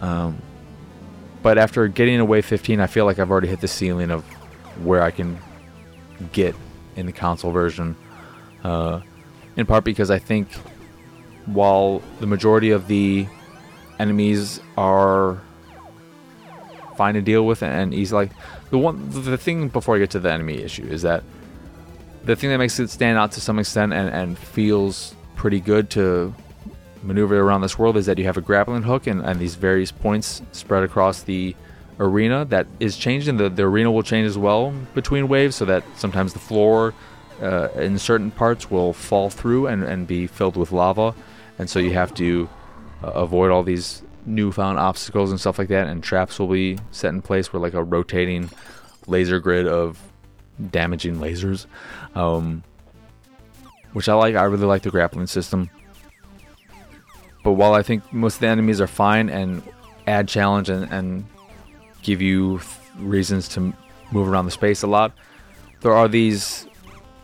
Um, 0.00 0.42
but 1.42 1.58
after 1.58 1.86
getting 1.88 2.18
to 2.18 2.24
wave 2.24 2.44
15, 2.44 2.80
I 2.80 2.86
feel 2.86 3.04
like 3.04 3.18
I've 3.18 3.30
already 3.30 3.48
hit 3.48 3.60
the 3.60 3.68
ceiling 3.68 4.10
of 4.10 4.24
where 4.82 5.02
I 5.02 5.10
can 5.10 5.38
get 6.32 6.54
in 6.96 7.06
the 7.06 7.12
console 7.12 7.52
version. 7.52 7.96
Uh, 8.64 9.00
in 9.56 9.64
part 9.64 9.84
because 9.84 10.10
I 10.10 10.18
think 10.18 10.48
while 11.46 12.02
the 12.20 12.26
majority 12.26 12.70
of 12.70 12.86
the 12.88 13.26
enemies 13.98 14.60
are 14.76 15.40
fine 16.96 17.14
to 17.14 17.22
deal 17.22 17.46
with 17.46 17.62
and 17.62 17.92
easy 17.92 18.14
like 18.14 18.30
the 18.70 18.78
one 18.78 19.08
the 19.10 19.36
thing 19.36 19.68
before 19.68 19.96
I 19.96 19.98
get 19.98 20.10
to 20.10 20.20
the 20.20 20.32
enemy 20.32 20.62
issue 20.62 20.84
is 20.84 21.02
that 21.02 21.22
the 22.24 22.34
thing 22.34 22.50
that 22.50 22.58
makes 22.58 22.78
it 22.80 22.90
stand 22.90 23.18
out 23.18 23.32
to 23.32 23.40
some 23.40 23.58
extent 23.58 23.92
and, 23.92 24.08
and 24.08 24.38
feels 24.38 25.14
pretty 25.36 25.60
good 25.60 25.90
to 25.90 26.34
maneuver 27.02 27.38
around 27.38 27.60
this 27.60 27.78
world 27.78 27.96
is 27.96 28.06
that 28.06 28.18
you 28.18 28.24
have 28.24 28.36
a 28.36 28.40
grappling 28.40 28.82
hook 28.82 29.06
and, 29.06 29.20
and 29.22 29.38
these 29.38 29.54
various 29.54 29.92
points 29.92 30.42
spread 30.52 30.82
across 30.82 31.22
the 31.22 31.54
arena 32.00 32.44
that 32.46 32.66
is 32.80 32.96
changing 32.96 33.36
the, 33.36 33.48
the 33.48 33.62
arena 33.62 33.90
will 33.90 34.02
change 34.02 34.26
as 34.26 34.36
well 34.36 34.72
between 34.94 35.28
waves 35.28 35.56
so 35.56 35.64
that 35.64 35.84
sometimes 35.96 36.32
the 36.32 36.38
floor 36.38 36.92
uh, 37.40 37.68
in 37.76 37.98
certain 37.98 38.30
parts 38.30 38.70
will 38.70 38.92
fall 38.92 39.30
through 39.30 39.66
and, 39.66 39.84
and 39.84 40.06
be 40.06 40.26
filled 40.26 40.56
with 40.56 40.72
lava 40.72 41.14
and 41.58 41.68
so 41.68 41.78
you 41.78 41.92
have 41.92 42.14
to 42.14 42.48
uh, 43.02 43.08
avoid 43.08 43.50
all 43.50 43.62
these 43.62 44.02
newfound 44.26 44.78
obstacles 44.78 45.30
and 45.30 45.40
stuff 45.40 45.58
like 45.58 45.68
that. 45.68 45.86
And 45.86 46.02
traps 46.02 46.38
will 46.38 46.48
be 46.48 46.78
set 46.90 47.10
in 47.14 47.22
place 47.22 47.52
where 47.52 47.60
like 47.60 47.74
a 47.74 47.82
rotating 47.82 48.50
laser 49.06 49.40
grid 49.40 49.66
of 49.66 50.00
damaging 50.70 51.16
lasers, 51.16 51.66
um, 52.14 52.62
which 53.92 54.08
I 54.08 54.14
like. 54.14 54.34
I 54.34 54.44
really 54.44 54.66
like 54.66 54.82
the 54.82 54.90
grappling 54.90 55.26
system. 55.26 55.70
But 57.44 57.52
while 57.52 57.74
I 57.74 57.82
think 57.82 58.12
most 58.12 58.34
of 58.34 58.40
the 58.40 58.48
enemies 58.48 58.80
are 58.80 58.88
fine 58.88 59.28
and 59.28 59.62
add 60.06 60.28
challenge 60.28 60.68
and, 60.68 60.90
and 60.92 61.26
give 62.02 62.20
you 62.20 62.60
reasons 62.98 63.48
to 63.50 63.72
move 64.10 64.28
around 64.28 64.46
the 64.46 64.50
space 64.50 64.82
a 64.82 64.86
lot, 64.86 65.12
there 65.80 65.92
are 65.92 66.08
these 66.08 66.66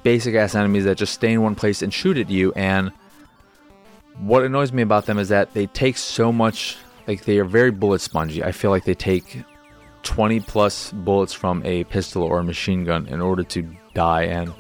basic 0.02 0.34
ass 0.34 0.54
enemies 0.54 0.84
that 0.84 0.96
just 0.96 1.12
stay 1.12 1.32
in 1.32 1.42
one 1.42 1.54
place 1.54 1.82
and 1.82 1.92
shoot 1.92 2.16
at 2.16 2.30
you 2.30 2.52
and 2.52 2.92
what 4.18 4.42
annoys 4.44 4.72
me 4.72 4.82
about 4.82 5.06
them 5.06 5.18
is 5.18 5.28
that 5.28 5.52
they 5.54 5.66
take 5.66 5.96
so 5.96 6.32
much 6.32 6.76
like 7.06 7.24
they 7.24 7.38
are 7.38 7.44
very 7.44 7.70
bullet 7.70 8.00
spongy. 8.00 8.44
I 8.44 8.52
feel 8.52 8.70
like 8.70 8.84
they 8.84 8.94
take 8.94 9.42
20 10.02 10.40
plus 10.40 10.92
bullets 10.92 11.32
from 11.32 11.64
a 11.64 11.84
pistol 11.84 12.22
or 12.22 12.38
a 12.38 12.44
machine 12.44 12.84
gun 12.84 13.06
in 13.08 13.20
order 13.20 13.42
to 13.44 13.62
die 13.94 14.24
and 14.24 14.52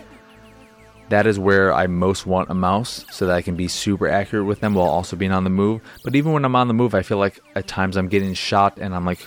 that 1.08 1.26
is 1.26 1.38
where 1.38 1.74
I 1.74 1.88
most 1.88 2.26
want 2.26 2.50
a 2.50 2.54
mouse 2.54 3.04
so 3.10 3.26
that 3.26 3.34
I 3.36 3.42
can 3.42 3.54
be 3.54 3.68
super 3.68 4.08
accurate 4.08 4.46
with 4.46 4.60
them 4.60 4.72
while 4.72 4.88
also 4.88 5.14
being 5.14 5.32
on 5.32 5.44
the 5.44 5.50
move. 5.50 5.82
But 6.04 6.16
even 6.16 6.32
when 6.32 6.44
I'm 6.44 6.56
on 6.56 6.68
the 6.68 6.74
move, 6.74 6.94
I 6.94 7.02
feel 7.02 7.18
like 7.18 7.38
at 7.54 7.66
times 7.66 7.96
I'm 7.96 8.08
getting 8.08 8.32
shot 8.32 8.78
and 8.78 8.94
I'm 8.94 9.04
like, 9.04 9.18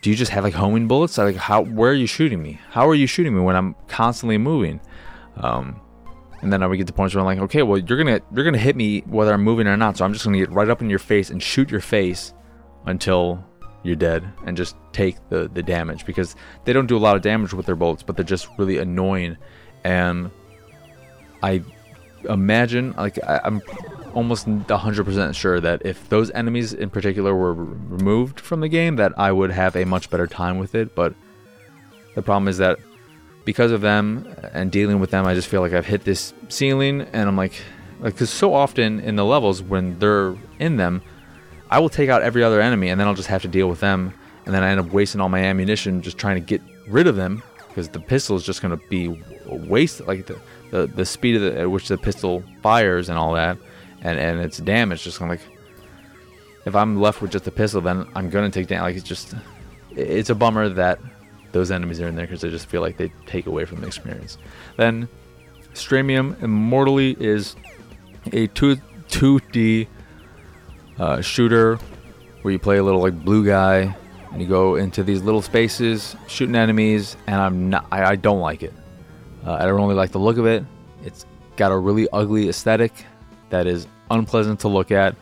do 0.00 0.08
you 0.08 0.16
just 0.16 0.30
have 0.30 0.42
like 0.42 0.54
homing 0.54 0.88
bullets? 0.88 1.18
Like 1.18 1.36
how 1.36 1.62
where 1.62 1.90
are 1.90 1.94
you 1.94 2.06
shooting 2.06 2.42
me? 2.42 2.60
How 2.70 2.88
are 2.88 2.94
you 2.94 3.06
shooting 3.06 3.34
me 3.34 3.40
when 3.42 3.56
I'm 3.56 3.74
constantly 3.88 4.38
moving? 4.38 4.80
Um, 5.36 5.80
And 6.42 6.52
then 6.52 6.62
I 6.62 6.66
would 6.66 6.78
get 6.78 6.86
to 6.86 6.92
points 6.92 7.14
where 7.14 7.20
I'm 7.20 7.26
like, 7.26 7.38
okay, 7.38 7.62
well 7.62 7.78
you're 7.78 7.98
gonna 7.98 8.20
you're 8.34 8.44
gonna 8.44 8.58
hit 8.58 8.76
me 8.76 9.00
whether 9.00 9.32
I'm 9.32 9.42
moving 9.42 9.66
or 9.66 9.76
not, 9.76 9.96
so 9.96 10.04
I'm 10.04 10.12
just 10.12 10.24
gonna 10.24 10.38
get 10.38 10.50
right 10.50 10.68
up 10.68 10.80
in 10.80 10.88
your 10.88 10.98
face 10.98 11.30
and 11.30 11.42
shoot 11.42 11.70
your 11.70 11.80
face 11.80 12.32
until 12.86 13.44
you're 13.82 13.96
dead 13.96 14.30
and 14.46 14.56
just 14.56 14.76
take 14.92 15.16
the 15.28 15.48
the 15.52 15.62
damage 15.62 16.06
because 16.06 16.36
they 16.64 16.72
don't 16.72 16.86
do 16.86 16.96
a 16.96 16.98
lot 16.98 17.16
of 17.16 17.22
damage 17.22 17.52
with 17.52 17.66
their 17.66 17.76
bolts, 17.76 18.02
but 18.02 18.16
they're 18.16 18.24
just 18.24 18.48
really 18.58 18.78
annoying. 18.78 19.36
And 19.84 20.30
I 21.42 21.62
imagine 22.28 22.92
like 22.96 23.18
I, 23.24 23.40
I'm 23.44 23.62
almost 24.14 24.46
100% 24.46 25.34
sure 25.34 25.60
that 25.60 25.82
if 25.84 26.08
those 26.08 26.30
enemies 26.32 26.72
in 26.72 26.90
particular 26.90 27.34
were 27.34 27.54
removed 27.54 28.40
from 28.40 28.60
the 28.60 28.68
game 28.68 28.96
that 28.96 29.12
I 29.18 29.32
would 29.32 29.50
have 29.50 29.76
a 29.76 29.84
much 29.84 30.10
better 30.10 30.26
time 30.26 30.58
with 30.58 30.74
it 30.74 30.94
but 30.94 31.14
the 32.14 32.22
problem 32.22 32.48
is 32.48 32.58
that 32.58 32.78
because 33.44 33.72
of 33.72 33.80
them 33.80 34.34
and 34.52 34.70
dealing 34.70 35.00
with 35.00 35.10
them 35.10 35.26
I 35.26 35.34
just 35.34 35.48
feel 35.48 35.60
like 35.60 35.72
I've 35.72 35.86
hit 35.86 36.04
this 36.04 36.32
ceiling 36.48 37.02
and 37.12 37.28
I'm 37.28 37.36
like 37.36 37.60
like 38.00 38.16
cuz 38.16 38.30
so 38.30 38.54
often 38.54 39.00
in 39.00 39.16
the 39.16 39.24
levels 39.24 39.62
when 39.62 39.98
they're 39.98 40.34
in 40.58 40.76
them 40.76 41.02
I 41.70 41.78
will 41.78 41.88
take 41.88 42.08
out 42.08 42.22
every 42.22 42.42
other 42.42 42.60
enemy 42.60 42.88
and 42.88 43.00
then 43.00 43.06
I'll 43.06 43.14
just 43.14 43.28
have 43.28 43.42
to 43.42 43.48
deal 43.48 43.68
with 43.68 43.80
them 43.80 44.12
and 44.44 44.54
then 44.54 44.62
I 44.62 44.70
end 44.70 44.80
up 44.80 44.90
wasting 44.92 45.20
all 45.20 45.28
my 45.28 45.40
ammunition 45.40 46.02
just 46.02 46.18
trying 46.18 46.36
to 46.36 46.40
get 46.40 46.62
rid 46.88 47.06
of 47.06 47.16
them 47.16 47.42
because 47.68 47.88
the 47.88 48.00
pistol 48.00 48.36
is 48.36 48.44
just 48.44 48.62
going 48.62 48.76
to 48.76 48.84
be 48.88 49.22
waste 49.46 50.00
like 50.06 50.26
the, 50.26 50.38
the, 50.70 50.86
the 50.86 51.06
speed 51.06 51.38
the, 51.38 51.60
at 51.60 51.70
which 51.70 51.88
the 51.88 51.96
pistol 51.98 52.42
fires 52.62 53.08
and 53.08 53.18
all 53.18 53.32
that 53.34 53.56
and 54.02 54.18
and 54.18 54.40
its 54.40 54.58
damage 54.58 55.04
just 55.04 55.18
kind 55.18 55.32
of 55.32 55.38
like 55.38 55.56
if 56.66 56.74
I'm 56.74 57.00
left 57.00 57.22
with 57.22 57.30
just 57.30 57.46
a 57.46 57.50
pistol 57.50 57.80
then 57.80 58.06
I'm 58.14 58.30
going 58.30 58.50
to 58.50 58.58
take 58.58 58.68
damage 58.68 58.82
like 58.82 58.96
it's 58.96 59.08
just 59.08 59.34
it's 59.96 60.30
a 60.30 60.34
bummer 60.34 60.68
that 60.68 60.98
those 61.52 61.70
enemies 61.70 62.00
are 62.00 62.08
in 62.08 62.16
there 62.16 62.26
because 62.26 62.44
I 62.44 62.48
just 62.48 62.66
feel 62.66 62.80
like 62.80 62.96
they 62.96 63.12
take 63.26 63.46
away 63.46 63.64
from 63.64 63.80
the 63.80 63.86
experience. 63.86 64.38
Then 64.76 65.08
Straimium 65.74 66.40
Immortaly 66.42 67.16
is 67.20 67.56
a 68.32 68.46
2 68.48 68.76
2D 69.08 69.86
uh, 70.98 71.20
shooter 71.20 71.76
where 72.42 72.52
you 72.52 72.58
play 72.58 72.78
a 72.78 72.82
little 72.82 73.00
like 73.00 73.24
blue 73.24 73.44
guy 73.44 73.94
and 74.32 74.40
you 74.40 74.46
go 74.46 74.76
into 74.76 75.02
these 75.02 75.22
little 75.22 75.42
spaces 75.42 76.14
shooting 76.28 76.54
enemies 76.54 77.16
and 77.26 77.36
i'm 77.36 77.68
not 77.70 77.86
i, 77.90 78.04
I 78.04 78.16
don't 78.16 78.40
like 78.40 78.62
it. 78.62 78.72
Uh, 79.44 79.54
i 79.54 79.64
don't 79.64 79.80
really 79.80 79.94
like 79.94 80.12
the 80.12 80.18
look 80.18 80.38
of 80.38 80.46
it. 80.46 80.64
It's 81.04 81.26
got 81.56 81.72
a 81.72 81.76
really 81.76 82.08
ugly 82.12 82.48
aesthetic 82.48 82.92
that 83.50 83.66
is 83.66 83.86
unpleasant 84.10 84.60
to 84.60 84.68
look 84.68 84.90
at 84.90 85.14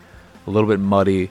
a 0.46 0.50
little 0.50 0.68
bit 0.68 0.80
muddy 0.80 1.30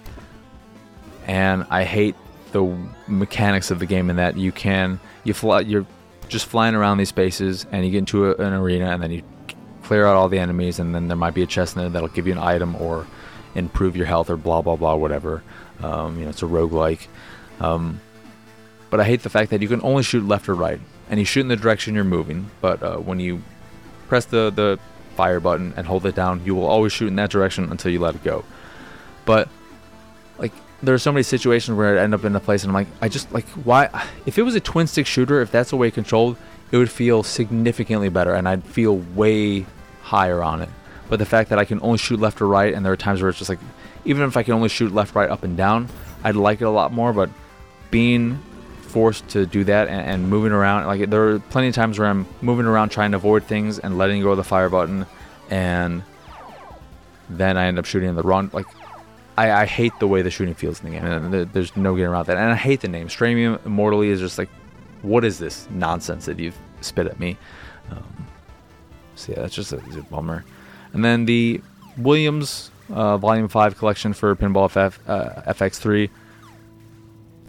and 1.25 1.65
i 1.69 1.83
hate 1.83 2.15
the 2.57 2.77
mechanics 3.07 3.71
of 3.71 3.79
the 3.79 3.85
game 3.85 4.09
in 4.09 4.15
that 4.15 4.37
you 4.37 4.51
can 4.51 4.99
you 5.23 5.33
fly 5.33 5.61
you're 5.61 5.85
just 6.27 6.45
flying 6.45 6.75
around 6.75 6.97
these 6.97 7.09
spaces 7.09 7.65
and 7.71 7.85
you 7.85 7.91
get 7.91 7.99
into 7.99 8.31
a, 8.31 8.35
an 8.35 8.53
arena 8.53 8.91
and 8.91 9.01
then 9.01 9.11
you 9.11 9.23
clear 9.83 10.05
out 10.05 10.15
all 10.15 10.27
the 10.27 10.39
enemies 10.39 10.79
and 10.79 10.93
then 10.93 11.07
there 11.07 11.17
might 11.17 11.33
be 11.33 11.43
a 11.43 11.47
chest 11.47 11.75
in 11.75 11.81
there 11.81 11.89
that'll 11.89 12.09
give 12.09 12.27
you 12.27 12.33
an 12.33 12.39
item 12.39 12.75
or 12.75 13.07
improve 13.55 13.95
your 13.95 14.05
health 14.05 14.29
or 14.29 14.37
blah 14.37 14.61
blah 14.61 14.75
blah 14.75 14.95
whatever 14.95 15.41
um, 15.81 16.17
you 16.17 16.23
know 16.23 16.29
it's 16.29 16.43
a 16.43 16.45
roguelike 16.45 17.07
um, 17.59 17.99
but 18.89 18.99
I 18.99 19.03
hate 19.03 19.23
the 19.23 19.29
fact 19.29 19.51
that 19.51 19.61
you 19.61 19.67
can 19.67 19.81
only 19.83 20.03
shoot 20.03 20.25
left 20.25 20.47
or 20.47 20.55
right, 20.55 20.79
and 21.09 21.19
you 21.19 21.25
shoot 21.25 21.41
in 21.41 21.47
the 21.47 21.55
direction 21.55 21.95
you're 21.95 22.03
moving. 22.03 22.49
But 22.61 22.81
uh, 22.81 22.97
when 22.97 23.19
you 23.19 23.41
press 24.07 24.25
the 24.25 24.49
the 24.49 24.79
fire 25.15 25.39
button 25.39 25.73
and 25.75 25.87
hold 25.87 26.05
it 26.05 26.15
down, 26.15 26.45
you 26.45 26.55
will 26.55 26.67
always 26.67 26.93
shoot 26.93 27.07
in 27.07 27.15
that 27.15 27.29
direction 27.29 27.71
until 27.71 27.91
you 27.91 27.99
let 27.99 28.15
it 28.15 28.23
go. 28.23 28.45
But 29.25 29.49
like 30.37 30.53
there 30.83 30.93
are 30.93 30.99
so 30.99 31.11
many 31.11 31.23
situations 31.23 31.77
where 31.77 31.97
I 31.97 32.03
end 32.03 32.13
up 32.13 32.23
in 32.23 32.35
a 32.35 32.39
place 32.39 32.63
and 32.63 32.69
I'm 32.69 32.75
like, 32.75 32.87
I 33.01 33.09
just 33.09 33.31
like 33.31 33.47
why? 33.49 33.89
If 34.25 34.37
it 34.37 34.43
was 34.43 34.55
a 34.55 34.59
twin 34.59 34.87
stick 34.87 35.07
shooter, 35.07 35.41
if 35.41 35.51
that's 35.51 35.71
the 35.71 35.77
way 35.77 35.89
controlled, 35.91 36.37
it 36.71 36.77
would 36.77 36.91
feel 36.91 37.23
significantly 37.23 38.09
better, 38.09 38.33
and 38.33 38.47
I'd 38.47 38.63
feel 38.63 38.97
way 38.97 39.65
higher 40.01 40.43
on 40.43 40.61
it. 40.61 40.69
But 41.09 41.19
the 41.19 41.25
fact 41.25 41.49
that 41.49 41.59
I 41.59 41.65
can 41.65 41.79
only 41.81 41.97
shoot 41.97 42.19
left 42.19 42.41
or 42.41 42.47
right, 42.47 42.73
and 42.73 42.85
there 42.85 42.91
are 42.91 42.97
times 42.97 43.21
where 43.21 43.29
it's 43.29 43.37
just 43.37 43.49
like, 43.49 43.59
even 44.03 44.23
if 44.23 44.35
I 44.35 44.43
can 44.43 44.53
only 44.53 44.69
shoot 44.69 44.93
left, 44.93 45.15
right, 45.15 45.29
up, 45.29 45.43
and 45.43 45.55
down, 45.55 45.87
I'd 46.23 46.35
like 46.35 46.59
it 46.59 46.65
a 46.65 46.69
lot 46.69 46.91
more. 46.91 47.13
But 47.13 47.29
being 47.91 48.43
forced 48.81 49.27
to 49.29 49.45
do 49.45 49.63
that 49.65 49.87
and, 49.87 50.01
and, 50.01 50.29
moving 50.29 50.51
around 50.51 50.87
like 50.87 51.09
there 51.09 51.29
are 51.29 51.39
plenty 51.39 51.67
of 51.67 51.75
times 51.75 51.99
where 51.99 52.07
i'm 52.07 52.25
moving 52.41 52.65
around 52.65 52.89
trying 52.89 53.11
to 53.11 53.17
avoid 53.17 53.43
things 53.43 53.79
and 53.79 53.97
letting 53.97 54.21
go 54.21 54.31
of 54.31 54.37
the 54.37 54.43
fire 54.43 54.69
button 54.69 55.05
and 55.49 56.01
then 57.29 57.57
i 57.57 57.65
end 57.65 57.77
up 57.77 57.85
shooting 57.85 58.07
in 58.07 58.15
the 58.15 58.23
wrong 58.23 58.49
like 58.53 58.65
i, 59.37 59.51
I 59.51 59.65
hate 59.65 59.93
the 59.99 60.07
way 60.07 60.21
the 60.21 60.31
shooting 60.31 60.53
feels 60.53 60.79
in 60.81 60.89
the 60.89 60.99
game 60.99 61.05
and 61.05 61.51
there's 61.53 61.75
no 61.75 61.95
getting 61.95 62.09
around 62.09 62.27
that. 62.27 62.37
And 62.37 62.51
i 62.51 62.55
hate 62.55 62.81
the 62.81 62.87
name. 62.87 63.07
Straimium 63.07 63.59
Immortaly 63.65 64.09
is 64.09 64.19
just 64.19 64.37
like 64.37 64.49
what 65.01 65.23
is 65.23 65.37
this 65.39 65.67
nonsense 65.69 66.25
that 66.25 66.39
you've 66.39 66.57
spit 66.81 67.07
at 67.07 67.19
me? 67.19 67.37
Um, 67.91 68.27
so 69.15 69.33
yeah 69.33 69.41
that's 69.41 69.55
just 69.55 69.73
a, 69.73 69.77
a, 69.77 70.01
bummer. 70.03 70.43
And 70.93 71.03
then 71.03 71.25
the 71.25 71.61
williams 71.97 72.71
uh, 72.89 73.17
volume 73.17 73.47
5 73.47 73.77
collection 73.77 74.13
for 74.13 74.35
pinball 74.35 74.69
FF, 74.69 74.99
uh, 75.09 75.53
fx3 75.53 76.09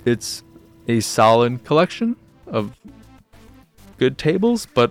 it's 0.05 0.43
a 0.87 1.01
solid 1.01 1.65
collection 1.65 2.17
of 2.47 2.75
good 3.99 4.17
tables, 4.17 4.67
but 4.67 4.91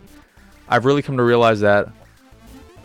I've 0.69 0.85
really 0.85 1.01
come 1.01 1.17
to 1.17 1.23
realize 1.23 1.61
that 1.61 1.89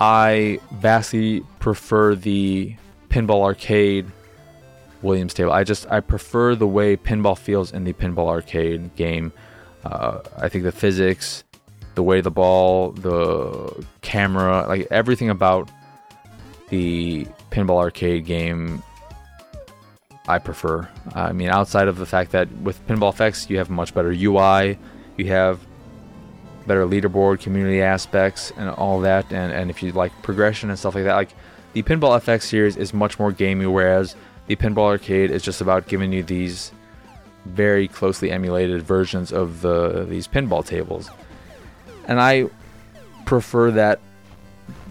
I 0.00 0.60
vastly 0.72 1.44
prefer 1.58 2.14
the 2.14 2.74
pinball 3.12 3.42
arcade 3.42 4.10
Williams 5.02 5.34
table. 5.34 5.52
I 5.52 5.64
just 5.64 5.90
I 5.90 6.00
prefer 6.00 6.54
the 6.54 6.66
way 6.66 6.96
pinball 6.96 7.36
feels 7.36 7.72
in 7.72 7.84
the 7.84 7.92
pinball 7.92 8.28
arcade 8.28 8.96
game. 8.96 9.32
Uh, 9.84 10.20
I 10.38 10.48
think 10.48 10.64
the 10.64 10.72
physics, 10.72 11.44
the 11.94 12.02
way 12.02 12.20
the 12.20 12.30
ball, 12.30 12.92
the 12.92 13.84
camera, 14.00 14.66
like 14.66 14.88
everything 14.90 15.28
about 15.28 15.70
the 16.70 17.26
pinball 17.50 17.78
arcade 17.78 18.24
game 18.24 18.82
I 20.26 20.38
prefer. 20.38 20.88
I 21.14 21.32
mean, 21.32 21.48
outside 21.48 21.88
of 21.88 21.98
the 21.98 22.06
fact 22.06 22.30
that 22.32 22.50
with 22.58 22.86
Pinball 22.86 23.12
FX, 23.12 23.50
you 23.50 23.58
have 23.58 23.70
much 23.70 23.92
better 23.92 24.10
UI, 24.10 24.78
you 25.16 25.26
have 25.26 25.58
better 26.66 26.86
leaderboard, 26.86 27.40
community 27.40 27.82
aspects, 27.82 28.52
and 28.56 28.70
all 28.70 29.00
that. 29.00 29.32
And, 29.32 29.52
and 29.52 29.68
if 29.68 29.82
you 29.82 29.90
like 29.92 30.12
progression 30.22 30.70
and 30.70 30.78
stuff 30.78 30.94
like 30.94 31.04
that, 31.04 31.16
like 31.16 31.34
the 31.72 31.82
Pinball 31.82 32.20
FX 32.20 32.42
series 32.42 32.76
is 32.76 32.92
much 32.92 33.18
more 33.18 33.32
gamey, 33.32 33.66
whereas 33.66 34.14
the 34.46 34.56
Pinball 34.56 34.86
Arcade 34.86 35.30
is 35.30 35.42
just 35.42 35.60
about 35.60 35.88
giving 35.88 36.12
you 36.12 36.22
these 36.22 36.72
very 37.44 37.88
closely 37.88 38.30
emulated 38.30 38.82
versions 38.82 39.32
of 39.32 39.62
the 39.62 40.06
these 40.08 40.28
pinball 40.28 40.64
tables. 40.64 41.10
And 42.06 42.20
I 42.20 42.46
prefer 43.24 43.70
that 43.72 44.00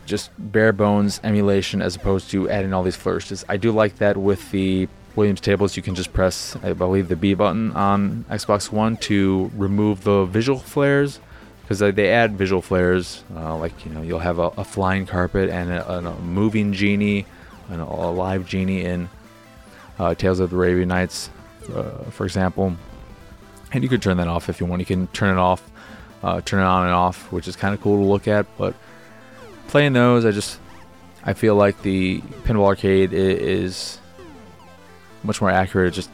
just 0.05 0.32
bare 0.38 0.73
bones 0.73 1.21
emulation 1.23 1.82
as 1.82 1.95
opposed 1.95 2.29
to 2.32 2.49
adding 2.49 2.73
all 2.73 2.84
these 2.84 2.95
flourishes. 2.95 3.45
I 3.47 3.57
do 3.57 3.71
like 3.71 3.97
that 3.97 4.17
with 4.17 4.51
the 4.51 4.89
Williams 5.15 5.41
tables, 5.41 5.75
you 5.75 5.84
can 5.84 5.95
just 5.95 6.13
press, 6.13 6.55
I 6.63 6.73
believe, 6.73 7.09
the 7.09 7.15
B 7.15 7.34
button 7.34 7.71
on 7.71 8.25
Xbox 8.29 8.71
One 8.71 8.97
to 8.97 9.51
remove 9.55 10.03
the 10.03 10.25
visual 10.25 10.59
flares 10.59 11.19
because 11.62 11.80
they 11.80 12.09
add 12.09 12.38
visual 12.38 12.62
flares. 12.62 13.24
Uh, 13.36 13.57
like 13.57 13.86
you 13.86 13.91
know, 13.91 14.01
you'll 14.01 14.20
have 14.20 14.39
a, 14.39 14.47
a 14.57 14.64
flying 14.64 15.05
carpet 15.05 15.49
and 15.49 15.72
a, 15.72 15.97
a, 15.97 16.20
moving 16.20 16.74
genie, 16.74 17.26
and 17.70 17.82
a, 17.82 17.86
live 17.86 18.45
genie 18.45 18.84
in 18.84 19.09
uh, 19.99 20.14
Tales 20.16 20.39
of 20.39 20.49
the 20.49 20.55
Arabian 20.55 20.89
Nights, 20.89 21.30
uh, 21.74 22.03
for 22.09 22.26
example. 22.26 22.76
And 23.74 23.84
you 23.84 23.89
can 23.89 24.01
turn 24.01 24.18
that 24.18 24.28
off 24.28 24.49
if 24.49 24.59
you 24.59 24.66
want. 24.66 24.82
You 24.82 24.86
can 24.86 25.07
turn 25.07 25.38
it 25.38 25.39
off, 25.39 25.64
uh, 26.24 26.41
turn 26.41 26.59
it 26.59 26.66
on 26.66 26.86
and 26.86 26.93
off, 26.93 27.32
which 27.32 27.47
is 27.47 27.55
kind 27.55 27.74
of 27.74 27.82
cool 27.82 27.97
to 27.97 28.05
look 28.05 28.28
at. 28.28 28.45
But 28.57 28.76
playing 29.68 29.93
those, 29.93 30.26
I 30.26 30.32
just 30.32 30.59
I 31.24 31.34
feel 31.34 31.55
like 31.55 31.82
the 31.84 32.20
Pinball 32.43 32.66
Arcade 32.66 33.14
is 33.14 33.99
much 35.24 35.39
more 35.39 35.51
accurate. 35.51 35.93
Just 35.93 36.09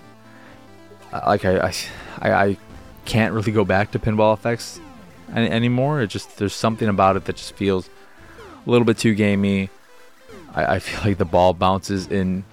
like 1.12 1.46
I, 1.46 1.68
I, 1.68 1.74
I 2.22 2.58
can't 3.06 3.34
really 3.34 3.52
go 3.52 3.66
back 3.66 3.92
to 3.92 4.00
Pinball 4.00 4.40
FX 4.40 4.80
any, 5.34 5.50
anymore. 5.50 6.02
It 6.02 6.08
just 6.08 6.38
there's 6.38 6.54
something 6.54 6.88
about 6.88 7.16
it 7.16 7.26
that 7.26 7.36
just 7.36 7.54
feels 7.54 7.90
a 8.66 8.70
little 8.70 8.86
bit 8.86 8.98
too 8.98 9.16
gamey. 9.16 9.70
I, 10.54 10.76
I 10.76 10.80
feel 10.80 11.00
like 11.10 11.18
the 11.18 11.26
ball 11.26 11.54
bounces 11.54 12.08
in 12.08 12.44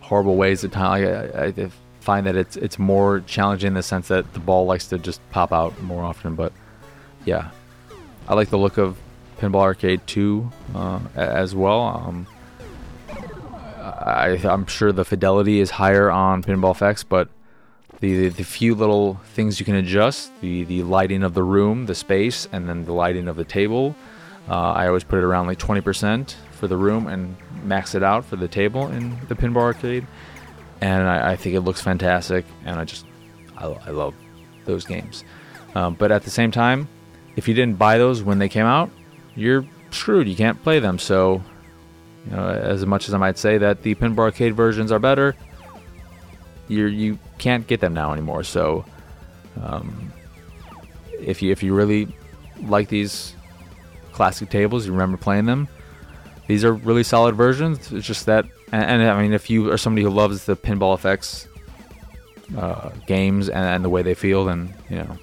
horrible 0.00 0.36
ways 0.36 0.64
at 0.64 0.72
times. 0.72 1.06
I, 1.06 1.64
I, 1.64 1.70
find 2.00 2.26
that 2.26 2.36
it's 2.36 2.56
it's 2.56 2.78
more 2.78 3.20
challenging 3.20 3.68
in 3.68 3.74
the 3.74 3.82
sense 3.82 4.08
that 4.08 4.32
the 4.32 4.40
ball 4.40 4.64
likes 4.64 4.86
to 4.86 4.98
just 4.98 5.20
pop 5.30 5.52
out 5.52 5.78
more 5.82 6.02
often. 6.02 6.34
But 6.34 6.52
yeah, 7.26 7.50
I 8.26 8.34
like 8.34 8.48
the 8.48 8.56
look 8.56 8.78
of 8.78 8.96
Pinball 9.38 9.60
Arcade 9.60 10.06
2 10.06 10.50
uh, 10.74 11.00
as 11.14 11.54
well. 11.54 11.80
Um, 11.80 12.26
I, 13.80 14.38
am 14.42 14.66
sure 14.66 14.90
the 14.92 15.04
fidelity 15.04 15.60
is 15.60 15.70
higher 15.70 16.10
on 16.10 16.42
Pinball 16.42 16.76
FX, 16.76 17.04
but 17.08 17.28
the, 18.00 18.28
the 18.28 18.44
few 18.44 18.74
little 18.74 19.14
things 19.34 19.58
you 19.58 19.66
can 19.66 19.74
adjust 19.74 20.30
the, 20.40 20.64
the 20.64 20.82
lighting 20.82 21.22
of 21.22 21.34
the 21.34 21.42
room, 21.42 21.86
the 21.86 21.94
space, 21.94 22.48
and 22.52 22.68
then 22.68 22.84
the 22.84 22.92
lighting 22.92 23.28
of 23.28 23.36
the 23.36 23.44
table. 23.44 23.94
Uh, 24.48 24.72
I 24.72 24.86
always 24.86 25.04
put 25.04 25.18
it 25.18 25.24
around 25.24 25.46
like 25.46 25.58
20% 25.58 26.34
for 26.52 26.68
the 26.68 26.76
room 26.76 27.06
and 27.06 27.36
max 27.62 27.94
it 27.94 28.02
out 28.02 28.24
for 28.24 28.36
the 28.36 28.48
table 28.48 28.88
in 28.88 29.16
the 29.28 29.34
Pinball 29.34 29.62
Arcade. 29.62 30.06
And 30.80 31.08
I, 31.08 31.32
I 31.32 31.36
think 31.36 31.54
it 31.56 31.60
looks 31.60 31.80
fantastic, 31.80 32.44
and 32.64 32.78
I 32.78 32.84
just 32.84 33.04
I, 33.56 33.66
I 33.66 33.90
love 33.90 34.14
those 34.64 34.84
games. 34.84 35.24
Um, 35.74 35.94
but 35.94 36.12
at 36.12 36.22
the 36.22 36.30
same 36.30 36.50
time, 36.50 36.88
if 37.36 37.48
you 37.48 37.54
didn't 37.54 37.78
buy 37.78 37.98
those 37.98 38.22
when 38.22 38.38
they 38.38 38.48
came 38.48 38.66
out, 38.66 38.90
you're 39.34 39.64
screwed. 39.90 40.28
You 40.28 40.36
can't 40.36 40.62
play 40.62 40.78
them. 40.78 40.98
So, 40.98 41.42
you 42.26 42.36
know, 42.36 42.48
as 42.48 42.86
much 42.86 43.08
as 43.08 43.14
I 43.14 43.18
might 43.18 43.38
say 43.38 43.58
that 43.58 43.82
the 43.82 43.94
Pinball 43.96 44.20
Arcade 44.20 44.54
versions 44.54 44.92
are 44.92 44.98
better, 44.98 45.34
you 46.68 46.86
you 46.86 47.18
can't 47.38 47.66
get 47.66 47.80
them 47.80 47.94
now 47.94 48.12
anymore. 48.12 48.44
So, 48.44 48.84
um, 49.62 50.12
if 51.20 51.42
you 51.42 51.50
if 51.50 51.62
you 51.62 51.74
really 51.74 52.08
like 52.62 52.88
these 52.88 53.34
classic 54.12 54.50
tables, 54.50 54.86
you 54.86 54.92
remember 54.92 55.16
playing 55.16 55.46
them. 55.46 55.68
These 56.46 56.64
are 56.64 56.72
really 56.72 57.02
solid 57.02 57.34
versions. 57.34 57.92
It's 57.92 58.06
just 58.06 58.26
that, 58.26 58.46
and, 58.72 58.82
and 58.82 59.02
I 59.02 59.20
mean, 59.20 59.34
if 59.34 59.50
you 59.50 59.70
are 59.70 59.76
somebody 59.76 60.02
who 60.02 60.10
loves 60.10 60.46
the 60.46 60.56
Pinball 60.56 60.98
FX 60.98 61.46
uh, 62.56 62.90
games 63.06 63.50
and, 63.50 63.64
and, 63.64 63.84
the 63.84 63.90
way 63.90 64.00
they 64.00 64.14
feel, 64.14 64.46
then 64.46 64.72
you 64.88 64.96
know 64.96 65.18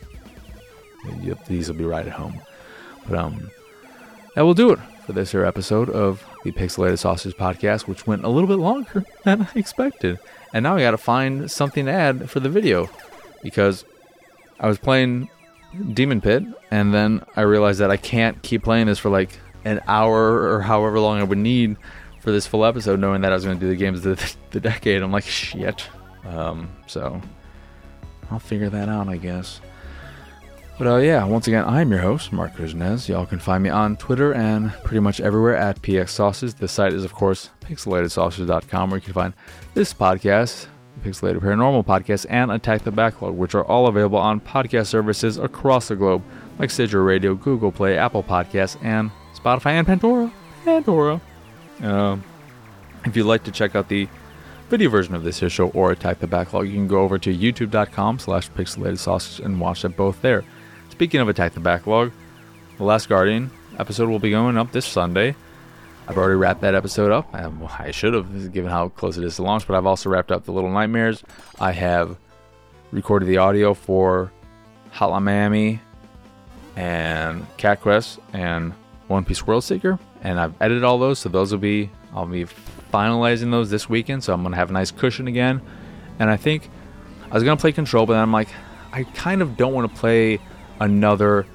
you, 1.21 1.37
these 1.47 1.67
will 1.67 1.75
be 1.75 1.85
right 1.85 2.05
at 2.05 2.11
home. 2.11 2.39
But 3.07 3.17
um, 3.17 3.49
that 4.35 4.41
will 4.41 4.53
do 4.53 4.71
it 4.71 4.79
for 5.06 5.14
this 5.14 5.32
here 5.32 5.45
episode 5.45 5.89
of 5.89 6.26
the 6.43 6.51
Pixelated 6.51 6.97
Sausage 6.97 7.36
Podcast, 7.36 7.88
which 7.88 8.08
went 8.08 8.24
a 8.24 8.30
little 8.30 8.47
bit 8.47 8.58
longer 8.58 9.06
than 9.24 9.43
I 9.43 9.60
expected. 9.60 10.20
And 10.51 10.64
now 10.64 10.76
I 10.76 10.82
got 10.82 10.91
to 10.91 10.97
find 10.97 11.49
something 11.49 11.86
to 11.86 11.91
add 11.91 12.30
for 12.30 12.39
the 12.39 12.49
video 12.49 12.89
because 13.43 13.86
I 14.60 14.68
was 14.68 14.80
playing 14.80 15.30
Demon 15.93 16.22
Pit, 16.22 16.43
and 16.72 16.93
then 16.93 17.24
I 17.36 17.41
realized 17.41 17.80
that 17.80 17.91
I 17.91 17.97
can't 17.97 18.41
keep 18.41 18.64
playing 18.64 18.88
this 18.88 18.97
for 18.97 19.10
like 19.10 19.38
an 19.64 19.82
hour 19.88 20.51
or 20.51 20.62
however 20.62 20.99
long 20.99 21.20
I 21.20 21.24
would 21.24 21.38
need 21.38 21.78
for 22.22 22.32
this 22.32 22.47
full 22.47 22.66
episode, 22.66 22.99
knowing 22.99 23.22
that 23.22 23.32
I 23.32 23.36
was 23.36 23.45
going 23.45 23.60
to 23.60 23.66
do 23.66 23.70
the 23.70 23.76
games 23.76 24.06
of 24.06 24.18
the, 24.18 24.36
the 24.51 24.60
decade. 24.60 25.03
I'm 25.03 25.12
like, 25.12 25.26
shit. 25.26 25.88
Um, 26.26 26.72
so 26.88 27.22
I'll 28.32 28.39
figure 28.39 28.70
that 28.70 28.89
out, 28.89 29.08
I 29.08 29.18
guess. 29.18 29.62
But 30.78 30.88
uh, 30.88 30.97
yeah, 30.97 31.23
once 31.23 31.47
again, 31.47 31.63
I'm 31.63 31.89
your 31.89 32.01
host, 32.01 32.34
Marc 32.34 32.55
Kuznez. 32.55 33.07
Y'all 33.07 33.26
can 33.26 33.39
find 33.39 33.63
me 33.63 33.69
on 33.69 33.95
Twitter 33.95 34.34
and 34.34 34.71
pretty 34.84 34.99
much 34.99 35.21
everywhere 35.21 35.55
at 35.55 35.82
PX 35.82 36.09
Sauces. 36.09 36.53
The 36.53 36.67
site 36.67 36.91
is, 36.91 37.05
of 37.05 37.13
course, 37.13 37.49
pixelatedsausage.com, 37.61 38.89
where 38.89 38.97
you 38.97 39.03
can 39.03 39.13
find 39.13 39.34
this 39.73 39.93
podcast, 39.93 40.67
Pixelated 41.01 41.39
Paranormal 41.39 41.86
Podcast, 41.86 42.26
and 42.30 42.51
Attack 42.51 42.84
the 42.84 42.91
Backlog, 42.91 43.36
which 43.36 43.55
are 43.55 43.63
all 43.63 43.88
available 43.88 44.17
on 44.17 44.41
podcast 44.41 44.88
services 44.88 45.38
across 45.38 45.88
the 45.88 45.95
globe, 45.95 46.21
like 46.59 46.69
Stitcher 46.69 47.03
Radio, 47.05 47.36
Google 47.36 47.71
Play, 47.71 47.97
Apple 47.97 48.23
Podcasts, 48.23 48.78
and 48.84 49.11
Spotify, 49.34 49.71
and 49.71 49.88
Pandora. 49.88 50.30
Pandora. 50.65 51.21
Uh, 51.82 52.17
if 53.05 53.15
you'd 53.15 53.26
like 53.26 53.45
to 53.45 53.51
check 53.51 53.76
out 53.78 53.88
the 53.88 54.09
video 54.69 54.89
version 54.89 55.15
of 55.15 55.23
this 55.23 55.38
show 55.38 55.69
or 55.69 55.91
Attack 55.91 56.19
the 56.19 56.28
Backlog, 56.28 56.67
you 56.67 56.73
can 56.73 56.88
go 56.88 56.99
over 56.99 57.17
to 57.17 57.34
youtube.com 57.34 58.19
slash 58.19 58.49
pixelated 58.51 58.97
sausage 58.97 59.45
and 59.45 59.61
watch 59.61 59.84
them 59.84 59.93
both 59.93 60.21
there. 60.21 60.43
Speaking 60.95 61.19
of 61.19 61.27
Attack 61.27 61.55
the 61.55 61.59
Backlog, 61.59 62.13
The 62.77 62.85
Last 62.85 63.09
Guardian 63.09 63.51
episode 63.77 64.07
will 64.07 64.17
be 64.17 64.29
going 64.29 64.57
up 64.57 64.71
this 64.71 64.85
Sunday. 64.85 65.35
I've 66.07 66.17
already 66.17 66.35
wrapped 66.35 66.61
that 66.61 66.73
episode 66.73 67.11
up. 67.11 67.27
I, 67.33 67.91
should 67.91 68.13
have, 68.13 68.53
given 68.53 68.71
how 68.71 68.87
close 68.87 69.17
it 69.17 69.25
is 69.25 69.35
to 69.35 69.43
launch, 69.43 69.67
but 69.67 69.75
I've 69.75 69.85
also 69.85 70.09
wrapped 70.09 70.31
up 70.31 70.45
the 70.45 70.53
Little 70.53 70.71
Nightmares. 70.71 71.21
I 71.59 71.73
have 71.73 72.15
recorded 72.93 73.25
the 73.25 73.39
audio 73.39 73.73
for 73.73 74.31
Hotline 74.93 75.23
Miami 75.23 75.81
and 76.77 77.45
Cat 77.57 77.81
Quest 77.81 78.19
and 78.31 78.71
One 79.09 79.25
Piece 79.25 79.45
World 79.45 79.65
Seeker, 79.65 79.99
and 80.21 80.39
I've 80.39 80.53
edited 80.61 80.85
all 80.85 80.97
those, 80.97 81.19
so 81.19 81.27
those 81.27 81.51
will 81.51 81.59
be 81.59 81.89
I'll 82.13 82.25
be 82.25 82.45
finalizing 82.93 83.51
those 83.51 83.69
this 83.69 83.89
weekend. 83.89 84.23
So 84.23 84.33
I'm 84.33 84.43
gonna 84.43 84.55
have 84.55 84.69
a 84.69 84.73
nice 84.73 84.91
cushion 84.91 85.27
again, 85.27 85.59
and 86.19 86.29
I 86.29 86.37
think 86.37 86.69
I 87.29 87.33
was 87.33 87.43
gonna 87.43 87.57
play 87.57 87.73
Control, 87.73 88.05
but 88.05 88.15
I'm 88.15 88.31
like, 88.31 88.47
I 88.93 89.03
kind 89.03 89.41
of 89.41 89.57
don't 89.57 89.73
want 89.73 89.93
to 89.93 89.99
play 89.99 90.39
another 90.80 91.45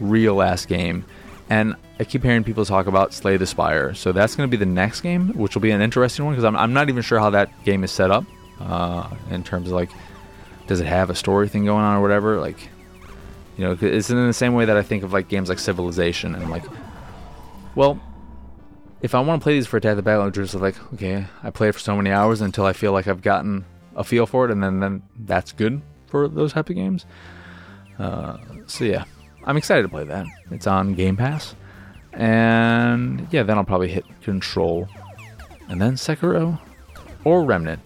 real 0.00 0.42
ass 0.42 0.66
game, 0.66 1.04
and 1.50 1.76
I 2.00 2.04
keep 2.04 2.22
hearing 2.22 2.44
people 2.44 2.64
talk 2.64 2.86
about 2.86 3.12
Slay 3.12 3.36
the 3.36 3.46
Spire, 3.46 3.94
so 3.94 4.12
that's 4.12 4.34
going 4.34 4.48
to 4.48 4.50
be 4.50 4.56
the 4.56 4.70
next 4.70 5.02
game, 5.02 5.28
which 5.30 5.54
will 5.54 5.62
be 5.62 5.70
an 5.70 5.80
interesting 5.80 6.24
one 6.24 6.34
because 6.34 6.44
I'm, 6.44 6.56
I'm 6.56 6.72
not 6.72 6.88
even 6.88 7.02
sure 7.02 7.18
how 7.18 7.30
that 7.30 7.50
game 7.64 7.84
is 7.84 7.92
set 7.92 8.10
up 8.10 8.24
uh, 8.60 9.08
in 9.30 9.44
terms 9.44 9.68
of 9.68 9.74
like, 9.74 9.90
does 10.66 10.80
it 10.80 10.86
have 10.86 11.10
a 11.10 11.14
story 11.14 11.48
thing 11.48 11.64
going 11.64 11.84
on 11.84 11.96
or 11.96 12.00
whatever? 12.00 12.40
Like, 12.40 12.68
you 13.56 13.64
know, 13.64 13.76
it's 13.80 14.10
in 14.10 14.26
the 14.26 14.32
same 14.32 14.54
way 14.54 14.64
that 14.64 14.76
I 14.76 14.82
think 14.82 15.02
of 15.02 15.12
like 15.12 15.28
games 15.28 15.48
like 15.48 15.58
Civilization 15.58 16.34
and 16.34 16.50
like, 16.50 16.64
well, 17.74 18.00
if 19.02 19.14
I 19.14 19.20
want 19.20 19.40
to 19.40 19.44
play 19.44 19.54
these 19.54 19.66
for 19.66 19.76
Attack 19.76 19.96
the 19.96 20.02
Battle, 20.02 20.22
I'm 20.22 20.32
just 20.32 20.54
like, 20.54 20.76
okay, 20.94 21.26
I 21.42 21.50
play 21.50 21.68
it 21.68 21.72
for 21.72 21.80
so 21.80 21.96
many 21.96 22.10
hours 22.10 22.40
until 22.40 22.64
I 22.64 22.72
feel 22.72 22.92
like 22.92 23.08
I've 23.08 23.22
gotten 23.22 23.64
a 23.96 24.04
feel 24.04 24.26
for 24.26 24.44
it, 24.44 24.50
and 24.50 24.62
then 24.62 24.80
then 24.80 25.02
that's 25.18 25.52
good 25.52 25.82
for 26.06 26.28
those 26.28 26.52
type 26.52 26.70
of 26.70 26.76
games. 26.76 27.04
Uh, 28.02 28.36
so 28.66 28.84
yeah, 28.84 29.04
I'm 29.44 29.56
excited 29.56 29.82
to 29.82 29.88
play 29.88 30.04
that. 30.04 30.26
It's 30.50 30.66
on 30.66 30.94
Game 30.94 31.16
Pass. 31.16 31.54
And 32.12 33.28
yeah, 33.30 33.44
then 33.44 33.56
I'll 33.56 33.64
probably 33.64 33.88
hit 33.88 34.04
Control. 34.22 34.88
And 35.68 35.80
then 35.80 35.94
Sekiro 35.94 36.58
or 37.24 37.44
Remnant. 37.44 37.80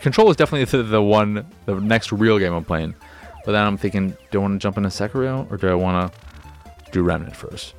Control 0.00 0.30
is 0.30 0.36
definitely 0.36 0.82
the, 0.82 1.02
one, 1.02 1.46
the 1.66 1.76
next 1.76 2.12
real 2.12 2.38
game 2.38 2.52
I'm 2.52 2.64
playing. 2.64 2.94
But 3.44 3.52
then 3.52 3.64
I'm 3.64 3.76
thinking, 3.76 4.16
do 4.30 4.38
I 4.38 4.42
want 4.42 4.54
to 4.54 4.58
jump 4.58 4.76
into 4.76 4.88
Sekiro 4.88 5.50
or 5.50 5.56
do 5.56 5.68
I 5.68 5.74
want 5.74 6.12
to 6.12 6.90
do 6.90 7.02
Remnant 7.02 7.34
first? 7.34 7.74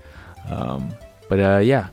Um, 0.49 0.93
but 1.27 1.39
uh, 1.39 1.57
yeah, 1.57 1.89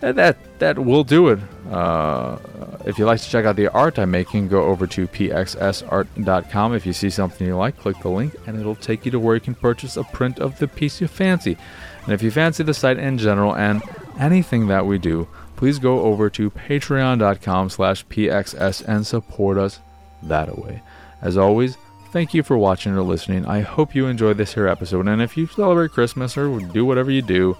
that, 0.00 0.16
that, 0.16 0.58
that 0.58 0.78
will 0.78 1.04
do 1.04 1.28
it. 1.28 1.38
Uh, 1.70 2.38
if 2.84 2.98
you'd 2.98 3.06
like 3.06 3.20
to 3.20 3.28
check 3.28 3.44
out 3.44 3.56
the 3.56 3.68
art 3.68 3.98
I'm 3.98 4.10
making, 4.10 4.48
go 4.48 4.62
over 4.64 4.86
to 4.86 5.06
pxsart.com. 5.08 6.74
If 6.74 6.86
you 6.86 6.92
see 6.92 7.10
something 7.10 7.46
you 7.46 7.56
like, 7.56 7.78
click 7.78 7.98
the 8.00 8.08
link 8.08 8.34
and 8.46 8.58
it'll 8.58 8.76
take 8.76 9.04
you 9.04 9.10
to 9.10 9.20
where 9.20 9.34
you 9.34 9.40
can 9.40 9.54
purchase 9.54 9.96
a 9.96 10.04
print 10.04 10.38
of 10.38 10.58
the 10.58 10.68
piece 10.68 11.00
you 11.00 11.08
fancy. 11.08 11.56
And 12.04 12.12
if 12.12 12.22
you 12.22 12.30
fancy 12.30 12.62
the 12.62 12.74
site 12.74 12.98
in 12.98 13.18
general 13.18 13.54
and 13.54 13.82
anything 14.18 14.68
that 14.68 14.86
we 14.86 14.98
do, 14.98 15.28
please 15.56 15.78
go 15.78 16.00
over 16.02 16.30
to 16.30 16.50
patreon.com 16.50 17.68
slash 17.68 18.06
pxs 18.06 18.84
and 18.86 19.06
support 19.06 19.58
us 19.58 19.80
that 20.22 20.56
way. 20.58 20.82
As 21.20 21.36
always, 21.36 21.76
thank 22.12 22.32
you 22.32 22.42
for 22.42 22.56
watching 22.56 22.92
or 22.92 23.02
listening. 23.02 23.44
I 23.44 23.60
hope 23.60 23.94
you 23.94 24.06
enjoyed 24.06 24.38
this 24.38 24.54
here 24.54 24.68
episode, 24.68 25.08
and 25.08 25.20
if 25.20 25.36
you 25.36 25.46
celebrate 25.48 25.90
Christmas 25.90 26.36
or 26.36 26.60
do 26.60 26.84
whatever 26.84 27.10
you 27.10 27.22
do, 27.22 27.56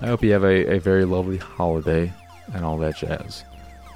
I 0.00 0.06
hope 0.06 0.22
you 0.22 0.32
have 0.32 0.44
a, 0.44 0.74
a 0.74 0.78
very 0.80 1.04
lovely 1.04 1.38
holiday 1.38 2.12
and 2.52 2.64
all 2.64 2.78
that 2.78 2.96
jazz. 2.96 3.44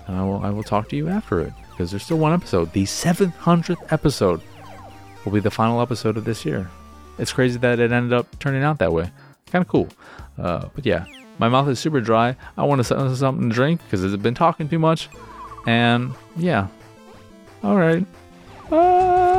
And 0.06 0.16
I 0.16 0.22
will, 0.22 0.44
I 0.44 0.50
will 0.50 0.62
talk 0.62 0.88
to 0.90 0.96
you 0.96 1.08
after 1.08 1.40
it, 1.40 1.52
because 1.70 1.90
there's 1.90 2.04
still 2.04 2.18
one 2.18 2.32
episode. 2.32 2.72
The 2.72 2.84
700th 2.84 3.92
episode 3.92 4.40
will 5.24 5.32
be 5.32 5.40
the 5.40 5.50
final 5.50 5.80
episode 5.80 6.16
of 6.16 6.24
this 6.24 6.44
year. 6.44 6.70
It's 7.18 7.32
crazy 7.32 7.58
that 7.58 7.78
it 7.78 7.92
ended 7.92 8.12
up 8.12 8.38
turning 8.38 8.62
out 8.62 8.78
that 8.78 8.92
way 8.92 9.10
kind 9.50 9.62
of 9.62 9.68
cool. 9.68 9.88
Uh, 10.38 10.68
but 10.74 10.86
yeah, 10.86 11.06
my 11.38 11.48
mouth 11.48 11.68
is 11.68 11.78
super 11.78 12.00
dry. 12.00 12.36
I 12.56 12.64
want 12.64 12.84
to 12.84 13.16
something 13.16 13.48
to 13.48 13.54
drink 13.54 13.80
because 13.84 14.04
I've 14.04 14.22
been 14.22 14.34
talking 14.34 14.68
too 14.68 14.78
much. 14.78 15.08
And 15.66 16.14
yeah, 16.36 16.68
all 17.62 17.76
right. 17.76 18.04
Bye. 18.70 19.37